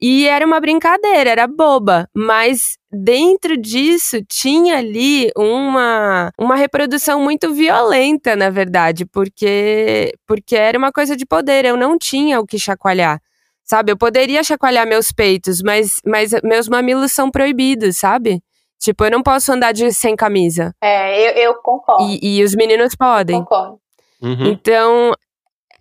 E 0.06 0.28
era 0.28 0.46
uma 0.46 0.60
brincadeira, 0.60 1.30
era 1.30 1.48
boba, 1.48 2.10
mas 2.14 2.78
dentro 2.92 3.56
disso 3.56 4.22
tinha 4.28 4.80
ali 4.80 5.32
uma, 5.34 6.30
uma 6.38 6.58
reprodução 6.58 7.22
muito 7.22 7.54
violenta, 7.54 8.36
na 8.36 8.50
verdade, 8.50 9.06
porque 9.06 10.14
porque 10.28 10.58
era 10.58 10.78
uma 10.78 10.92
coisa 10.92 11.16
de 11.16 11.26
poder, 11.26 11.64
eu 11.64 11.78
não 11.78 11.98
tinha 11.98 12.38
o 12.42 12.46
que 12.46 12.60
chacoalhar. 12.60 13.22
Sabe, 13.64 13.94
eu 13.94 13.98
poderia 13.98 14.44
chacoalhar 14.44 14.86
meus 14.86 15.14
peitos, 15.14 15.62
mas, 15.62 16.02
mas 16.06 16.32
meus 16.44 16.68
mamilos 16.68 17.14
são 17.14 17.32
proibidos, 17.32 17.96
sabe? 17.96 18.44
Tipo, 18.78 19.06
eu 19.06 19.12
não 19.12 19.24
posso 19.24 19.54
andar 19.54 19.72
de 19.72 19.90
sem 19.94 20.18
camisa. 20.18 20.76
É, 20.82 21.30
eu, 21.30 21.32
eu 21.44 21.56
concordo. 21.62 22.04
E, 22.04 22.40
e 22.40 22.44
os 22.44 22.54
meninos 22.54 22.94
podem. 22.94 23.40
Concordo. 23.40 23.80
Uhum. 24.22 24.48
Então, 24.48 25.14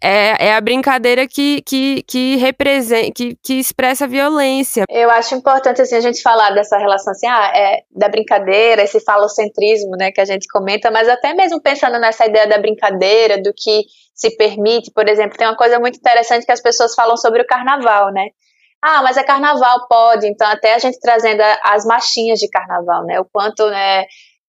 é, 0.03 0.49
é 0.49 0.55
a 0.55 0.61
brincadeira 0.61 1.27
que, 1.27 1.62
que, 1.62 2.03
que 2.03 2.37
representa, 2.37 3.12
que, 3.15 3.37
que 3.43 3.55
expressa 3.55 4.07
violência. 4.07 4.85
Eu 4.91 5.11
acho 5.11 5.35
importante 5.35 5.81
assim 5.81 5.97
a 5.97 6.01
gente 6.01 6.21
falar 6.21 6.51
dessa 6.51 6.77
relação 6.77 7.12
assim, 7.12 7.27
ah, 7.27 7.53
é, 7.55 7.83
da 7.91 8.09
brincadeira, 8.09 8.83
esse 8.83 9.01
falocentrismo, 9.01 9.93
né, 9.99 10.11
que 10.11 10.21
a 10.21 10.25
gente 10.25 10.47
comenta, 10.49 10.91
mas 10.91 11.09
até 11.09 11.33
mesmo 11.35 11.61
pensando 11.62 11.99
nessa 11.99 12.27
ideia 12.27 12.47
da 12.47 12.59
brincadeira, 12.59 13.41
do 13.41 13.53
que 13.57 13.83
se 14.15 14.37
permite, 14.37 14.91
por 14.93 15.09
exemplo, 15.09 15.37
tem 15.38 15.47
uma 15.47 15.57
coisa 15.57 15.79
muito 15.79 15.97
interessante 15.97 16.45
que 16.45 16.53
as 16.53 16.61
pessoas 16.61 16.95
falam 16.95 17.17
sobre 17.17 17.43
o 17.43 17.47
carnaval, 17.47 18.12
né? 18.12 18.27
Ah, 18.85 19.01
mas 19.03 19.17
é 19.17 19.23
carnaval, 19.23 19.87
pode. 19.88 20.27
Então, 20.27 20.47
até 20.49 20.75
a 20.75 20.79
gente 20.79 20.99
trazendo 21.01 21.41
a- 21.41 21.59
as 21.67 21.85
machinhas 21.85 22.41
de 22.41 22.49
carnaval, 22.49 23.05
né? 23.05 23.21
O 23.21 23.25
quanto, 23.25 23.65
né, 23.71 24.05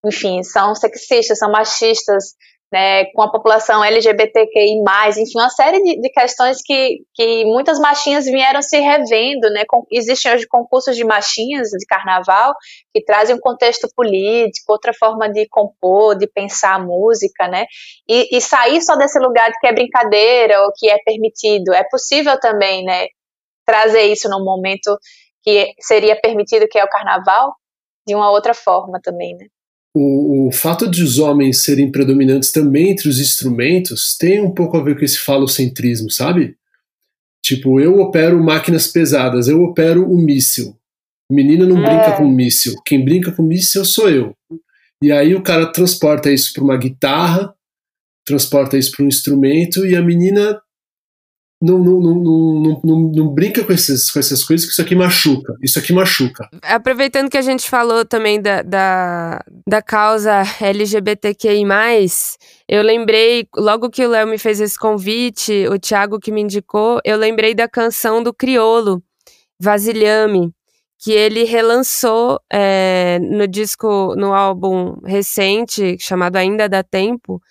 enfim, 0.06 0.42
são 0.44 0.74
sexistas, 0.76 1.38
são 1.38 1.52
machistas, 1.52 2.34
né, 2.73 3.05
com 3.13 3.21
a 3.21 3.31
população 3.31 3.83
LGBTQI+, 3.83 4.81
enfim, 5.12 5.38
uma 5.38 5.49
série 5.51 5.79
de, 5.83 6.01
de 6.01 6.09
questões 6.09 6.57
que, 6.65 7.03
que 7.13 7.45
muitas 7.45 7.77
machinhas 7.77 8.25
vieram 8.25 8.63
se 8.63 8.79
revendo, 8.79 9.47
né, 9.51 9.63
com, 9.67 9.86
existem 9.91 10.33
hoje 10.33 10.47
concursos 10.47 10.95
de 10.95 11.03
machinhas 11.03 11.69
de 11.69 11.86
carnaval 11.86 12.55
que 12.91 13.05
trazem 13.05 13.36
um 13.36 13.39
contexto 13.39 13.88
político, 13.95 14.71
outra 14.71 14.91
forma 14.91 15.29
de 15.29 15.47
compor, 15.49 16.17
de 16.17 16.25
pensar 16.25 16.73
a 16.73 16.79
música, 16.79 17.47
né, 17.47 17.67
e, 18.09 18.36
e 18.36 18.41
sair 18.41 18.81
só 18.81 18.95
desse 18.95 19.19
lugar 19.19 19.51
de 19.51 19.59
que 19.59 19.67
é 19.67 19.71
brincadeira 19.71 20.59
ou 20.63 20.71
que 20.75 20.89
é 20.89 20.97
permitido, 21.05 21.75
é 21.75 21.83
possível 21.91 22.39
também, 22.39 22.83
né, 22.83 23.05
trazer 23.67 24.05
isso 24.05 24.27
num 24.27 24.43
momento 24.43 24.97
que 25.43 25.75
seria 25.79 26.19
permitido, 26.19 26.67
que 26.67 26.79
é 26.79 26.83
o 26.83 26.89
carnaval, 26.89 27.53
de 28.07 28.15
uma 28.15 28.31
outra 28.31 28.55
forma 28.55 28.99
também, 28.99 29.38
né. 29.38 29.45
O, 29.95 30.47
o 30.47 30.51
fato 30.51 30.89
de 30.89 31.03
os 31.03 31.19
homens 31.19 31.63
serem 31.63 31.91
predominantes 31.91 32.51
também 32.51 32.89
entre 32.89 33.08
os 33.08 33.19
instrumentos 33.19 34.17
tem 34.17 34.41
um 34.41 34.51
pouco 34.51 34.75
a 34.75 34.84
ver 34.84 34.97
com 34.97 35.06
esse 35.06 35.19
falocentrismo, 35.19 36.10
sabe? 36.10 36.58
Tipo, 37.45 37.79
eu 37.79 37.99
opero 37.99 38.41
máquinas 38.43 38.88
pesadas, 38.88 39.47
eu 39.47 39.62
opero 39.62 40.10
o 40.10 40.17
míssil. 40.17 40.75
Menina 41.32 41.65
não 41.65 41.77
É. 41.77 41.86
brinca 41.86 42.17
com 42.17 42.27
míssil. 42.27 42.75
Quem 42.86 43.03
brinca 43.03 43.32
com 43.32 43.43
míssil 43.43 43.86
sou 43.86 44.10
eu. 44.10 44.34
E 45.03 45.12
aí 45.12 45.36
o 45.36 45.43
cara 45.43 45.71
transporta 45.71 46.32
isso 46.32 46.53
para 46.53 46.63
uma 46.63 46.77
guitarra, 46.77 47.53
transporta 48.25 48.77
isso 48.77 48.91
para 48.95 49.03
um 49.06 49.08
instrumento 49.08 49.86
e 49.86 49.95
a 49.95 50.01
menina 50.01 50.60
não, 51.63 51.80
não, 51.80 51.99
não, 52.02 52.82
não, 52.84 53.12
não, 53.15 53.28
brinca 53.30 53.63
com, 53.63 53.71
esses, 53.71 54.12
com 54.12 54.19
essas 54.19 54.43
coisas, 54.43 54.65
que 54.65 54.73
isso 54.73 54.82
aqui 54.82 54.93
machuca. 54.93 55.56
Isso 55.63 55.80
aqui 55.80 55.93
machuca. 55.93 56.49
Aproveitando 56.62 57.30
que 57.30 57.38
a 57.38 57.41
gente 57.41 57.69
falou 57.69 58.04
também 58.04 58.41
da, 58.41 58.62
da, 58.62 59.41
da 59.65 59.82
causa 59.82 60.43
LGBTQI, 60.60 61.63
eu 62.67 62.82
lembrei, 62.82 63.47
logo 63.56 63.89
que 63.89 64.06
o 64.06 64.10
Léo 64.10 64.28
me 64.28 64.38
fez 64.38 64.60
esse 64.60 64.78
convite, 64.78 65.65
o 65.69 65.80
Thiago 65.80 66.19
que 66.19 66.34
me 66.34 66.41
indicou, 66.41 66.99
eu 67.06 67.15
lembrei 67.17 67.56
da 67.56 67.67
canção 67.67 68.21
do 68.21 68.34
Criolo, 68.34 69.02
Vasilhame, 69.58 70.52
que 70.99 71.13
ele 71.13 71.45
relançou 71.45 72.41
é, 72.52 73.19
no 73.21 73.47
disco, 73.47 74.15
no 74.17 74.34
álbum 74.34 74.97
recente, 75.06 75.97
chamado 75.97 76.36
Ainda 76.36 76.67
Dá 76.67 76.84
Tempo. 76.84 77.41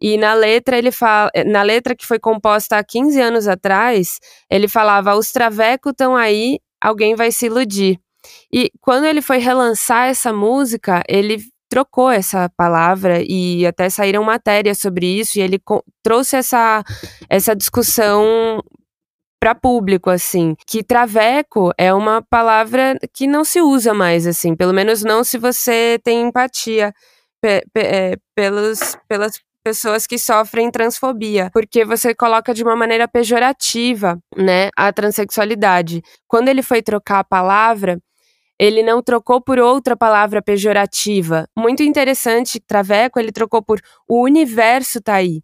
E 0.00 0.16
na 0.16 0.34
letra 0.34 0.78
ele 0.78 0.90
fala, 0.92 1.30
na 1.46 1.62
letra 1.62 1.94
que 1.94 2.06
foi 2.06 2.18
composta 2.18 2.76
há 2.78 2.84
15 2.84 3.20
anos 3.20 3.46
atrás, 3.48 4.18
ele 4.50 4.68
falava: 4.68 5.14
"Os 5.16 5.32
travecos 5.32 5.92
estão 5.92 6.16
aí, 6.16 6.58
alguém 6.80 7.14
vai 7.14 7.30
se 7.32 7.46
iludir". 7.46 7.98
E 8.52 8.70
quando 8.80 9.04
ele 9.06 9.22
foi 9.22 9.38
relançar 9.38 10.08
essa 10.08 10.32
música, 10.32 11.02
ele 11.08 11.38
trocou 11.70 12.10
essa 12.10 12.48
palavra 12.56 13.22
e 13.26 13.64
até 13.66 13.88
saíram 13.88 14.24
matérias 14.24 14.78
sobre 14.78 15.06
isso 15.06 15.38
e 15.38 15.42
ele 15.42 15.58
trouxe 16.02 16.36
essa 16.36 16.82
essa 17.28 17.54
discussão 17.54 18.60
para 19.40 19.54
público 19.54 20.10
assim, 20.10 20.54
que 20.66 20.82
traveco 20.84 21.72
é 21.78 21.94
uma 21.94 22.22
palavra 22.22 22.96
que 23.14 23.26
não 23.26 23.44
se 23.44 23.60
usa 23.62 23.94
mais 23.94 24.26
assim, 24.26 24.54
pelo 24.56 24.72
menos 24.74 25.02
não 25.02 25.24
se 25.24 25.38
você 25.38 25.98
tem 26.04 26.22
empatia 26.28 26.92
pe- 27.40 27.64
é, 27.76 28.16
pelos 28.34 28.96
pelas 29.08 29.32
pessoas 29.62 30.06
que 30.06 30.18
sofrem 30.18 30.70
transfobia, 30.70 31.50
porque 31.52 31.84
você 31.84 32.14
coloca 32.14 32.52
de 32.54 32.62
uma 32.62 32.74
maneira 32.76 33.06
pejorativa, 33.06 34.18
né, 34.36 34.70
a 34.76 34.92
transexualidade. 34.92 36.02
Quando 36.26 36.48
ele 36.48 36.62
foi 36.62 36.82
trocar 36.82 37.20
a 37.20 37.24
palavra, 37.24 37.98
ele 38.58 38.82
não 38.82 39.02
trocou 39.02 39.40
por 39.40 39.58
outra 39.58 39.96
palavra 39.96 40.42
pejorativa. 40.42 41.46
Muito 41.56 41.82
interessante, 41.82 42.60
Traveco, 42.60 43.18
ele 43.18 43.32
trocou 43.32 43.62
por 43.62 43.80
o 44.08 44.22
universo 44.22 45.00
tá 45.00 45.14
aí. 45.14 45.42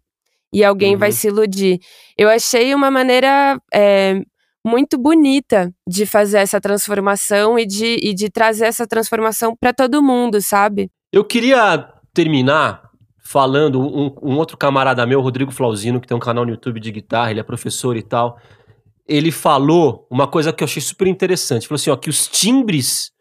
E 0.53 0.63
alguém 0.63 0.93
Uhum. 0.93 0.99
vai 0.99 1.11
se 1.11 1.27
iludir. 1.27 1.79
Eu 2.17 2.29
achei 2.29 2.73
uma 2.73 2.89
maneira 2.89 3.59
é, 3.73 4.21
muito 4.65 4.97
bonita 4.97 5.71
de 5.87 6.05
fazer 6.05 6.37
essa 6.39 6.61
transformação 6.61 7.57
e 7.59 7.65
de, 7.65 7.97
e 8.01 8.13
de 8.13 8.29
trazer 8.29 8.65
essa 8.65 8.87
transformação 8.87 9.55
para 9.59 9.73
todo 9.73 10.01
mundo, 10.01 10.39
sabe? 10.41 10.89
Eu 11.11 11.23
queria 11.25 11.87
terminar 12.13 12.86
falando 13.27 13.81
um, 13.81 14.15
um 14.21 14.37
outro 14.37 14.55
camarada 14.55 15.05
meu, 15.05 15.19
Rodrigo 15.19 15.51
Flauzino, 15.51 15.99
que 15.99 16.07
tem 16.07 16.15
um 16.15 16.19
canal 16.19 16.45
no 16.45 16.51
YouTube 16.51 16.79
de 16.79 16.93
guitarra, 16.93 17.29
ele 17.29 17.41
é 17.41 17.43
professor 17.43 17.97
e 17.97 18.01
tal. 18.01 18.39
Ele 19.05 19.31
falou 19.31 20.07
uma 20.09 20.25
coisa 20.25 20.53
que 20.53 20.63
eu 20.63 20.65
achei 20.65 20.81
super 20.81 21.07
interessante. 21.07 21.63
Ele 21.63 21.67
falou 21.67 21.75
assim, 21.75 21.89
ó, 21.89 21.97
que 21.97 22.09
os 22.09 22.25
timbres 22.29 23.11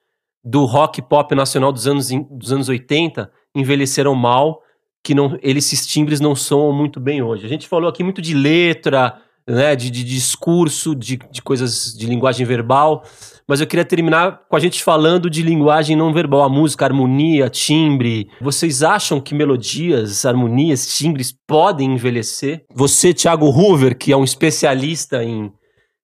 do 0.44 0.64
rock 0.64 1.02
pop 1.02 1.34
nacional 1.34 1.72
dos 1.72 1.88
anos, 1.88 2.08
dos 2.30 2.52
anos 2.52 2.68
80 2.68 3.28
envelheceram 3.52 4.14
mal, 4.14 4.62
que 5.02 5.12
não, 5.12 5.36
eles, 5.42 5.72
esses 5.72 5.84
timbres 5.84 6.20
não 6.20 6.36
soam 6.36 6.72
muito 6.72 7.00
bem 7.00 7.20
hoje. 7.20 7.44
A 7.44 7.48
gente 7.48 7.66
falou 7.66 7.90
aqui 7.90 8.04
muito 8.04 8.22
de 8.22 8.32
letra, 8.32 9.20
né, 9.44 9.74
de, 9.74 9.90
de 9.90 10.04
discurso, 10.04 10.94
de, 10.94 11.18
de 11.32 11.42
coisas 11.42 11.92
de 11.92 12.06
linguagem 12.06 12.46
verbal, 12.46 13.02
mas 13.48 13.60
eu 13.60 13.66
queria 13.66 13.84
terminar 13.84 14.40
com 14.48 14.56
a 14.56 14.60
gente 14.60 14.82
falando 14.82 15.30
de 15.30 15.42
linguagem 15.42 15.96
não 15.96 16.12
verbal, 16.12 16.42
a 16.42 16.48
música, 16.48 16.84
a 16.84 16.88
harmonia, 16.88 17.48
timbre. 17.48 18.28
Vocês 18.40 18.82
acham 18.82 19.20
que 19.20 19.34
melodias, 19.34 20.26
harmonias, 20.26 20.96
timbres 20.96 21.32
podem 21.46 21.94
envelhecer? 21.94 22.64
Você, 22.74 23.14
Thiago 23.14 23.46
Hoover, 23.46 23.96
que 23.96 24.12
é 24.12 24.16
um 24.16 24.24
especialista 24.24 25.22
em, 25.22 25.52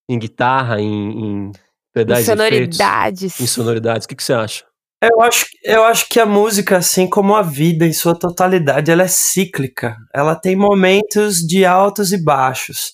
em 0.08 0.18
guitarra, 0.18 0.80
em, 0.80 0.86
em 0.86 1.52
Pedais 1.92 2.26
Sonoridades. 2.26 3.22
Efeitos, 3.22 3.40
em 3.40 3.46
sonoridades. 3.46 4.04
O 4.04 4.08
que, 4.08 4.16
que 4.16 4.22
você 4.22 4.32
acha? 4.32 4.64
Eu 5.02 5.20
acho, 5.20 5.46
eu 5.64 5.84
acho 5.84 6.08
que 6.08 6.20
a 6.20 6.26
música, 6.26 6.76
assim 6.76 7.08
como 7.08 7.34
a 7.34 7.42
vida 7.42 7.84
em 7.84 7.92
sua 7.92 8.14
totalidade, 8.14 8.88
ela 8.88 9.02
é 9.02 9.08
cíclica. 9.08 9.96
Ela 10.14 10.36
tem 10.36 10.54
momentos 10.54 11.38
de 11.38 11.64
altos 11.64 12.12
e 12.12 12.22
baixos. 12.22 12.92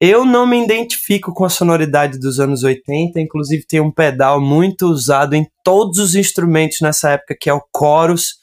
Eu 0.00 0.24
não 0.24 0.46
me 0.46 0.64
identifico 0.64 1.34
com 1.34 1.44
a 1.44 1.50
sonoridade 1.50 2.18
dos 2.18 2.40
anos 2.40 2.62
80, 2.62 3.20
inclusive 3.20 3.66
tem 3.66 3.80
um 3.80 3.92
pedal 3.92 4.40
muito 4.40 4.86
usado 4.86 5.34
em 5.34 5.46
todos 5.62 5.98
os 5.98 6.14
instrumentos 6.14 6.78
nessa 6.80 7.10
época, 7.10 7.36
que 7.38 7.50
é 7.50 7.52
o 7.54 7.62
chorus. 7.76 8.36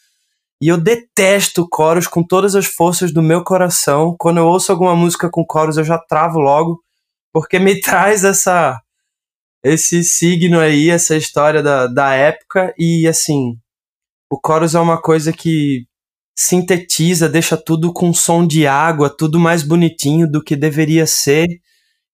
E 0.62 0.68
eu 0.68 0.78
detesto 0.78 1.64
o 1.64 1.68
chorus 1.76 2.05
com 2.05 2.22
todas 2.24 2.55
as 2.55 2.68
forças 2.68 3.12
do 3.12 3.24
meu 3.24 3.43
coração. 3.43 4.16
Quando 4.20 4.38
eu 4.38 4.45
ouço 4.45 4.72
alguma 4.72 4.95
música 4.95 5.32
com 5.32 5.43
chorus, 5.51 5.78
eu 5.78 5.84
já 5.84 5.97
travo 5.97 6.38
logo, 6.39 6.80
porque 7.34 7.58
me 7.58 7.80
traz 7.82 8.24
essa 8.24 8.80
esse 9.64 10.03
signo 10.03 10.60
aí, 10.60 10.89
essa 10.89 11.16
história 11.16 11.64
da, 11.64 11.88
da 11.88 12.14
época. 12.14 12.72
E 12.78 13.08
assim, 13.08 13.58
o 14.32 14.39
chorus 14.45 14.76
é 14.76 14.80
uma 14.80 15.01
coisa 15.01 15.34
que 15.34 15.88
sintetiza, 16.38 17.27
deixa 17.27 17.57
tudo 17.57 17.91
com 17.91 18.13
som 18.13 18.45
de 18.45 18.67
água, 18.67 19.09
tudo 19.09 19.39
mais 19.39 19.63
bonitinho 19.63 20.29
do 20.29 20.43
que 20.43 20.55
deveria 20.55 21.07
ser. 21.07 21.47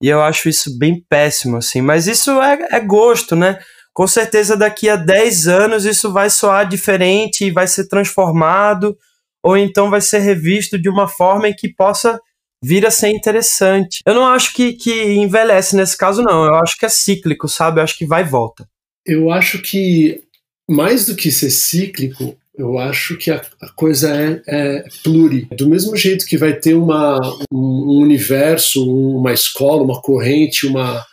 E 0.02 0.08
eu 0.08 0.22
acho 0.22 0.48
isso 0.48 0.78
bem 0.78 1.04
péssimo, 1.08 1.58
assim. 1.58 1.82
Mas 1.82 2.06
isso 2.06 2.30
é, 2.42 2.58
é 2.70 2.80
gosto, 2.80 3.36
né? 3.36 3.58
Com 3.92 4.06
certeza 4.06 4.56
daqui 4.56 4.88
a 4.88 4.96
10 4.96 5.46
anos 5.46 5.84
isso 5.84 6.12
vai 6.12 6.28
soar 6.30 6.68
diferente 6.68 7.50
vai 7.50 7.68
ser 7.68 7.86
transformado, 7.86 8.96
ou 9.42 9.56
então 9.56 9.90
vai 9.90 10.00
ser 10.00 10.18
revisto 10.18 10.78
de 10.78 10.88
uma 10.88 11.06
forma 11.06 11.48
em 11.48 11.54
que 11.54 11.72
possa 11.72 12.18
vir 12.62 12.86
a 12.86 12.90
ser 12.90 13.10
interessante. 13.10 14.00
Eu 14.06 14.14
não 14.14 14.26
acho 14.26 14.54
que, 14.54 14.72
que 14.72 15.12
envelhece 15.12 15.76
nesse 15.76 15.96
caso, 15.96 16.22
não. 16.22 16.46
Eu 16.46 16.54
acho 16.54 16.78
que 16.78 16.86
é 16.86 16.88
cíclico, 16.88 17.46
sabe? 17.46 17.78
Eu 17.78 17.84
acho 17.84 17.96
que 17.96 18.06
vai 18.06 18.22
e 18.22 18.28
volta. 18.28 18.66
Eu 19.06 19.30
acho 19.30 19.60
que 19.60 20.22
mais 20.68 21.04
do 21.06 21.14
que 21.14 21.30
ser 21.30 21.50
cíclico, 21.50 22.36
eu 22.56 22.78
acho 22.78 23.16
que 23.16 23.30
a, 23.30 23.42
a 23.60 23.68
coisa 23.72 24.14
é, 24.14 24.42
é, 24.46 24.84
pluri. 25.02 25.48
Do 25.56 25.68
mesmo 25.68 25.96
jeito 25.96 26.24
que 26.26 26.36
vai 26.36 26.54
ter 26.54 26.74
uma, 26.74 27.18
um, 27.52 28.00
universo, 28.00 28.88
uma 28.88 29.32
escola, 29.32 29.82
uma 29.82 30.00
corrente, 30.00 30.66
uma, 30.66 31.04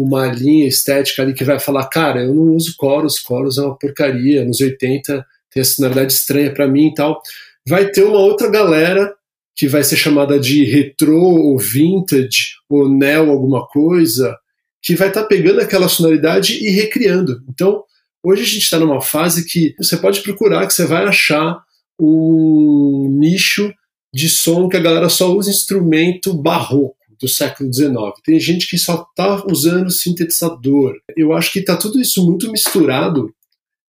uma 0.00 0.26
linha 0.26 0.66
estética 0.66 1.22
ali 1.22 1.34
que 1.34 1.44
vai 1.44 1.60
falar, 1.60 1.88
cara, 1.88 2.22
eu 2.22 2.34
não 2.34 2.56
uso 2.56 2.74
coros, 2.76 3.20
coros 3.20 3.58
é 3.58 3.62
uma 3.62 3.78
porcaria, 3.78 4.44
nos 4.44 4.60
80 4.60 5.24
tem 5.50 5.60
a 5.62 5.64
sonoridade 5.64 6.12
estranha 6.12 6.52
para 6.52 6.68
mim 6.68 6.88
e 6.88 6.94
tal. 6.94 7.22
Vai 7.66 7.90
ter 7.90 8.02
uma 8.02 8.18
outra 8.18 8.50
galera 8.50 9.14
que 9.56 9.66
vai 9.66 9.82
ser 9.82 9.96
chamada 9.96 10.38
de 10.38 10.64
retrô 10.64 11.20
ou 11.20 11.58
vintage 11.58 12.56
ou 12.68 12.88
neo 12.88 13.30
alguma 13.30 13.66
coisa, 13.66 14.36
que 14.82 14.94
vai 14.94 15.08
estar 15.08 15.22
tá 15.22 15.26
pegando 15.26 15.60
aquela 15.60 15.88
sonoridade 15.88 16.54
e 16.54 16.70
recriando. 16.70 17.42
Então, 17.48 17.82
Hoje 18.24 18.42
a 18.42 18.46
gente 18.46 18.62
está 18.62 18.78
numa 18.78 19.00
fase 19.00 19.46
que 19.46 19.74
você 19.78 19.96
pode 19.96 20.20
procurar 20.22 20.66
que 20.66 20.74
você 20.74 20.86
vai 20.86 21.04
achar 21.04 21.62
um 22.00 23.08
nicho 23.18 23.72
de 24.14 24.28
som 24.28 24.68
que 24.68 24.76
a 24.76 24.80
galera 24.80 25.08
só 25.08 25.32
usa 25.34 25.50
instrumento 25.50 26.34
barroco 26.34 26.96
do 27.20 27.28
século 27.28 27.72
XIX. 27.72 27.94
Tem 28.24 28.38
gente 28.38 28.68
que 28.68 28.78
só 28.78 29.06
está 29.08 29.44
usando 29.46 29.90
sintetizador. 29.90 30.94
Eu 31.16 31.32
acho 31.32 31.52
que 31.52 31.58
está 31.58 31.76
tudo 31.76 32.00
isso 32.00 32.24
muito 32.24 32.50
misturado 32.50 33.32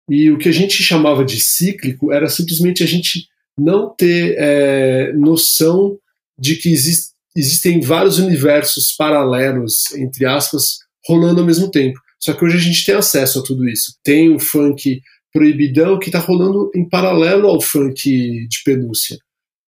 e 0.09 0.31
o 0.31 0.37
que 0.37 0.47
a 0.47 0.53
gente 0.53 0.81
chamava 0.81 1.25
de 1.25 1.39
cíclico 1.41 2.13
era 2.13 2.29
simplesmente 2.29 2.83
a 2.83 2.87
gente 2.87 3.27
não 3.59 3.93
ter 3.93 4.35
é, 4.37 5.11
noção 5.13 5.97
de 6.39 6.55
que 6.55 6.69
exist, 6.69 7.11
existem 7.35 7.81
vários 7.81 8.17
universos 8.19 8.93
paralelos, 8.93 9.91
entre 9.95 10.25
aspas, 10.25 10.77
rolando 11.05 11.41
ao 11.41 11.47
mesmo 11.47 11.69
tempo. 11.69 11.99
Só 12.19 12.33
que 12.33 12.43
hoje 12.43 12.57
a 12.57 12.61
gente 12.61 12.85
tem 12.85 12.95
acesso 12.95 13.39
a 13.39 13.43
tudo 13.43 13.67
isso. 13.67 13.93
Tem 14.03 14.33
o 14.33 14.39
funk 14.39 15.01
proibidão 15.31 15.99
que 15.99 16.07
está 16.07 16.19
rolando 16.19 16.71
em 16.75 16.87
paralelo 16.87 17.47
ao 17.47 17.61
funk 17.61 18.47
de 18.47 18.63
pelúcia. 18.63 19.17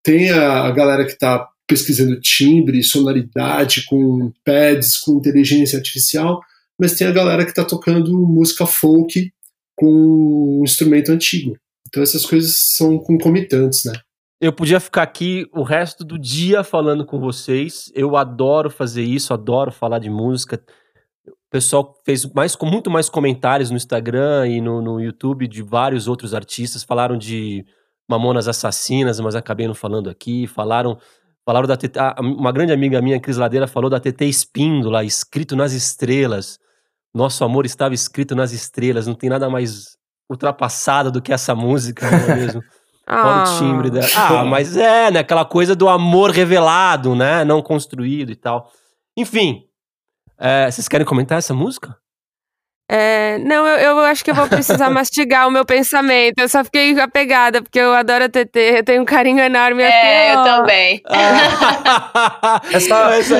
Tem 0.02 0.30
a, 0.30 0.62
a 0.62 0.70
galera 0.70 1.04
que 1.04 1.12
está 1.12 1.46
pesquisando 1.66 2.18
timbre, 2.20 2.82
sonoridade, 2.82 3.84
com 3.84 4.32
pads, 4.44 4.96
com 4.98 5.18
inteligência 5.18 5.76
artificial, 5.76 6.40
mas 6.80 6.94
tem 6.94 7.06
a 7.06 7.12
galera 7.12 7.44
que 7.44 7.50
está 7.50 7.64
tocando 7.64 8.16
música 8.26 8.64
folk 8.64 9.30
com 9.76 10.60
um 10.60 10.64
instrumento 10.64 11.12
antigo. 11.12 11.56
Então 11.86 12.02
essas 12.02 12.24
coisas 12.24 12.56
são 12.56 12.98
concomitantes, 12.98 13.84
né? 13.84 13.92
Eu 14.40 14.52
podia 14.52 14.78
ficar 14.78 15.02
aqui 15.02 15.46
o 15.52 15.62
resto 15.62 16.04
do 16.04 16.16
dia 16.18 16.62
falando 16.62 17.04
com 17.04 17.18
vocês. 17.18 17.90
Eu 17.92 18.16
adoro 18.16 18.70
fazer 18.70 19.02
isso, 19.02 19.34
adoro 19.34 19.72
falar 19.72 19.98
de 19.98 20.08
música. 20.08 20.62
O 21.48 21.50
pessoal 21.50 21.94
fez 22.04 22.26
mais, 22.26 22.54
com 22.54 22.66
muito 22.66 22.90
mais 22.90 23.08
comentários 23.08 23.70
no 23.70 23.76
Instagram 23.76 24.46
e 24.48 24.60
no, 24.60 24.82
no 24.82 25.00
YouTube 25.00 25.48
de 25.48 25.62
vários 25.62 26.06
outros 26.06 26.34
artistas. 26.34 26.84
Falaram 26.84 27.16
de 27.16 27.64
Mamonas 28.06 28.46
Assassinas, 28.46 29.18
mas 29.18 29.34
acabei 29.34 29.66
não 29.66 29.74
falando 29.74 30.10
aqui. 30.10 30.46
Falaram 30.46 30.98
falaram 31.46 31.66
da 31.66 31.78
TT, 31.78 31.98
uma 32.20 32.52
grande 32.52 32.74
amiga 32.74 33.00
minha, 33.00 33.18
Cris 33.18 33.38
Ladeira, 33.38 33.66
falou 33.66 33.88
da 33.88 33.98
TT 33.98 34.26
Espíndola, 34.26 35.02
escrito 35.02 35.56
nas 35.56 35.72
estrelas. 35.72 36.58
Nosso 37.14 37.42
amor 37.42 37.64
estava 37.64 37.94
escrito 37.94 38.36
nas 38.36 38.52
estrelas. 38.52 39.06
Não 39.06 39.14
tem 39.14 39.30
nada 39.30 39.48
mais 39.48 39.96
ultrapassado 40.30 41.10
do 41.10 41.22
que 41.22 41.32
essa 41.32 41.54
música, 41.54 42.10
não 42.10 42.18
é 42.18 42.36
mesmo? 42.36 42.62
Fora 43.08 43.40
o 43.40 43.58
timbre 43.58 43.90
dela. 43.90 44.06
Ah, 44.14 44.44
mas 44.46 44.76
é, 44.76 45.10
né? 45.10 45.20
Aquela 45.20 45.46
coisa 45.46 45.74
do 45.74 45.88
amor 45.88 46.30
revelado, 46.30 47.14
né? 47.14 47.42
Não 47.42 47.62
construído 47.62 48.30
e 48.30 48.36
tal. 48.36 48.70
Enfim, 49.16 49.64
é, 50.38 50.70
vocês 50.70 50.88
querem 50.88 51.06
comentar 51.06 51.38
essa 51.38 51.54
música? 51.54 51.96
É, 52.90 53.36
não, 53.40 53.66
eu, 53.66 53.98
eu, 53.98 53.98
acho 53.98 54.24
que 54.24 54.30
eu 54.30 54.34
vou 54.34 54.48
precisar 54.48 54.88
mastigar 54.90 55.46
o 55.46 55.50
meu 55.50 55.64
pensamento. 55.64 56.38
Eu 56.38 56.48
só 56.48 56.64
fiquei 56.64 56.98
apegada, 56.98 57.60
porque 57.60 57.78
eu 57.78 57.92
adoro 57.92 58.24
a 58.24 58.28
TT, 58.30 58.78
eu 58.78 58.84
tenho 58.84 59.02
um 59.02 59.04
carinho 59.04 59.40
enorme. 59.40 59.82
É, 59.82 60.34
eu, 60.34 60.42
também. 60.42 61.02
Ah. 61.10 62.60
essa... 62.72 63.36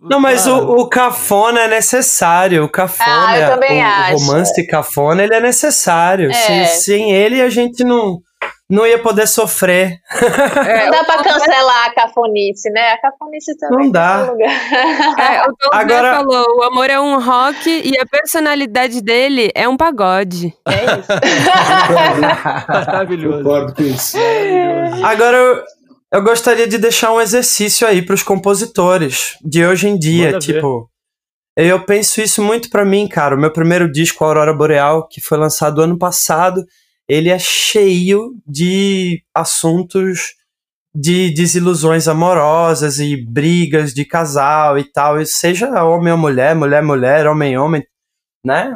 Não, 0.00 0.18
mas 0.18 0.48
ah. 0.48 0.54
o, 0.54 0.80
o, 0.80 0.88
cafona 0.88 1.60
é 1.60 1.68
necessário. 1.68 2.64
O 2.64 2.68
cafona, 2.68 3.28
ah, 3.28 3.38
eu 3.38 3.50
também 3.50 3.80
o, 3.80 3.86
acho. 3.86 4.14
o 4.14 4.18
romance 4.18 4.66
cafona, 4.66 5.22
ele 5.22 5.34
é 5.34 5.40
necessário. 5.40 6.28
É. 6.30 6.34
Sem, 6.34 6.66
sem 6.66 7.12
ele, 7.12 7.40
a 7.40 7.48
gente 7.48 7.84
não 7.84 8.18
não 8.72 8.86
ia 8.86 8.98
poder 8.98 9.28
sofrer. 9.28 10.00
É, 10.66 10.84
não 10.86 10.90
dá 10.92 11.04
pra 11.04 11.22
cancelar 11.22 11.88
a 11.88 11.94
cafonice, 11.94 12.70
né? 12.70 12.92
A 12.92 12.98
cafonice 13.02 13.54
também. 13.58 13.86
Não 13.86 13.92
dá. 13.92 14.32
É, 15.18 15.42
o 15.42 15.54
Tom 15.54 15.68
Agora... 15.72 16.16
falou: 16.16 16.46
o 16.58 16.62
amor 16.62 16.88
é 16.88 16.98
um 16.98 17.20
rock 17.20 17.68
e 17.68 17.98
a 18.00 18.06
personalidade 18.06 19.02
dele 19.02 19.50
é 19.54 19.68
um 19.68 19.76
pagode. 19.76 20.54
É 20.66 20.84
isso. 20.84 21.08
Maravilhoso. 22.86 23.38
Concordo 23.42 23.74
com 23.74 23.82
isso. 23.82 24.16
Agora 25.04 25.36
eu, 25.36 25.62
eu 26.10 26.22
gostaria 26.22 26.66
de 26.66 26.78
deixar 26.78 27.12
um 27.12 27.20
exercício 27.20 27.86
aí 27.86 28.00
para 28.00 28.14
os 28.14 28.22
compositores 28.22 29.36
de 29.44 29.66
hoje 29.66 29.86
em 29.86 29.98
dia. 29.98 30.26
Manda 30.26 30.38
tipo, 30.38 30.88
ver. 31.58 31.66
eu 31.66 31.84
penso 31.84 32.22
isso 32.22 32.42
muito 32.42 32.70
para 32.70 32.86
mim, 32.86 33.06
cara. 33.06 33.36
O 33.36 33.38
meu 33.38 33.52
primeiro 33.52 33.92
disco, 33.92 34.24
Aurora 34.24 34.56
Boreal, 34.56 35.06
que 35.06 35.20
foi 35.20 35.36
lançado 35.36 35.82
ano 35.82 35.98
passado 35.98 36.62
ele 37.12 37.28
é 37.28 37.38
cheio 37.38 38.32
de 38.46 39.22
assuntos 39.34 40.32
de 40.94 41.30
desilusões 41.34 42.08
amorosas 42.08 42.98
e 43.00 43.22
brigas 43.22 43.92
de 43.92 44.02
casal 44.06 44.78
e 44.78 44.84
tal, 44.90 45.20
e 45.20 45.26
seja 45.26 45.84
homem 45.84 46.10
ou 46.10 46.18
mulher, 46.18 46.54
mulher 46.54 46.82
mulher, 46.82 47.26
homem 47.26 47.58
homem, 47.58 47.84
né? 48.42 48.74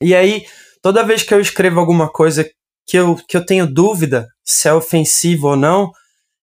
E 0.00 0.14
aí, 0.14 0.46
toda 0.80 1.02
vez 1.02 1.24
que 1.24 1.34
eu 1.34 1.40
escrevo 1.40 1.80
alguma 1.80 2.08
coisa 2.08 2.48
que 2.86 2.96
eu, 2.96 3.16
que 3.16 3.36
eu 3.36 3.44
tenho 3.44 3.66
dúvida 3.66 4.28
se 4.44 4.68
é 4.68 4.72
ofensivo 4.72 5.48
ou 5.48 5.56
não, 5.56 5.90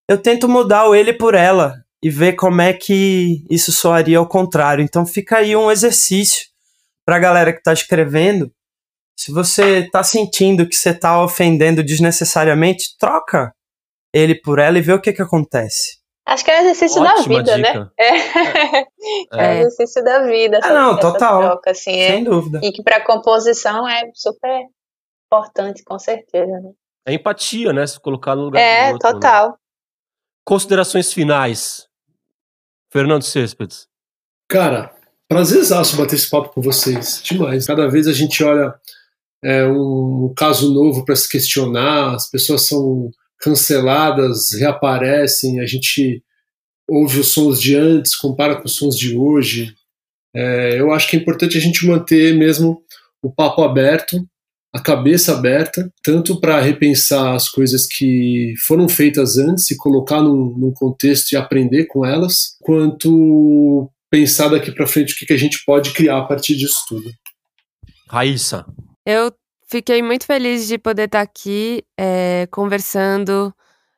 eu 0.09 0.17
tento 0.17 0.49
mudar 0.49 0.89
o 0.89 0.95
ele 0.95 1.13
por 1.13 1.35
ela 1.35 1.73
e 2.03 2.09
ver 2.09 2.33
como 2.33 2.59
é 2.59 2.73
que 2.73 3.45
isso 3.49 3.71
soaria 3.71 4.17
ao 4.17 4.27
contrário. 4.27 4.83
Então 4.83 5.05
fica 5.05 5.37
aí 5.37 5.55
um 5.55 5.71
exercício 5.71 6.47
para 7.05 7.15
a 7.15 7.19
galera 7.19 7.53
que 7.53 7.59
está 7.59 7.71
escrevendo 7.71 8.51
se 9.19 9.33
você 9.33 9.85
tá 9.89 10.01
sentindo 10.01 10.65
que 10.65 10.73
você 10.73 10.93
tá 10.93 11.21
ofendendo 11.21 11.83
desnecessariamente, 11.83 12.95
troca 12.97 13.53
ele 14.13 14.33
por 14.33 14.59
ela 14.59 14.77
e 14.77 14.81
vê 14.81 14.93
o 14.93 15.01
que 15.01 15.11
que 15.11 15.21
acontece. 15.21 15.99
Acho 16.25 16.45
que 16.45 16.49
é 16.49 16.59
o 16.59 16.61
exercício 16.61 17.01
Ótima 17.01 17.43
da 17.43 17.57
vida, 17.57 17.57
né? 17.57 17.67
dica. 17.67 17.91
né? 17.99 18.85
É. 19.33 19.45
é. 19.45 19.49
o 19.57 19.67
exercício 19.67 20.01
da 20.05 20.25
vida. 20.25 20.61
Ah, 20.63 20.73
não, 20.73 20.97
total. 20.97 21.41
Troca, 21.41 21.71
assim, 21.71 21.91
Sem 21.91 22.21
é. 22.21 22.23
dúvida. 22.23 22.61
E 22.63 22.71
que 22.71 22.81
para 22.81 23.03
composição 23.03 23.85
é 23.85 24.09
super 24.13 24.61
importante, 25.25 25.83
com 25.83 25.99
certeza. 25.99 26.53
Né? 26.53 26.71
É 27.05 27.13
empatia, 27.13 27.73
né? 27.73 27.85
Se 27.85 27.99
colocar 27.99 28.37
no 28.37 28.43
lugar 28.43 28.61
é, 28.61 28.87
do 28.87 28.93
outro. 28.93 29.09
É, 29.09 29.11
total. 29.11 29.49
Né? 29.49 29.55
Considerações 30.45 31.11
finais. 31.11 31.89
Fernando 32.89 33.23
Céspedes. 33.23 33.85
Cara, 34.47 34.95
prazerzaço 35.27 35.97
bater 35.97 36.15
esse 36.15 36.29
papo 36.29 36.53
com 36.53 36.61
vocês. 36.61 37.21
Demais. 37.21 37.67
Cada 37.67 37.89
vez 37.89 38.07
a 38.07 38.13
gente 38.13 38.41
olha 38.45 38.73
é 39.43 39.65
um 39.65 40.33
caso 40.35 40.73
novo 40.73 41.05
para 41.05 41.15
se 41.15 41.29
questionar, 41.29 42.15
as 42.15 42.29
pessoas 42.29 42.67
são 42.67 43.09
canceladas, 43.39 44.51
reaparecem, 44.53 45.61
a 45.61 45.65
gente 45.65 46.21
ouve 46.89 47.19
os 47.19 47.31
sons 47.31 47.61
de 47.61 47.75
antes, 47.75 48.15
compara 48.15 48.55
com 48.55 48.65
os 48.65 48.75
sons 48.75 48.97
de 48.97 49.15
hoje. 49.15 49.73
É, 50.35 50.79
eu 50.79 50.91
acho 50.91 51.07
que 51.09 51.15
é 51.15 51.19
importante 51.19 51.57
a 51.57 51.61
gente 51.61 51.85
manter 51.85 52.35
mesmo 52.35 52.81
o 53.21 53.31
papo 53.31 53.63
aberto, 53.63 54.17
a 54.73 54.79
cabeça 54.79 55.33
aberta, 55.33 55.91
tanto 56.03 56.39
para 56.39 56.59
repensar 56.59 57.33
as 57.33 57.49
coisas 57.49 57.87
que 57.87 58.53
foram 58.67 58.87
feitas 58.87 59.37
antes 59.37 59.71
e 59.71 59.77
colocar 59.77 60.21
num, 60.21 60.55
num 60.57 60.71
contexto 60.73 61.31
e 61.31 61.37
aprender 61.37 61.85
com 61.85 62.05
elas, 62.05 62.57
quanto 62.61 63.89
pensar 64.11 64.49
daqui 64.49 64.71
para 64.71 64.87
frente 64.87 65.13
o 65.13 65.17
que, 65.17 65.25
que 65.25 65.33
a 65.33 65.37
gente 65.37 65.63
pode 65.65 65.91
criar 65.91 66.19
a 66.19 66.25
partir 66.25 66.55
disso 66.55 66.77
tudo. 66.87 67.09
Raíssa. 68.07 68.65
Eu 69.11 69.33
fiquei 69.67 70.03
muito 70.03 70.23
feliz 70.27 70.67
de 70.67 70.77
poder 70.77 71.05
estar 71.05 71.21
aqui 71.21 71.83
é, 71.97 72.47
conversando 72.51 73.51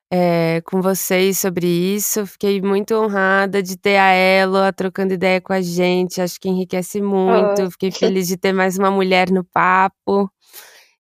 é, 0.10 0.62
com 0.64 0.82
vocês 0.82 1.38
sobre 1.38 1.68
isso. 1.68 2.26
Fiquei 2.26 2.62
muito 2.62 2.96
honrada 2.96 3.62
de 3.62 3.76
ter 3.76 3.98
a 3.98 4.14
Elo 4.14 4.72
trocando 4.72 5.14
ideia 5.14 5.42
com 5.42 5.52
a 5.52 5.62
gente. 5.62 6.22
Acho 6.22 6.40
que 6.40 6.48
enriquece 6.48 7.02
muito. 7.02 7.62
Oh. 7.62 7.72
Fiquei 7.72 7.92
feliz 7.92 8.26
de 8.30 8.38
ter 8.38 8.54
mais 8.54 8.78
uma 8.80 8.90
mulher 8.90 9.30
no 9.30 9.44
papo. 9.44 10.32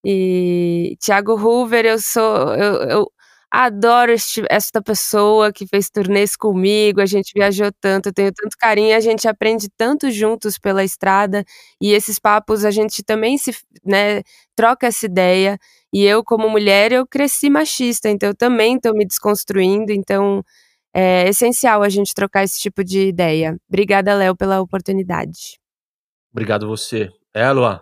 E 0.04 0.98
Thiago 1.00 1.36
Hoover, 1.36 1.86
eu 1.86 1.98
sou. 1.98 2.54
Eu, 2.54 2.74
eu 2.90 3.12
adoro 3.52 4.14
este, 4.14 4.44
esta 4.50 4.82
pessoa 4.82 5.52
que 5.52 5.68
fez 5.68 5.90
turnês 5.90 6.38
comigo. 6.38 7.02
A 7.02 7.06
gente 7.06 7.34
viajou 7.36 7.70
tanto, 7.82 8.08
eu 8.08 8.14
tenho 8.14 8.32
tanto 8.32 8.56
carinho, 8.58 8.96
a 8.96 9.00
gente 9.02 9.28
aprende 9.28 9.70
tanto 9.76 10.10
juntos 10.10 10.58
pela 10.58 10.84
estrada. 10.84 11.44
E 11.82 11.92
esses 11.92 12.18
papos 12.18 12.64
a 12.64 12.72
gente 12.72 13.04
também 13.04 13.38
se 13.38 13.54
né, 13.86 14.24
troca 14.56 14.88
essa 14.88 15.06
ideia. 15.06 15.60
E 15.94 16.04
eu, 16.06 16.24
como 16.24 16.50
mulher, 16.50 16.94
eu 16.94 17.06
cresci 17.06 17.50
machista, 17.50 18.10
então 18.10 18.30
eu 18.30 18.36
também 18.36 18.78
estou 18.78 18.94
me 18.94 19.06
desconstruindo. 19.06 19.92
Então 19.92 20.42
é 20.94 21.28
essencial 21.28 21.84
a 21.84 21.90
gente 21.90 22.14
trocar 22.14 22.46
esse 22.46 22.60
tipo 22.60 22.84
de 22.84 23.08
ideia. 23.08 23.58
Obrigada, 23.68 24.16
Léo, 24.16 24.36
pela 24.36 24.62
oportunidade. 24.62 25.60
Obrigado 26.32 26.68
você. 26.68 27.10
É, 27.34 27.52
Luan? 27.52 27.82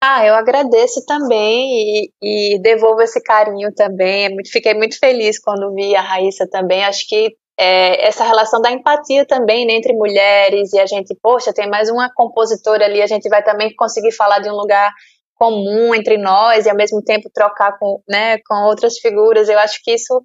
Ah, 0.00 0.26
eu 0.26 0.34
agradeço 0.34 1.04
também 1.06 2.10
e, 2.22 2.54
e 2.54 2.62
devolvo 2.62 3.00
esse 3.02 3.20
carinho 3.22 3.72
também. 3.74 4.26
É 4.26 4.28
muito, 4.28 4.50
fiquei 4.50 4.74
muito 4.74 4.98
feliz 4.98 5.38
quando 5.38 5.74
vi 5.74 5.96
a 5.96 6.02
Raíssa 6.02 6.46
também. 6.50 6.84
Acho 6.84 7.06
que 7.08 7.34
é, 7.58 8.06
essa 8.06 8.22
relação 8.24 8.60
da 8.60 8.70
empatia 8.70 9.26
também 9.26 9.66
né, 9.66 9.72
entre 9.74 9.94
mulheres 9.94 10.72
e 10.74 10.78
a 10.78 10.86
gente, 10.86 11.16
poxa, 11.22 11.52
tem 11.52 11.68
mais 11.68 11.88
uma 11.88 12.12
compositora 12.12 12.84
ali, 12.84 13.00
a 13.00 13.06
gente 13.06 13.28
vai 13.30 13.42
também 13.42 13.74
conseguir 13.74 14.12
falar 14.12 14.40
de 14.40 14.50
um 14.50 14.54
lugar 14.54 14.92
comum 15.34 15.94
entre 15.94 16.18
nós 16.18 16.66
e 16.66 16.70
ao 16.70 16.76
mesmo 16.76 17.02
tempo 17.02 17.30
trocar 17.32 17.78
com, 17.78 18.02
né, 18.08 18.38
com 18.46 18.66
outras 18.66 18.98
figuras. 18.98 19.48
Eu 19.48 19.58
acho 19.58 19.80
que 19.82 19.94
isso 19.94 20.22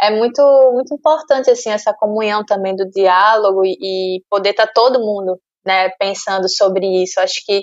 é 0.00 0.10
muito 0.10 0.42
muito 0.74 0.94
importante 0.94 1.50
assim 1.50 1.70
essa 1.70 1.94
comunhão 1.94 2.44
também 2.44 2.74
do 2.76 2.88
diálogo 2.90 3.64
e, 3.64 3.76
e 3.80 4.22
poder 4.28 4.50
estar 4.50 4.66
tá 4.66 4.72
todo 4.74 5.00
mundo 5.00 5.38
né, 5.64 5.88
pensando 5.98 6.48
sobre 6.48 7.02
isso. 7.02 7.20
Acho 7.20 7.42
que 7.46 7.62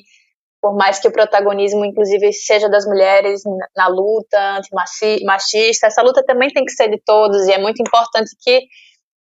por 0.62 0.76
mais 0.76 1.00
que 1.00 1.08
o 1.08 1.12
protagonismo, 1.12 1.84
inclusive, 1.84 2.32
seja 2.32 2.70
das 2.70 2.86
mulheres 2.86 3.42
na 3.76 3.88
luta 3.88 4.58
antimachista, 4.58 5.88
essa 5.88 6.04
luta 6.04 6.24
também 6.24 6.50
tem 6.50 6.64
que 6.64 6.72
ser 6.72 6.90
de 6.90 7.02
todos 7.04 7.48
e 7.48 7.52
é 7.52 7.58
muito 7.58 7.82
importante 7.82 8.30
que 8.40 8.62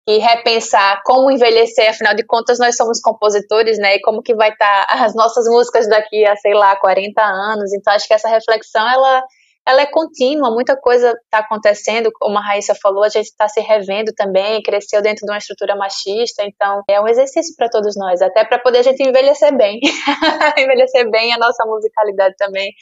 e 0.08 0.16
repensar 0.16 1.02
como 1.04 1.30
envelhecer, 1.30 1.90
afinal 1.90 2.14
de 2.14 2.24
contas 2.24 2.58
nós 2.58 2.76
somos 2.76 2.98
compositores, 2.98 3.78
né, 3.78 3.96
e 3.96 4.00
como 4.00 4.22
que 4.22 4.34
vai 4.34 4.48
estar 4.48 4.86
tá 4.86 5.04
as 5.04 5.14
nossas 5.14 5.44
músicas 5.46 5.86
daqui 5.86 6.24
a, 6.24 6.34
sei 6.34 6.54
lá, 6.54 6.74
40 6.76 7.22
anos, 7.22 7.74
então 7.74 7.92
acho 7.92 8.08
que 8.08 8.14
essa 8.14 8.28
reflexão, 8.28 8.88
ela 8.90 9.22
ela 9.68 9.82
é 9.82 9.86
contínua, 9.86 10.50
muita 10.50 10.74
coisa 10.80 11.10
está 11.24 11.40
acontecendo, 11.40 12.10
como 12.14 12.38
a 12.38 12.40
Raíssa 12.40 12.74
falou, 12.74 13.04
a 13.04 13.08
gente 13.10 13.26
está 13.26 13.46
se 13.46 13.60
revendo 13.60 14.14
também, 14.16 14.62
cresceu 14.62 15.02
dentro 15.02 15.26
de 15.26 15.30
uma 15.30 15.36
estrutura 15.36 15.76
machista, 15.76 16.42
então 16.42 16.82
é 16.88 16.98
um 16.98 17.06
exercício 17.06 17.54
para 17.54 17.68
todos 17.68 17.94
nós, 17.94 18.22
até 18.22 18.46
para 18.46 18.58
poder 18.58 18.78
a 18.78 18.82
gente 18.82 19.02
envelhecer 19.02 19.54
bem, 19.54 19.78
envelhecer 20.56 21.10
bem 21.10 21.34
a 21.34 21.38
nossa 21.38 21.66
musicalidade 21.66 22.34
também, 22.38 22.72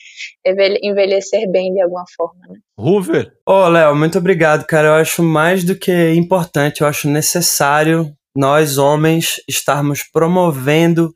envelhecer 0.81 1.51
bem 1.51 1.73
de 1.73 1.83
alguma 1.83 2.05
forma. 2.17 2.41
Né? 2.49 2.59
Hoover. 2.79 3.33
Ô, 3.45 3.53
oh, 3.53 3.69
Léo, 3.69 3.97
muito 3.97 4.19
obrigado, 4.19 4.65
cara. 4.65 4.89
Eu 4.89 4.95
acho 4.95 5.25
mais 5.25 5.65
do 5.65 5.77
que 5.77 6.15
importante, 6.15 6.83
eu 6.83 6.87
acho 6.87 7.09
necessário 7.09 8.13
nós, 8.37 8.79
homens, 8.79 9.41
estarmos 9.49 10.05
promovendo 10.05 11.13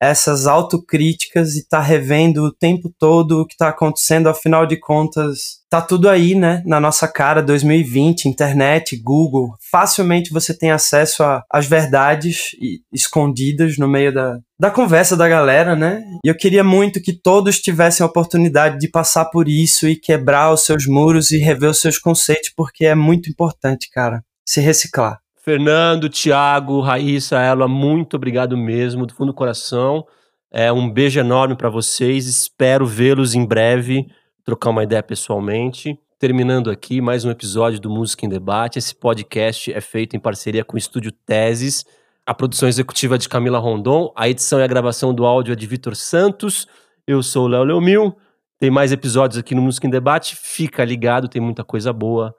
essas 0.00 0.46
autocríticas 0.46 1.56
e 1.56 1.66
tá 1.66 1.80
revendo 1.80 2.44
o 2.44 2.52
tempo 2.52 2.92
todo 2.98 3.40
o 3.40 3.46
que 3.46 3.56
tá 3.56 3.68
acontecendo, 3.68 4.28
afinal 4.28 4.66
de 4.66 4.78
contas, 4.78 5.58
tá 5.68 5.80
tudo 5.80 6.08
aí, 6.08 6.34
né, 6.34 6.62
na 6.64 6.80
nossa 6.80 7.06
cara, 7.08 7.42
2020, 7.42 8.26
internet, 8.26 8.96
Google, 8.96 9.54
facilmente 9.70 10.32
você 10.32 10.56
tem 10.56 10.70
acesso 10.70 11.22
às 11.50 11.66
verdades 11.66 12.50
escondidas 12.92 13.76
no 13.76 13.88
meio 13.88 14.12
da, 14.14 14.38
da 14.58 14.70
conversa 14.70 15.16
da 15.16 15.28
galera, 15.28 15.76
né? 15.76 16.02
E 16.24 16.28
eu 16.28 16.36
queria 16.36 16.64
muito 16.64 17.02
que 17.02 17.12
todos 17.12 17.60
tivessem 17.60 18.04
a 18.04 18.08
oportunidade 18.08 18.78
de 18.78 18.88
passar 18.88 19.26
por 19.26 19.48
isso 19.48 19.86
e 19.86 19.96
quebrar 19.96 20.52
os 20.52 20.64
seus 20.64 20.86
muros 20.86 21.30
e 21.30 21.38
rever 21.38 21.70
os 21.70 21.80
seus 21.80 21.98
conceitos, 21.98 22.52
porque 22.56 22.86
é 22.86 22.94
muito 22.94 23.28
importante, 23.28 23.90
cara, 23.90 24.22
se 24.46 24.60
reciclar. 24.60 25.18
Fernando, 25.48 26.10
Thiago, 26.10 26.78
Raíssa, 26.82 27.40
Ela, 27.40 27.66
muito 27.66 28.16
obrigado 28.16 28.54
mesmo, 28.54 29.06
do 29.06 29.14
fundo 29.14 29.32
do 29.32 29.34
coração. 29.34 30.06
É 30.52 30.70
um 30.70 30.90
beijo 30.90 31.18
enorme 31.18 31.56
para 31.56 31.70
vocês. 31.70 32.26
Espero 32.26 32.84
vê-los 32.84 33.34
em 33.34 33.46
breve, 33.46 34.06
trocar 34.44 34.68
uma 34.68 34.84
ideia 34.84 35.02
pessoalmente. 35.02 35.98
Terminando 36.18 36.70
aqui 36.70 37.00
mais 37.00 37.24
um 37.24 37.30
episódio 37.30 37.80
do 37.80 37.88
Música 37.88 38.26
em 38.26 38.28
Debate. 38.28 38.78
Esse 38.78 38.94
podcast 38.94 39.72
é 39.72 39.80
feito 39.80 40.14
em 40.14 40.20
parceria 40.20 40.62
com 40.62 40.74
o 40.74 40.78
Estúdio 40.78 41.10
Teses, 41.12 41.86
a 42.26 42.34
produção 42.34 42.68
executiva 42.68 43.16
de 43.16 43.26
Camila 43.26 43.58
Rondon, 43.58 44.12
a 44.14 44.28
edição 44.28 44.60
e 44.60 44.62
a 44.62 44.66
gravação 44.66 45.14
do 45.14 45.24
áudio 45.24 45.54
é 45.54 45.56
de 45.56 45.66
Vitor 45.66 45.96
Santos. 45.96 46.68
Eu 47.06 47.22
sou 47.22 47.46
o 47.46 47.48
Léo 47.48 47.64
Leomil. 47.64 48.14
Tem 48.58 48.70
mais 48.70 48.92
episódios 48.92 49.38
aqui 49.38 49.54
no 49.54 49.62
Música 49.62 49.86
em 49.86 49.90
Debate. 49.90 50.36
Fica 50.36 50.84
ligado, 50.84 51.26
tem 51.26 51.40
muita 51.40 51.64
coisa 51.64 51.90
boa. 51.90 52.34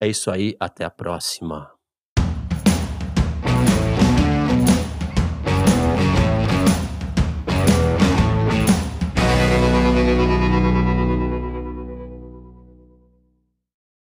É 0.00 0.06
isso 0.06 0.30
aí, 0.30 0.54
até 0.60 0.84
a 0.84 0.90
próxima. 0.90 1.71